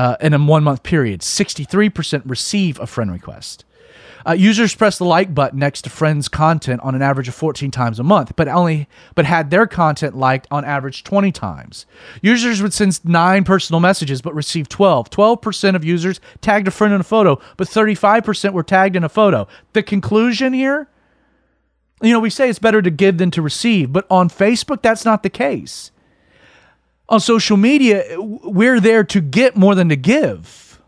uh, 0.00 0.16
in 0.22 0.32
a 0.32 0.38
one 0.38 0.64
month 0.64 0.82
period. 0.82 1.20
63% 1.20 2.22
receive 2.24 2.80
a 2.80 2.86
friend 2.86 3.12
request. 3.12 3.66
Uh, 4.26 4.32
users 4.32 4.74
press 4.74 4.96
the 4.96 5.04
like 5.04 5.34
button 5.34 5.58
next 5.58 5.82
to 5.82 5.90
friends' 5.90 6.26
content 6.26 6.80
on 6.82 6.94
an 6.94 7.02
average 7.02 7.28
of 7.28 7.34
14 7.34 7.70
times 7.70 7.98
a 7.98 8.02
month, 8.02 8.34
but 8.34 8.48
only 8.48 8.88
but 9.14 9.26
had 9.26 9.50
their 9.50 9.66
content 9.66 10.16
liked 10.16 10.46
on 10.50 10.64
average 10.64 11.04
20 11.04 11.30
times. 11.32 11.84
Users 12.22 12.62
would 12.62 12.72
send 12.72 13.02
nine 13.04 13.44
personal 13.44 13.78
messages 13.78 14.22
but 14.22 14.34
receive 14.34 14.70
12. 14.70 15.10
12% 15.10 15.76
of 15.76 15.84
users 15.84 16.18
tagged 16.40 16.68
a 16.68 16.70
friend 16.70 16.94
in 16.94 17.00
a 17.00 17.04
photo, 17.04 17.38
but 17.58 17.68
35% 17.68 18.54
were 18.54 18.62
tagged 18.62 18.96
in 18.96 19.04
a 19.04 19.08
photo. 19.08 19.46
The 19.74 19.82
conclusion 19.82 20.54
here, 20.54 20.88
you 22.00 22.12
know, 22.12 22.20
we 22.20 22.30
say 22.30 22.48
it's 22.48 22.58
better 22.58 22.80
to 22.80 22.90
give 22.90 23.18
than 23.18 23.30
to 23.32 23.42
receive, 23.42 23.92
but 23.92 24.06
on 24.10 24.30
Facebook 24.30 24.80
that's 24.80 25.04
not 25.04 25.22
the 25.22 25.30
case 25.30 25.90
on 27.10 27.20
social 27.20 27.56
media, 27.56 28.16
we're 28.18 28.80
there 28.80 29.04
to 29.04 29.20
get 29.20 29.56
more 29.56 29.74
than 29.74 29.88
to 29.88 29.96
give. 29.96 30.80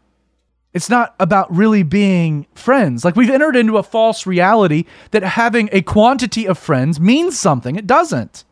It's 0.72 0.88
not 0.88 1.14
about 1.20 1.54
really 1.54 1.82
being 1.82 2.46
friends. 2.54 3.04
Like 3.04 3.16
we've 3.16 3.28
entered 3.28 3.56
into 3.56 3.76
a 3.76 3.82
false 3.82 4.26
reality 4.26 4.84
that 5.10 5.22
having 5.22 5.68
a 5.72 5.82
quantity 5.82 6.46
of 6.46 6.56
friends 6.56 6.98
means 6.98 7.38
something. 7.38 7.76
It 7.76 7.86
doesn't. 7.86 8.44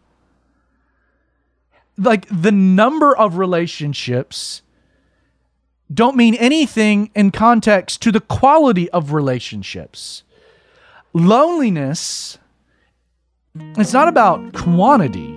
Like 1.96 2.26
the 2.30 2.52
number 2.52 3.16
of 3.16 3.38
relationships 3.38 4.62
don't 5.92 6.16
mean 6.16 6.34
anything 6.34 7.10
in 7.14 7.30
context 7.30 8.02
to 8.02 8.12
the 8.12 8.20
quality 8.20 8.90
of 8.90 9.12
relationships. 9.12 10.24
Loneliness, 11.12 12.38
it's 13.54 13.92
not 13.92 14.08
about 14.08 14.52
quantity 14.52 15.36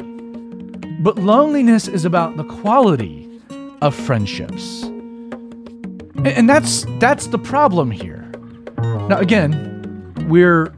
but 1.00 1.18
loneliness 1.18 1.88
is 1.88 2.06
about 2.06 2.38
the 2.38 2.44
quality 2.44 3.30
of 3.82 3.94
friendships. 3.96 4.84
And 6.26 6.50
that's 6.50 6.86
that's 7.00 7.28
the 7.28 7.38
problem 7.38 7.92
here. 7.92 8.32
Now 9.10 9.18
again, 9.18 10.14
we're 10.30 10.74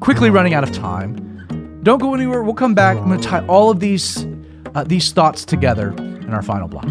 quickly 0.00 0.30
running 0.30 0.54
out 0.54 0.64
of 0.64 0.72
time. 0.72 1.80
Don't 1.82 2.00
go 2.00 2.14
anywhere. 2.14 2.42
We'll 2.42 2.54
come 2.54 2.74
back. 2.74 2.96
I'm 2.96 3.08
going 3.08 3.20
to 3.20 3.26
tie 3.28 3.46
all 3.46 3.70
of 3.70 3.80
these 3.80 4.26
uh, 4.74 4.84
these 4.84 5.12
thoughts 5.12 5.44
together 5.44 5.92
in 5.92 6.34
our 6.34 6.42
final 6.42 6.68
block. 6.68 6.88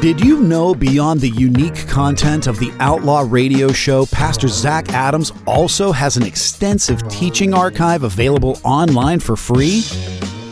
Did 0.00 0.20
you 0.20 0.38
know 0.40 0.74
beyond 0.74 1.22
the 1.22 1.30
unique 1.30 1.88
content 1.88 2.46
of 2.46 2.58
the 2.58 2.70
Outlaw 2.78 3.24
Radio 3.26 3.72
Show, 3.72 4.04
Pastor 4.04 4.48
Zach 4.48 4.90
Adams 4.90 5.32
also 5.46 5.92
has 5.92 6.18
an 6.18 6.24
extensive 6.24 7.08
teaching 7.08 7.54
archive 7.54 8.02
available 8.02 8.58
online 8.64 9.18
for 9.18 9.34
free? 9.34 9.82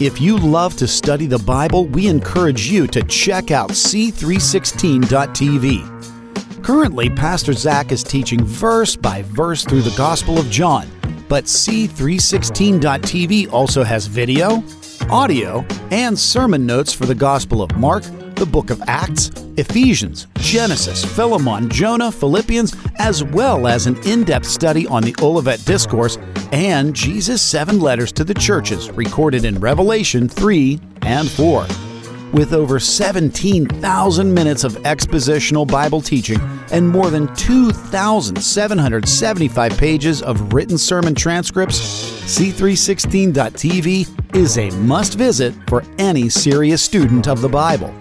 If 0.01 0.21
you 0.21 0.39
love 0.39 0.77
to 0.79 0.89
study 0.89 1.27
the 1.27 1.39
Bible, 1.39 1.87
we 1.87 2.09
encourage 2.09 2.69
you 2.69 2.87
to 2.89 3.03
check 3.03 3.51
out 3.51 3.71
c316.tv. 3.71 6.65
Currently, 6.65 7.11
Pastor 7.11 7.53
Zach 7.53 7.93
is 7.93 8.03
teaching 8.03 8.43
verse 8.45 8.97
by 8.97 9.23
verse 9.23 9.65
through 9.65 9.83
the 9.83 9.95
Gospel 9.97 10.39
of 10.39 10.51
John, 10.51 10.89
but 11.29 11.45
c316.tv 11.45 13.53
also 13.53 13.85
has 13.85 14.07
video, 14.07 14.65
audio, 15.09 15.65
and 15.91 16.19
sermon 16.19 16.67
notes 16.67 16.93
for 16.93 17.07
the 17.07 17.15
Gospel 17.15 17.63
of 17.63 17.77
Mark, 17.77 18.03
the 18.37 18.47
book 18.47 18.71
of 18.71 18.81
Acts, 18.87 19.31
Ephesians, 19.57 20.27
Genesis, 20.39 21.05
Philemon, 21.05 21.69
Jonah, 21.69 22.11
Philippians, 22.11 22.75
as 22.99 23.23
well 23.25 23.67
as 23.67 23.87
an 23.87 23.97
in 24.07 24.25
depth 24.25 24.47
study 24.47 24.87
on 24.87 25.03
the 25.03 25.15
Olivet 25.21 25.65
Discourse 25.65 26.19
and 26.53 26.95
Jesus' 26.95 27.43
seven 27.43 27.81
letters 27.81 28.13
to 28.13 28.25
the 28.25 28.35
churches 28.35 28.91
recorded 28.91 29.45
in 29.45 29.59
Revelation 29.59 30.29
3 30.29 30.81
and 31.03 31.31
4. 31.31 31.67
With 32.33 32.55
over 32.55 32.81
17,000 32.81 34.33
minutes 34.33 34.65
of 34.65 34.73
expositional 34.85 35.67
Bible 35.67 36.01
teaching 36.01 36.41
and 36.73 36.89
more 36.89 37.11
than 37.11 37.27
2,775 37.35 39.77
pages 39.77 40.23
of 40.23 40.55
written 40.55 40.79
sermon 40.79 41.15
transcripts, 41.15 41.79
C316.tv 42.23 44.35
is 44.35 44.57
a 44.57 44.71
must 44.79 45.13
visit 45.15 45.55
for 45.69 45.85
any 45.99 46.31
serious 46.31 46.83
student 46.83 47.29
of 47.29 47.43
the 47.43 47.49
Bible. 47.49 47.95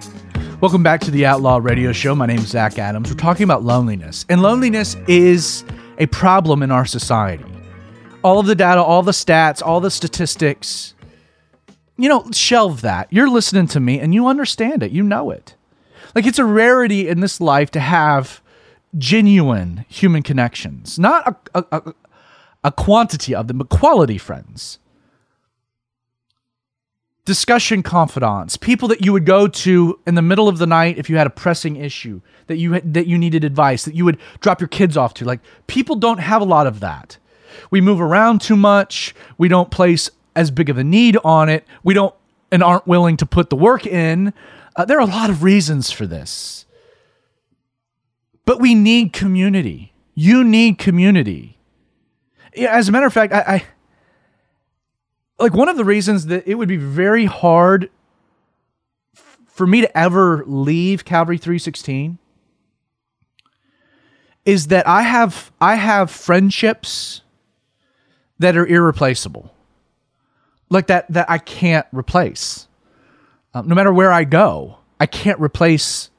Welcome 0.62 0.84
back 0.84 1.01
to 1.01 1.12
the 1.12 1.26
Outlaw 1.26 1.57
Radio 1.57 1.91
Show. 1.91 2.14
My 2.16 2.28
name 2.28 2.38
is 2.38 2.49
Zach 2.49 2.78
Adams. 2.78 3.09
We're 3.09 3.18
talking 3.18 3.43
about 3.43 3.64
loneliness, 3.64 4.26
and 4.30 4.41
loneliness 4.41 4.95
is 5.07 5.66
a 5.97 6.05
problem 6.05 6.62
in 6.62 6.72
our 6.72 6.86
society. 6.86 7.45
All 8.24 8.39
of 8.39 8.45
the 8.45 8.55
data, 8.55 8.82
all 8.82 9.01
the 9.01 9.12
stats, 9.12 9.62
all 9.66 9.80
the 9.80 9.89
statistics 9.89 10.93
you 12.01 12.09
know, 12.09 12.26
shelve 12.32 12.82
that. 12.82 13.07
You're 13.12 13.30
listening 13.30 13.68
to 13.68 13.80
me 13.80 13.99
and 13.99 14.12
you 14.12 14.26
understand 14.26 14.82
it. 14.82 14.91
You 14.91 15.03
know 15.03 15.30
it. 15.30 15.55
Like 16.16 16.26
it's 16.26 16.39
a 16.39 16.45
rarity 16.45 17.07
in 17.07 17.20
this 17.20 17.39
life 17.39 17.70
to 17.72 17.80
have 17.80 18.41
genuine 18.97 19.86
human 19.88 20.24
connections, 20.24 20.97
not 20.97 21.39
a, 21.53 21.64
a, 21.72 21.93
a 22.64 22.72
quantity 22.72 23.36
of 23.36 23.47
them, 23.47 23.59
but 23.59 23.70
quality 23.70 24.18
friends. 24.18 24.80
Discussion 27.24 27.84
confidants, 27.84 28.57
people 28.57 28.88
that 28.88 29.05
you 29.05 29.13
would 29.13 29.26
go 29.26 29.47
to 29.47 29.99
in 30.07 30.15
the 30.15 30.24
middle 30.24 30.47
of 30.47 30.57
the 30.57 30.65
night 30.65 30.97
if 30.97 31.09
you 31.09 31.17
had 31.17 31.28
a 31.28 31.32
pressing 31.32 31.76
issue 31.76 32.19
that 32.47 32.57
you 32.57 32.80
that 32.82 33.05
you 33.05 33.17
needed 33.17 33.43
advice, 33.43 33.86
that 33.86 33.93
you 33.93 34.05
would 34.05 34.17
drop 34.39 34.59
your 34.59 34.67
kids 34.67 34.97
off 34.97 35.13
to. 35.15 35.26
Like 35.26 35.39
people 35.67 35.95
don't 35.95 36.19
have 36.19 36.41
a 36.41 36.45
lot 36.45 36.65
of 36.65 36.80
that. 36.80 37.17
We 37.69 37.80
move 37.80 38.01
around 38.01 38.41
too 38.41 38.55
much. 38.55 39.13
We 39.38 39.47
don't 39.47 39.69
place 39.69 40.09
as 40.36 40.49
big 40.49 40.69
of 40.69 40.78
a 40.78 40.84
need 40.84 41.17
on 41.24 41.47
it. 41.47 41.65
We 41.84 41.93
don't 41.93 42.15
and 42.51 42.63
aren't 42.63 42.88
willing 42.88 43.17
to 43.17 43.26
put 43.26 43.49
the 43.49 43.55
work 43.55 43.86
in. 43.86 44.34
Uh, 44.76 44.86
there 44.86 44.97
are 44.97 45.07
a 45.07 45.11
lot 45.11 45.30
of 45.30 45.43
reasons 45.43 45.91
for 45.91 46.05
this. 46.05 46.65
But 48.45 48.59
we 48.59 48.76
need 48.76 49.13
community. 49.13 49.93
You 50.15 50.43
need 50.43 50.78
community. 50.78 51.57
As 52.57 52.89
a 52.89 52.91
matter 52.91 53.05
of 53.05 53.13
fact, 53.13 53.32
I, 53.32 53.39
I 53.47 53.63
like 55.42 55.54
one 55.54 55.70
of 55.70 55.78
the 55.78 55.86
reasons 55.86 56.28
that 56.28 56.48
it 56.48 56.56
would 56.56 56.70
be 56.70 56.78
very 56.78 57.26
hard 57.26 57.89
for 59.48 59.66
me 59.68 59.82
to 59.82 59.98
ever 59.98 60.44
leave 60.46 61.04
Calvary 61.04 61.38
316 61.38 62.18
is 64.46 64.68
that 64.68 64.88
I 64.88 65.02
have 65.04 65.52
I 65.60 65.76
have 65.76 66.10
friendships 66.10 67.22
that 68.39 68.58
are 68.58 68.66
irreplaceable 68.66 69.54
like 70.70 70.88
that 70.88 71.06
that 71.12 71.30
I 71.30 71.38
can't 71.38 71.86
replace. 71.92 72.68
Um, 73.54 73.68
no 73.68 73.76
matter 73.76 73.94
where 73.94 74.12
I 74.12 74.24
go, 74.24 74.78
I 75.00 75.06
can't 75.06 75.39
replace 75.39 76.10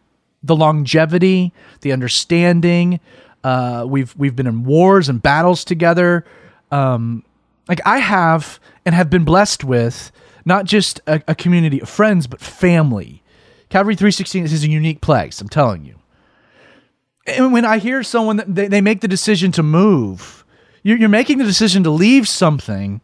the 0.43 0.55
longevity, 0.55 1.53
the 1.81 1.93
understanding. 1.93 3.01
Uh, 3.43 3.85
we've 3.89 4.15
we've 4.17 4.37
been 4.37 4.47
in 4.47 4.65
wars 4.65 5.09
and 5.09 5.21
battles 5.21 5.65
together. 5.65 6.25
Um, 6.71 7.25
like 7.69 7.81
I 7.87 7.99
have 7.99 8.61
and 8.85 8.95
have 8.95 9.11
been 9.11 9.25
blessed 9.25 9.65
with 9.65 10.13
not 10.45 10.65
just 10.65 11.01
a, 11.07 11.23
a 11.29 11.35
community 11.35 11.81
of 11.81 11.89
friends, 11.89 12.27
but 12.27 12.41
family. 12.41 13.23
Calvary 13.69 13.95
316 13.95 14.45
is 14.45 14.65
a 14.65 14.69
unique 14.69 15.01
place. 15.01 15.41
I'm 15.41 15.49
telling 15.49 15.85
you. 15.85 15.97
And 17.27 17.53
when 17.53 17.65
I 17.65 17.79
hear 17.79 18.03
someone 18.03 18.37
that 18.37 18.55
they, 18.55 18.69
they 18.69 18.81
make 18.81 19.01
the 19.01 19.09
decision 19.09 19.53
to 19.53 19.63
move, 19.63 20.45
you're, 20.83 20.99
you're 20.99 21.09
making 21.09 21.39
the 21.39 21.45
decision 21.45 21.85
to 21.85 21.91
leave 21.91 22.29
something 22.29 23.01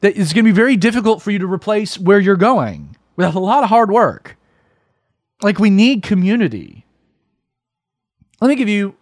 that 0.00 0.16
is 0.16 0.32
going 0.32 0.44
to 0.44 0.50
be 0.50 0.54
very 0.54 0.76
difficult 0.76 1.22
for 1.22 1.30
you 1.30 1.38
to 1.38 1.46
replace 1.46 1.98
where 1.98 2.20
you're 2.20 2.36
going 2.36 2.96
without 3.16 3.34
a 3.34 3.40
lot 3.40 3.64
of 3.64 3.70
hard 3.70 3.90
work. 3.90 4.36
Like 5.42 5.58
we 5.58 5.70
need 5.70 6.02
community. 6.02 6.86
Let 8.40 8.48
me 8.48 8.54
give 8.54 8.68
you, 8.68 8.94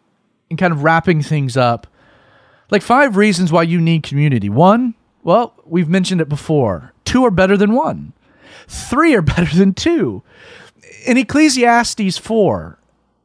in 0.49 0.57
kind 0.57 0.73
of 0.73 0.83
wrapping 0.83 1.23
things 1.23 1.57
up, 1.57 1.87
like 2.71 2.83
five 2.83 3.17
reasons 3.17 3.53
why 3.53 3.65
you 3.65 3.81
need 3.81 4.03
community. 4.03 4.49
One, 4.49 4.95
well, 5.25 5.55
we've 5.65 5.89
mentioned 5.89 6.21
it 6.21 6.29
before. 6.29 6.93
Two 7.05 7.25
are 7.25 7.31
better 7.31 7.57
than 7.57 7.73
one. 7.73 8.13
Three 8.69 9.15
are 9.15 9.23
better 9.37 9.55
than 9.57 9.75
two. 9.75 10.23
In 11.07 11.19
Ecclesiastes 11.19 12.19
4, 12.19 12.79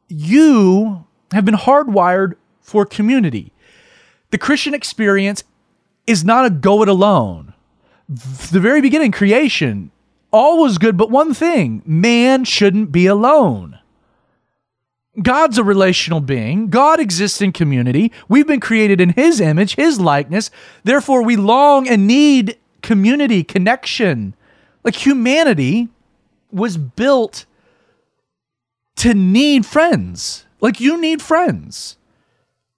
you 0.08 1.04
have 1.32 1.44
been 1.44 1.54
hardwired 1.54 2.34
for 2.60 2.84
community. 2.84 3.52
The 4.30 4.38
Christian 4.38 4.74
experience 4.74 5.44
is 6.06 6.24
not 6.24 6.46
a 6.46 6.50
go 6.50 6.82
it 6.82 6.88
alone 6.88 7.50
the 8.10 8.60
very 8.60 8.80
beginning, 8.80 9.12
creation, 9.12 9.92
all 10.32 10.60
was 10.60 10.78
good, 10.78 10.96
but 10.96 11.10
one 11.10 11.32
thing 11.32 11.82
man 11.86 12.44
shouldn't 12.44 12.90
be 12.90 13.06
alone. 13.06 13.78
God's 15.22 15.58
a 15.58 15.64
relational 15.64 16.20
being. 16.20 16.68
God 16.68 17.00
exists 17.00 17.40
in 17.40 17.52
community. 17.52 18.12
We've 18.28 18.46
been 18.46 18.60
created 18.60 19.00
in 19.00 19.10
His 19.10 19.40
image, 19.40 19.76
His 19.76 20.00
likeness. 20.00 20.50
Therefore, 20.84 21.22
we 21.22 21.36
long 21.36 21.88
and 21.88 22.06
need 22.06 22.56
community, 22.82 23.44
connection. 23.44 24.34
Like 24.84 24.94
humanity 24.94 25.88
was 26.50 26.76
built 26.76 27.44
to 28.96 29.14
need 29.14 29.66
friends. 29.66 30.46
Like 30.60 30.80
you 30.80 31.00
need 31.00 31.22
friends. 31.22 31.96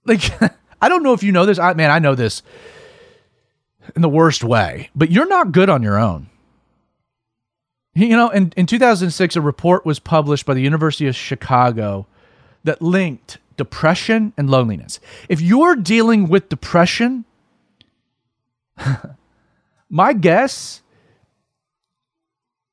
Like, 0.05 0.23
I 0.81 0.89
don't 0.89 1.03
know 1.03 1.13
if 1.13 1.23
you 1.23 1.33
know 1.33 1.47
this. 1.47 1.59
I, 1.59 1.75
man, 1.75 1.91
I 1.91 1.99
know 1.99 2.15
this 2.15 2.43
in 3.95 4.03
the 4.03 4.09
worst 4.09 4.45
way, 4.45 4.91
but 4.95 5.11
you're 5.11 5.29
not 5.29 5.53
good 5.53 5.69
on 5.69 5.83
your 5.83 5.99
own. 5.99 6.29
You 7.95 8.17
know, 8.17 8.31
in, 8.31 8.53
in 8.57 8.67
2006, 8.67 9.37
a 9.37 9.41
report 9.41 9.85
was 9.85 9.99
published 9.99 10.47
by 10.47 10.55
the 10.55 10.63
University 10.63 11.07
of 11.09 11.15
Chicago 11.15 12.07
that 12.65 12.81
linked 12.83 13.39
depression 13.57 14.33
and 14.37 14.51
loneliness. 14.51 15.01
If 15.29 15.41
you're 15.41 15.77
dealing 15.77 16.29
with 16.29 16.49
depression, 16.49 17.25
my 19.91 20.13
guess 20.13 20.83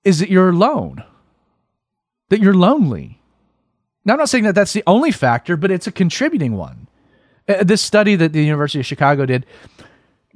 is 0.03 0.19
that 0.19 0.29
you're 0.29 0.49
alone, 0.49 1.03
that 2.29 2.39
you're 2.39 2.53
lonely. 2.53 3.19
Now, 4.05 4.13
I'm 4.13 4.19
not 4.19 4.29
saying 4.29 4.45
that 4.45 4.55
that's 4.55 4.73
the 4.73 4.83
only 4.87 5.11
factor, 5.11 5.57
but 5.57 5.71
it's 5.71 5.87
a 5.87 5.91
contributing 5.91 6.55
one. 6.55 6.87
Uh, 7.47 7.63
this 7.63 7.81
study 7.81 8.15
that 8.15 8.33
the 8.33 8.43
University 8.43 8.79
of 8.79 8.85
Chicago 8.85 9.25
did 9.25 9.45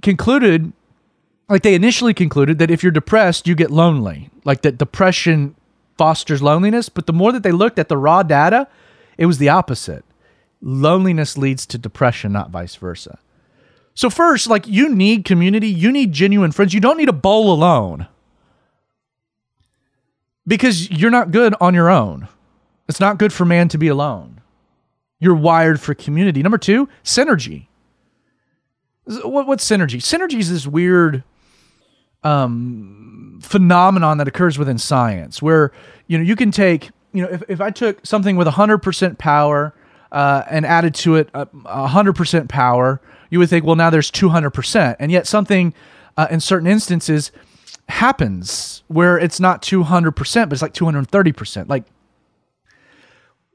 concluded 0.01 0.74
like 1.49 1.62
they 1.62 1.76
initially 1.76 2.14
concluded 2.14 2.58
that 2.60 2.72
if 2.72 2.84
you're 2.84 2.91
depressed, 2.91 3.47
you 3.47 3.56
get 3.56 3.70
lonely. 3.70 4.30
Like 4.43 4.62
that 4.62 4.78
depression 4.78 5.56
fosters 5.97 6.41
loneliness, 6.41 6.89
but 6.89 7.06
the 7.06 7.14
more 7.14 7.32
that 7.32 7.43
they 7.43 7.51
looked 7.51 7.78
at 7.78 7.89
the 7.89 7.97
raw 7.97 8.24
data, 8.24 8.68
it 9.18 9.26
was 9.26 9.38
the 9.38 9.49
opposite. 9.49 10.05
Loneliness 10.61 11.38
leads 11.38 11.66
to 11.68 11.78
depression, 11.78 12.32
not 12.32 12.49
vice 12.49 12.76
versa. 12.76 13.20
So 13.95 14.09
first, 14.09 14.47
like 14.47 14.68
you 14.68 14.89
need 14.89 15.26
community, 15.26 15.68
you 15.68 15.91
need 15.91 16.11
genuine 16.11 16.51
friends. 16.51 16.74
You 16.74 16.80
don't 16.80 16.97
need 16.97 17.09
a 17.09 17.14
bowl 17.14 17.53
alone. 17.53 18.07
Because 20.45 20.89
you're 20.89 21.11
not 21.11 21.32
good 21.32 21.55
on 21.61 21.74
your 21.74 21.89
own. 21.89 22.28
It's 22.89 22.99
not 22.99 23.18
good 23.18 23.32
for 23.32 23.45
man 23.45 23.70
to 23.70 23.78
be 23.78 23.88
alone. 23.88 24.41
You're 25.20 25.36
wired 25.36 25.80
for 25.80 25.93
community. 25.93 26.43
Number 26.43 26.57
2, 26.57 26.89
synergy. 27.03 27.68
What, 29.05 29.47
what's 29.47 29.70
synergy? 29.70 29.97
Synergy 29.97 30.39
is 30.39 30.49
this 30.49 30.68
weird 30.68 31.24
um, 32.24 33.39
phenomenon 33.41 34.18
that 34.18 34.28
occurs 34.28 34.57
within 34.57 34.78
science, 34.78 35.41
where 35.41 35.72
you 36.07 36.18
know 36.18 36.24
you 36.24 36.36
can 36.36 36.51
take 36.51 36.91
you 37.14 37.24
know 37.24 37.30
if, 37.30 37.43
if 37.47 37.61
I 37.61 37.70
took 37.70 38.05
something 38.05 38.36
with 38.36 38.47
100% 38.47 39.18
power 39.18 39.74
uh, 40.11 40.43
and 40.49 40.66
added 40.66 40.93
to 40.95 41.16
it 41.16 41.30
a 41.34 41.45
100% 41.45 42.49
power, 42.49 43.01
you 43.30 43.39
would 43.39 43.49
think, 43.49 43.66
well, 43.66 43.76
now 43.76 43.89
there's 43.89 44.11
200%, 44.11 44.95
and 44.99 45.11
yet 45.11 45.26
something 45.26 45.74
uh, 46.18 46.28
in 46.30 46.39
certain 46.39 46.68
instances 46.68 47.32
happens 47.89 48.84
where 48.88 49.18
it's 49.18 49.39
not 49.39 49.61
200%, 49.61 50.16
but 50.49 50.53
it's 50.53 50.61
like 50.61 50.74
230%. 50.74 51.68
Like 51.68 51.86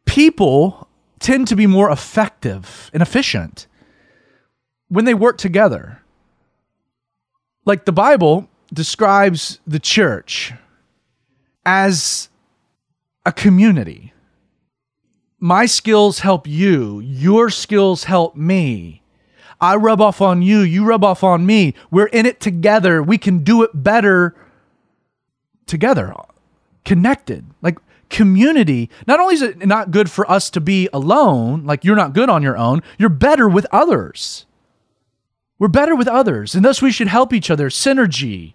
people 0.04 0.88
tend 1.20 1.48
to 1.48 1.56
be 1.56 1.66
more 1.66 1.90
effective 1.90 2.90
and 2.92 3.02
efficient 3.02 3.66
when 4.88 5.04
they 5.04 5.14
work 5.14 5.38
together. 5.38 6.02
Like 7.64 7.84
the 7.84 7.92
Bible 7.92 8.48
describes 8.72 9.60
the 9.66 9.78
church 9.78 10.52
as 11.64 12.28
a 13.28 13.32
community. 13.32 14.14
My 15.38 15.66
skills 15.66 16.20
help 16.20 16.46
you, 16.46 16.98
your 17.00 17.50
skills 17.50 18.04
help 18.04 18.34
me. 18.34 19.02
I 19.60 19.76
rub 19.76 20.00
off 20.00 20.22
on 20.22 20.40
you, 20.40 20.60
you 20.60 20.82
rub 20.86 21.04
off 21.04 21.22
on 21.22 21.44
me. 21.44 21.74
We're 21.90 22.06
in 22.06 22.24
it 22.24 22.40
together. 22.40 23.02
We 23.02 23.18
can 23.18 23.44
do 23.44 23.62
it 23.62 23.70
better 23.74 24.34
together, 25.66 26.14
connected. 26.86 27.44
Like 27.60 27.76
community, 28.08 28.88
not 29.06 29.20
only 29.20 29.34
is 29.34 29.42
it 29.42 29.58
not 29.66 29.90
good 29.90 30.10
for 30.10 30.28
us 30.30 30.48
to 30.50 30.60
be 30.60 30.88
alone, 30.90 31.64
like 31.64 31.84
you're 31.84 31.96
not 31.96 32.14
good 32.14 32.30
on 32.30 32.42
your 32.42 32.56
own, 32.56 32.82
you're 32.98 33.10
better 33.10 33.46
with 33.46 33.66
others. 33.70 34.46
We're 35.58 35.68
better 35.68 35.94
with 35.94 36.08
others, 36.08 36.54
and 36.54 36.64
thus 36.64 36.80
we 36.80 36.92
should 36.92 37.08
help 37.08 37.34
each 37.34 37.50
other. 37.50 37.68
Synergy. 37.68 38.54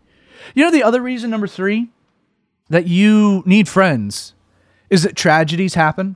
You 0.55 0.65
know 0.65 0.71
the 0.71 0.83
other 0.83 1.01
reason, 1.01 1.29
number 1.29 1.47
three? 1.47 1.89
that 2.69 2.87
you 2.87 3.43
need 3.45 3.67
friends 3.67 4.33
is 4.93 5.01
that 5.01 5.15
tragedies 5.15 5.73
happen. 5.73 6.15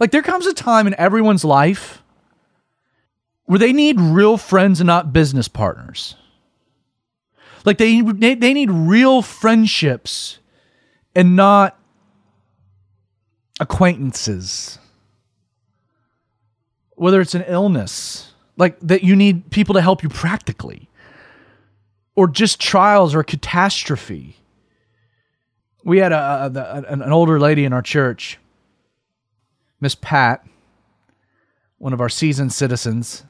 Like 0.00 0.10
there 0.10 0.22
comes 0.22 0.46
a 0.46 0.54
time 0.54 0.86
in 0.86 0.94
everyone's 0.96 1.44
life 1.44 2.02
where 3.44 3.58
they 3.58 3.74
need 3.74 4.00
real 4.00 4.38
friends 4.38 4.80
and 4.80 4.86
not 4.86 5.12
business 5.12 5.48
partners. 5.48 6.16
Like 7.66 7.76
they 7.76 8.00
they, 8.00 8.54
need 8.54 8.70
real 8.70 9.20
friendships 9.20 10.38
and 11.14 11.36
not 11.36 11.78
acquaintances. 13.60 14.78
Whether 16.94 17.20
it's 17.20 17.34
an 17.34 17.44
illness, 17.46 18.32
like 18.56 18.80
that 18.80 19.04
you 19.04 19.14
need 19.14 19.50
people 19.50 19.74
to 19.74 19.82
help 19.82 20.02
you 20.02 20.08
practically, 20.08 20.88
or 22.16 22.28
just 22.28 22.58
trials 22.58 23.14
or 23.14 23.22
catastrophe. 23.22 24.38
We 25.84 25.98
had 25.98 26.12
a, 26.12 26.50
a, 26.54 26.92
an 26.92 27.02
older 27.02 27.40
lady 27.40 27.64
in 27.64 27.72
our 27.72 27.82
church, 27.82 28.38
Miss 29.80 29.94
Pat, 29.94 30.46
one 31.78 31.92
of 31.92 32.00
our 32.00 32.08
seasoned 32.08 32.52
citizens, 32.52 33.24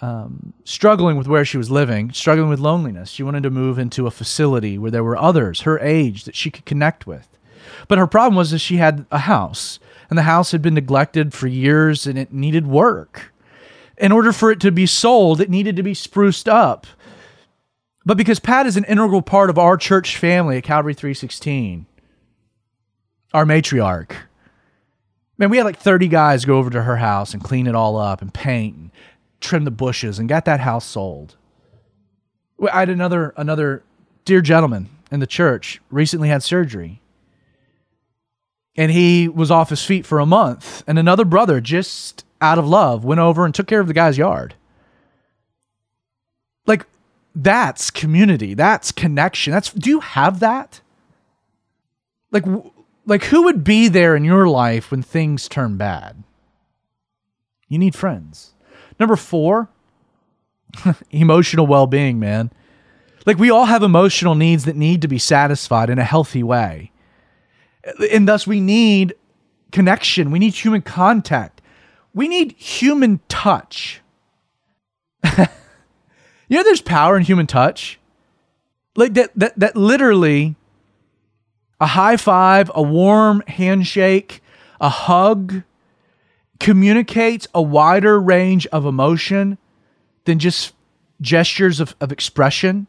um, 0.00 0.52
struggling 0.64 1.16
with 1.16 1.26
where 1.26 1.44
she 1.44 1.58
was 1.58 1.70
living, 1.70 2.12
struggling 2.12 2.48
with 2.48 2.60
loneliness. 2.60 3.10
She 3.10 3.22
wanted 3.22 3.42
to 3.42 3.50
move 3.50 3.78
into 3.78 4.06
a 4.06 4.10
facility 4.10 4.78
where 4.78 4.90
there 4.90 5.04
were 5.04 5.16
others 5.16 5.62
her 5.62 5.78
age 5.80 6.24
that 6.24 6.36
she 6.36 6.50
could 6.50 6.64
connect 6.64 7.06
with. 7.06 7.28
But 7.88 7.98
her 7.98 8.06
problem 8.06 8.36
was 8.36 8.50
that 8.50 8.58
she 8.58 8.76
had 8.76 9.06
a 9.10 9.20
house, 9.20 9.78
and 10.08 10.18
the 10.18 10.22
house 10.22 10.52
had 10.52 10.62
been 10.62 10.74
neglected 10.74 11.32
for 11.32 11.46
years 11.46 12.06
and 12.06 12.18
it 12.18 12.32
needed 12.32 12.66
work. 12.66 13.32
In 13.98 14.12
order 14.12 14.32
for 14.32 14.50
it 14.50 14.60
to 14.60 14.72
be 14.72 14.86
sold, 14.86 15.40
it 15.40 15.50
needed 15.50 15.76
to 15.76 15.82
be 15.82 15.94
spruced 15.94 16.48
up. 16.48 16.86
But 18.04 18.16
because 18.16 18.40
Pat 18.40 18.66
is 18.66 18.76
an 18.76 18.84
integral 18.84 19.22
part 19.22 19.50
of 19.50 19.58
our 19.58 19.76
church 19.76 20.16
family 20.16 20.56
at 20.56 20.64
Calvary 20.64 20.94
316, 20.94 21.86
our 23.32 23.44
matriarch, 23.44 24.12
man, 25.38 25.50
we 25.50 25.56
had 25.56 25.66
like 25.66 25.78
30 25.78 26.08
guys 26.08 26.44
go 26.44 26.58
over 26.58 26.70
to 26.70 26.82
her 26.82 26.96
house 26.96 27.32
and 27.32 27.42
clean 27.42 27.66
it 27.66 27.74
all 27.74 27.96
up 27.96 28.20
and 28.20 28.34
paint 28.34 28.76
and 28.76 28.90
trim 29.40 29.64
the 29.64 29.70
bushes 29.70 30.18
and 30.18 30.28
got 30.28 30.44
that 30.46 30.60
house 30.60 30.84
sold. 30.84 31.36
I 32.72 32.80
had 32.80 32.90
another 32.90 33.34
another 33.36 33.82
dear 34.24 34.40
gentleman 34.40 34.88
in 35.10 35.20
the 35.20 35.26
church 35.26 35.80
recently 35.90 36.28
had 36.28 36.42
surgery. 36.42 37.00
And 38.74 38.90
he 38.90 39.28
was 39.28 39.50
off 39.50 39.68
his 39.68 39.84
feet 39.84 40.06
for 40.06 40.18
a 40.18 40.26
month. 40.26 40.82
And 40.86 40.98
another 40.98 41.26
brother, 41.26 41.60
just 41.60 42.24
out 42.40 42.58
of 42.58 42.66
love, 42.66 43.04
went 43.04 43.20
over 43.20 43.44
and 43.44 43.54
took 43.54 43.66
care 43.66 43.80
of 43.80 43.86
the 43.86 43.92
guy's 43.92 44.16
yard. 44.16 44.54
Like, 46.66 46.86
that's 47.34 47.90
community. 47.90 48.54
That's 48.54 48.92
connection. 48.92 49.52
That's 49.52 49.72
do 49.72 49.90
you 49.90 50.00
have 50.00 50.40
that? 50.40 50.80
Like 52.30 52.44
like 53.06 53.24
who 53.24 53.42
would 53.44 53.64
be 53.64 53.88
there 53.88 54.14
in 54.14 54.24
your 54.24 54.48
life 54.48 54.90
when 54.90 55.02
things 55.02 55.48
turn 55.48 55.76
bad? 55.76 56.22
You 57.68 57.78
need 57.78 57.94
friends. 57.94 58.52
Number 59.00 59.16
4, 59.16 59.68
emotional 61.10 61.66
well-being, 61.66 62.18
man. 62.20 62.52
Like 63.24 63.38
we 63.38 63.50
all 63.50 63.64
have 63.64 63.82
emotional 63.82 64.34
needs 64.34 64.64
that 64.66 64.76
need 64.76 65.00
to 65.02 65.08
be 65.08 65.18
satisfied 65.18 65.88
in 65.90 65.98
a 65.98 66.04
healthy 66.04 66.42
way. 66.42 66.92
And 68.10 68.28
thus 68.28 68.46
we 68.46 68.60
need 68.60 69.14
connection. 69.70 70.30
We 70.30 70.38
need 70.38 70.54
human 70.54 70.82
contact. 70.82 71.62
We 72.14 72.28
need 72.28 72.52
human 72.52 73.20
touch. 73.28 74.02
you 76.52 76.58
know 76.58 76.64
there's 76.64 76.82
power 76.82 77.16
in 77.16 77.22
human 77.22 77.46
touch? 77.46 77.98
Like 78.94 79.14
that 79.14 79.30
that 79.36 79.58
that 79.58 79.74
literally 79.74 80.54
a 81.80 81.86
high 81.86 82.18
five, 82.18 82.70
a 82.74 82.82
warm 82.82 83.42
handshake, 83.46 84.42
a 84.80 84.90
hug 84.90 85.62
communicates 86.60 87.48
a 87.54 87.62
wider 87.62 88.20
range 88.20 88.66
of 88.66 88.84
emotion 88.84 89.56
than 90.26 90.38
just 90.38 90.74
gestures 91.22 91.80
of, 91.80 91.96
of 92.00 92.12
expression. 92.12 92.86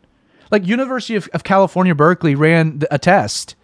Like 0.51 0.67
University 0.67 1.15
of, 1.15 1.29
of 1.33 1.43
California, 1.43 1.95
Berkeley 1.95 2.35
ran 2.35 2.81
a 2.91 2.99
test. 2.99 3.55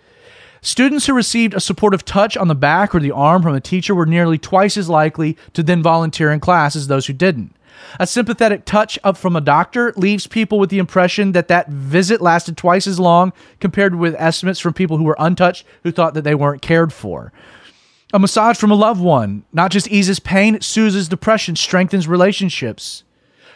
Students 0.61 1.07
who 1.07 1.13
received 1.13 1.53
a 1.53 1.59
supportive 1.59 2.05
touch 2.05 2.35
on 2.37 2.47
the 2.47 2.55
back 2.55 2.95
or 2.95 2.99
the 2.99 3.11
arm 3.11 3.43
from 3.43 3.53
a 3.53 3.61
teacher 3.61 3.93
were 3.93 4.05
nearly 4.05 4.37
twice 4.37 4.77
as 4.77 4.89
likely 4.89 5.37
to 5.53 5.61
then 5.61 5.83
volunteer 5.83 6.31
in 6.31 6.39
class 6.39 6.75
as 6.75 6.87
those 6.87 7.07
who 7.07 7.13
didn't. 7.13 7.53
A 7.99 8.07
sympathetic 8.07 8.65
touch 8.65 8.99
up 9.03 9.17
from 9.17 9.35
a 9.35 9.41
doctor 9.41 9.93
leaves 9.95 10.27
people 10.27 10.59
with 10.59 10.69
the 10.69 10.79
impression 10.79 11.31
that 11.33 11.47
that 11.47 11.69
visit 11.69 12.21
lasted 12.21 12.57
twice 12.57 12.87
as 12.87 12.99
long 12.99 13.33
compared 13.59 13.95
with 13.95 14.15
estimates 14.17 14.59
from 14.59 14.73
people 14.73 14.97
who 14.97 15.03
were 15.03 15.15
untouched 15.19 15.65
who 15.83 15.91
thought 15.91 16.13
that 16.13 16.23
they 16.23 16.35
weren't 16.35 16.61
cared 16.61 16.93
for. 16.93 17.31
A 18.13 18.19
massage 18.19 18.57
from 18.57 18.71
a 18.71 18.75
loved 18.75 19.01
one 19.01 19.43
not 19.53 19.71
just 19.71 19.89
eases 19.89 20.19
pain, 20.19 20.55
it 20.55 20.63
soothes 20.63 21.07
depression, 21.07 21.55
strengthens 21.55 22.07
relationships. 22.07 23.03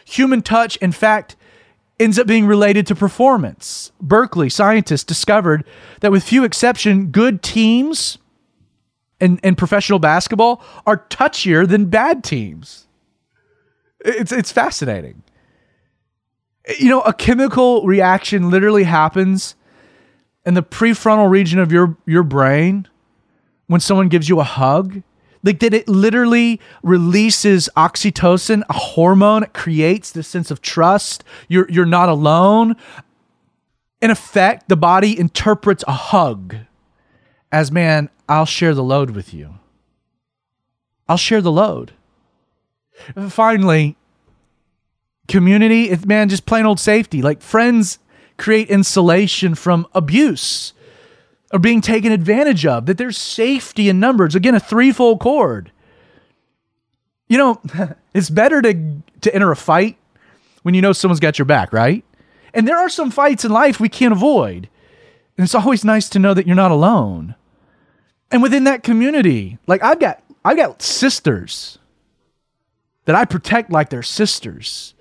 Human 0.04 0.42
touch, 0.42 0.76
in 0.76 0.92
fact, 0.92 1.36
ends 1.98 2.18
up 2.18 2.26
being 2.26 2.46
related 2.46 2.86
to 2.86 2.94
performance. 2.94 3.92
Berkeley 4.00 4.48
scientists 4.48 5.04
discovered 5.04 5.64
that 6.00 6.12
with 6.12 6.22
few 6.22 6.44
exception, 6.44 7.06
good 7.06 7.42
teams 7.42 8.18
in, 9.20 9.38
in 9.38 9.54
professional 9.54 9.98
basketball 9.98 10.62
are 10.86 10.98
touchier 11.08 11.66
than 11.68 11.86
bad 11.86 12.24
teams. 12.24 12.86
It's 14.04 14.32
it's 14.32 14.52
fascinating. 14.52 15.22
You 16.78 16.88
know, 16.88 17.00
a 17.02 17.12
chemical 17.12 17.84
reaction 17.86 18.50
literally 18.50 18.84
happens 18.84 19.56
in 20.46 20.54
the 20.54 20.62
prefrontal 20.62 21.28
region 21.28 21.58
of 21.58 21.72
your 21.72 21.96
your 22.06 22.22
brain 22.22 22.86
when 23.66 23.80
someone 23.80 24.08
gives 24.08 24.28
you 24.28 24.40
a 24.40 24.44
hug 24.44 25.02
like 25.42 25.60
that 25.60 25.74
it 25.74 25.86
literally 25.86 26.58
releases 26.82 27.68
oxytocin, 27.76 28.62
a 28.68 28.72
hormone. 28.72 29.42
It 29.42 29.52
creates 29.52 30.10
this 30.10 30.26
sense 30.26 30.50
of 30.50 30.62
trust. 30.62 31.22
You're 31.48 31.70
you're 31.70 31.84
not 31.84 32.08
alone. 32.08 32.76
In 34.00 34.10
effect, 34.10 34.68
the 34.68 34.76
body 34.76 35.18
interprets 35.18 35.84
a 35.88 35.92
hug 35.92 36.56
as 37.54 37.70
man, 37.70 38.10
I'll 38.28 38.46
share 38.46 38.74
the 38.74 38.82
load 38.82 39.10
with 39.10 39.32
you. 39.32 39.54
I'll 41.08 41.16
share 41.16 41.40
the 41.40 41.52
load. 41.52 41.92
Finally, 43.28 43.96
community, 45.28 45.90
it's 45.90 46.04
man, 46.04 46.28
just 46.28 46.46
plain 46.46 46.66
old 46.66 46.80
safety. 46.80 47.22
Like 47.22 47.42
friends 47.42 47.98
create 48.36 48.68
insulation 48.68 49.54
from 49.54 49.86
abuse 49.94 50.72
or 51.52 51.58
being 51.58 51.80
taken 51.80 52.10
advantage 52.10 52.66
of, 52.66 52.86
that 52.86 52.98
there's 52.98 53.16
safety 53.16 53.88
in 53.88 54.00
numbers. 54.00 54.34
Again, 54.34 54.54
a 54.54 54.60
threefold 54.60 55.20
cord. 55.20 55.70
You 57.28 57.38
know, 57.38 57.62
it's 58.14 58.30
better 58.30 58.60
to, 58.62 59.02
to 59.20 59.34
enter 59.34 59.52
a 59.52 59.56
fight 59.56 59.96
when 60.62 60.74
you 60.74 60.82
know 60.82 60.92
someone's 60.92 61.20
got 61.20 61.38
your 61.38 61.46
back, 61.46 61.72
right? 61.72 62.04
And 62.52 62.66
there 62.66 62.78
are 62.78 62.88
some 62.88 63.10
fights 63.10 63.44
in 63.44 63.52
life 63.52 63.78
we 63.78 63.88
can't 63.88 64.12
avoid. 64.12 64.68
And 65.36 65.44
it's 65.44 65.54
always 65.54 65.84
nice 65.84 66.08
to 66.10 66.18
know 66.18 66.34
that 66.34 66.46
you're 66.46 66.56
not 66.56 66.70
alone. 66.70 67.34
And 68.30 68.42
within 68.42 68.64
that 68.64 68.82
community, 68.82 69.58
like 69.66 69.82
I've 69.82 70.00
got 70.00 70.22
I've 70.44 70.56
got 70.56 70.82
sisters 70.82 71.78
that 73.04 73.16
I 73.16 73.24
protect 73.24 73.70
like 73.70 73.90
they're 73.90 74.02
sisters. 74.02 74.94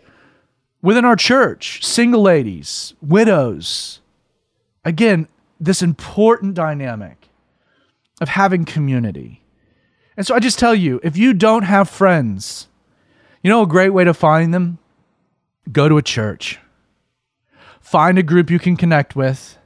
Within 0.82 1.06
our 1.06 1.16
church, 1.16 1.84
single 1.84 2.22
ladies, 2.22 2.94
widows. 3.02 4.02
Again, 4.84 5.28
this 5.60 5.82
important 5.82 6.56
dynamic 6.56 7.30
of 8.20 8.30
having 8.30 8.66
community. 8.66 9.42
And 10.18 10.28
so 10.28 10.36
I 10.36 10.40
just 10.40 10.60
tell 10.60 10.76
you 10.76 11.00
if 11.04 11.18
you 11.18 11.34
don't 11.34 11.64
have 11.64 11.90
friends, 11.90 12.68
you 13.42 13.50
know 13.50 13.62
a 13.62 13.68
great 13.68 13.92
way 13.92 14.04
to 14.04 14.14
find 14.14 14.54
them? 14.54 14.78
Go 15.72 15.88
to 15.88 15.98
a 15.98 16.02
church. 16.02 16.60
Find 17.80 18.18
a 18.18 18.24
group 18.24 18.50
you 18.50 18.60
can 18.60 18.78
connect 18.78 19.16
with 19.16 19.58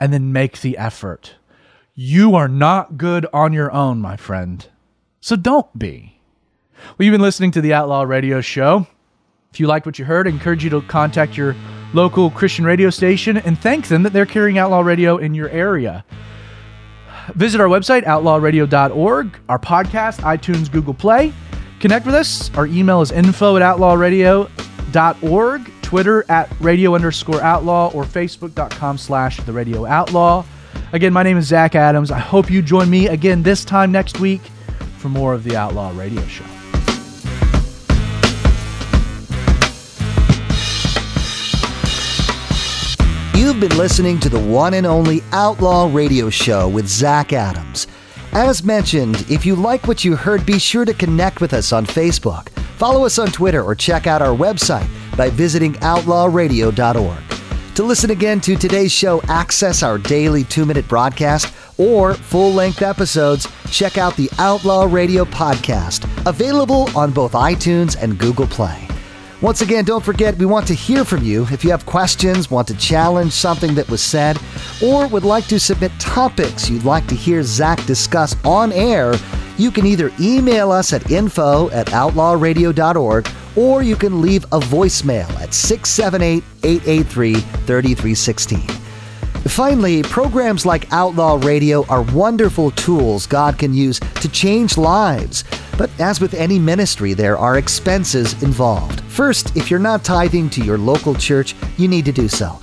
and 0.00 0.12
then 0.12 0.32
make 0.32 0.60
the 0.60 0.76
effort. 0.76 1.36
You 1.94 2.34
are 2.34 2.48
not 2.48 2.98
good 2.98 3.26
on 3.32 3.52
your 3.52 3.70
own, 3.72 4.00
my 4.00 4.16
friend. 4.16 4.66
So 5.20 5.36
don't 5.36 5.78
be. 5.78 6.13
Well, 6.96 7.04
you've 7.04 7.12
been 7.12 7.20
listening 7.20 7.50
to 7.52 7.60
the 7.60 7.74
Outlaw 7.74 8.02
Radio 8.02 8.40
Show. 8.40 8.86
If 9.52 9.60
you 9.60 9.66
liked 9.66 9.86
what 9.86 9.98
you 9.98 10.04
heard, 10.04 10.26
I 10.26 10.30
encourage 10.30 10.64
you 10.64 10.70
to 10.70 10.82
contact 10.82 11.36
your 11.36 11.54
local 11.92 12.30
Christian 12.30 12.64
radio 12.64 12.90
station 12.90 13.36
and 13.38 13.58
thank 13.58 13.88
them 13.88 14.02
that 14.02 14.12
they're 14.12 14.26
carrying 14.26 14.58
Outlaw 14.58 14.80
Radio 14.80 15.16
in 15.16 15.34
your 15.34 15.48
area. 15.48 16.04
Visit 17.34 17.60
our 17.60 17.68
website, 17.68 18.04
outlawradio.org, 18.04 19.38
our 19.48 19.58
podcast, 19.58 20.20
iTunes, 20.20 20.70
Google 20.70 20.94
Play. 20.94 21.32
Connect 21.80 22.06
with 22.06 22.14
us. 22.14 22.54
Our 22.56 22.66
email 22.66 23.00
is 23.00 23.12
info 23.12 23.56
at 23.56 23.62
outlawradio.org, 23.62 25.70
Twitter 25.82 26.24
at 26.28 26.52
radio 26.60 26.94
underscore 26.94 27.40
outlaw, 27.40 27.90
or 27.94 28.04
facebook.com 28.04 28.98
slash 28.98 29.38
the 29.38 29.52
radio 29.52 29.86
outlaw. 29.86 30.44
Again, 30.92 31.12
my 31.12 31.22
name 31.22 31.36
is 31.36 31.46
Zach 31.46 31.74
Adams. 31.74 32.10
I 32.10 32.18
hope 32.18 32.50
you 32.50 32.62
join 32.62 32.90
me 32.90 33.08
again 33.08 33.42
this 33.42 33.64
time 33.64 33.92
next 33.92 34.20
week 34.20 34.42
for 34.98 35.08
more 35.08 35.34
of 35.34 35.44
the 35.44 35.56
Outlaw 35.56 35.92
Radio 35.96 36.24
Show. 36.26 36.44
You've 43.44 43.60
been 43.60 43.76
listening 43.76 44.18
to 44.20 44.30
the 44.30 44.40
one 44.40 44.72
and 44.72 44.86
only 44.86 45.22
Outlaw 45.30 45.90
Radio 45.92 46.30
Show 46.30 46.66
with 46.66 46.88
Zach 46.88 47.34
Adams. 47.34 47.86
As 48.32 48.64
mentioned, 48.64 49.30
if 49.30 49.44
you 49.44 49.54
like 49.54 49.86
what 49.86 50.02
you 50.02 50.16
heard, 50.16 50.46
be 50.46 50.58
sure 50.58 50.86
to 50.86 50.94
connect 50.94 51.42
with 51.42 51.52
us 51.52 51.70
on 51.70 51.84
Facebook, 51.84 52.48
follow 52.78 53.04
us 53.04 53.18
on 53.18 53.28
Twitter, 53.28 53.62
or 53.62 53.74
check 53.74 54.06
out 54.06 54.22
our 54.22 54.34
website 54.34 54.88
by 55.14 55.28
visiting 55.28 55.74
outlawradio.org. 55.74 57.22
To 57.74 57.82
listen 57.82 58.10
again 58.10 58.40
to 58.40 58.56
today's 58.56 58.92
show, 58.92 59.20
access 59.24 59.82
our 59.82 59.98
daily 59.98 60.44
two 60.44 60.64
minute 60.64 60.88
broadcast 60.88 61.54
or 61.76 62.14
full 62.14 62.50
length 62.50 62.80
episodes, 62.80 63.46
check 63.70 63.98
out 63.98 64.16
the 64.16 64.30
Outlaw 64.38 64.84
Radio 64.84 65.26
podcast, 65.26 66.08
available 66.26 66.88
on 66.96 67.10
both 67.10 67.32
iTunes 67.32 68.02
and 68.02 68.18
Google 68.18 68.46
Play. 68.46 68.88
Once 69.40 69.60
again, 69.60 69.84
don't 69.84 70.04
forget 70.04 70.36
we 70.38 70.46
want 70.46 70.66
to 70.66 70.74
hear 70.74 71.04
from 71.04 71.22
you. 71.22 71.46
If 71.50 71.64
you 71.64 71.70
have 71.70 71.84
questions, 71.84 72.50
want 72.50 72.68
to 72.68 72.76
challenge 72.76 73.32
something 73.32 73.74
that 73.74 73.88
was 73.90 74.00
said, 74.00 74.38
or 74.82 75.06
would 75.08 75.24
like 75.24 75.46
to 75.48 75.60
submit 75.60 75.92
topics 75.98 76.70
you'd 76.70 76.84
like 76.84 77.06
to 77.08 77.14
hear 77.14 77.42
Zach 77.42 77.84
discuss 77.84 78.36
on 78.44 78.72
air, 78.72 79.14
you 79.58 79.70
can 79.70 79.86
either 79.86 80.10
email 80.20 80.72
us 80.72 80.92
at 80.92 81.10
info 81.10 81.68
at 81.70 81.88
outlawradio.org 81.88 83.28
or 83.56 83.82
you 83.82 83.96
can 83.96 84.20
leave 84.20 84.44
a 84.44 84.60
voicemail 84.60 85.30
at 85.40 85.52
678 85.52 86.42
883 86.62 87.34
3316. 87.34 88.73
Finally, 89.48 90.02
programs 90.02 90.66
like 90.66 90.92
Outlaw 90.92 91.38
Radio 91.42 91.86
are 91.86 92.02
wonderful 92.02 92.70
tools 92.72 93.26
God 93.26 93.58
can 93.58 93.72
use 93.72 94.00
to 94.00 94.28
change 94.28 94.76
lives. 94.76 95.44
But 95.78 95.90
as 96.00 96.20
with 96.20 96.34
any 96.34 96.58
ministry, 96.58 97.14
there 97.14 97.36
are 97.36 97.58
expenses 97.58 98.42
involved. 98.42 99.00
First, 99.02 99.56
if 99.56 99.70
you're 99.70 99.78
not 99.78 100.02
tithing 100.02 100.50
to 100.50 100.64
your 100.64 100.78
local 100.78 101.14
church, 101.14 101.54
you 101.76 101.88
need 101.88 102.04
to 102.06 102.12
do 102.12 102.28
so. 102.28 102.58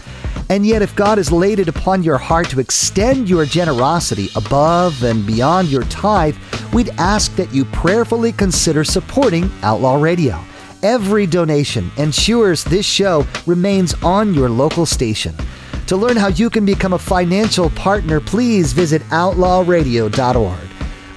And 0.50 0.66
yet, 0.66 0.82
if 0.82 0.96
God 0.96 1.18
has 1.18 1.32
laid 1.32 1.60
it 1.60 1.70
upon 1.70 2.04
your 2.04 2.18
heart 2.18 2.50
to 2.50 2.60
extend 2.60 3.30
your 3.30 3.46
generosity 3.46 4.30
above 4.36 5.02
and 5.04 5.26
beyond 5.26 5.70
your 5.70 5.84
tithe, 5.84 6.36
we'd 6.74 6.90
ask 6.98 7.34
that 7.36 7.54
you 7.54 7.64
prayerfully 7.66 8.34
consider 8.34 8.84
supporting 8.84 9.50
Outlaw 9.64 10.02
Radio. 10.02 10.44
Every 10.84 11.26
donation 11.28 11.92
ensures 11.98 12.64
this 12.64 12.86
show 12.86 13.26
remains 13.46 13.94
on 14.04 14.34
your 14.34 14.50
local 14.50 14.86
station. 14.86 15.36
To 15.92 15.98
learn 15.98 16.16
how 16.16 16.30
you 16.30 16.50
can 16.50 16.66
become 16.66 16.94
a 16.94 16.98
financial 16.98 17.70
partner, 17.72 18.22
please 18.22 18.72
visit 18.72 19.02
outlawradio.org. 19.10 20.70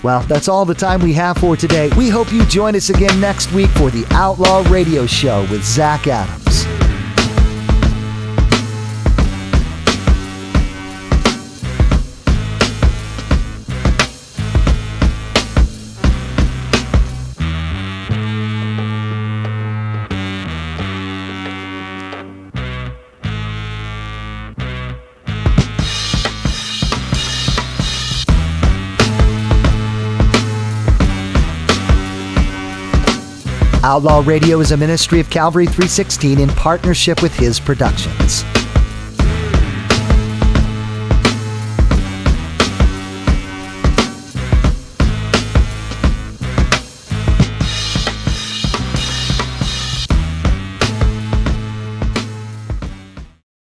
Well, 0.02 0.22
that's 0.22 0.48
all 0.48 0.64
the 0.64 0.74
time 0.74 1.00
we 1.00 1.12
have 1.12 1.38
for 1.38 1.56
today. 1.56 1.90
We 1.96 2.08
hope 2.08 2.32
you 2.32 2.44
join 2.46 2.74
us 2.74 2.90
again 2.90 3.20
next 3.20 3.52
week 3.52 3.70
for 3.70 3.92
the 3.92 4.04
Outlaw 4.10 4.68
Radio 4.68 5.06
Show 5.06 5.42
with 5.42 5.62
Zach 5.62 6.08
Adams. 6.08 6.43
Outlaw 33.94 34.24
Radio 34.26 34.58
is 34.58 34.72
a 34.72 34.76
ministry 34.76 35.20
of 35.20 35.30
Calvary 35.30 35.66
316 35.66 36.40
in 36.40 36.48
partnership 36.48 37.22
with 37.22 37.32
his 37.32 37.60
productions. 37.60 38.44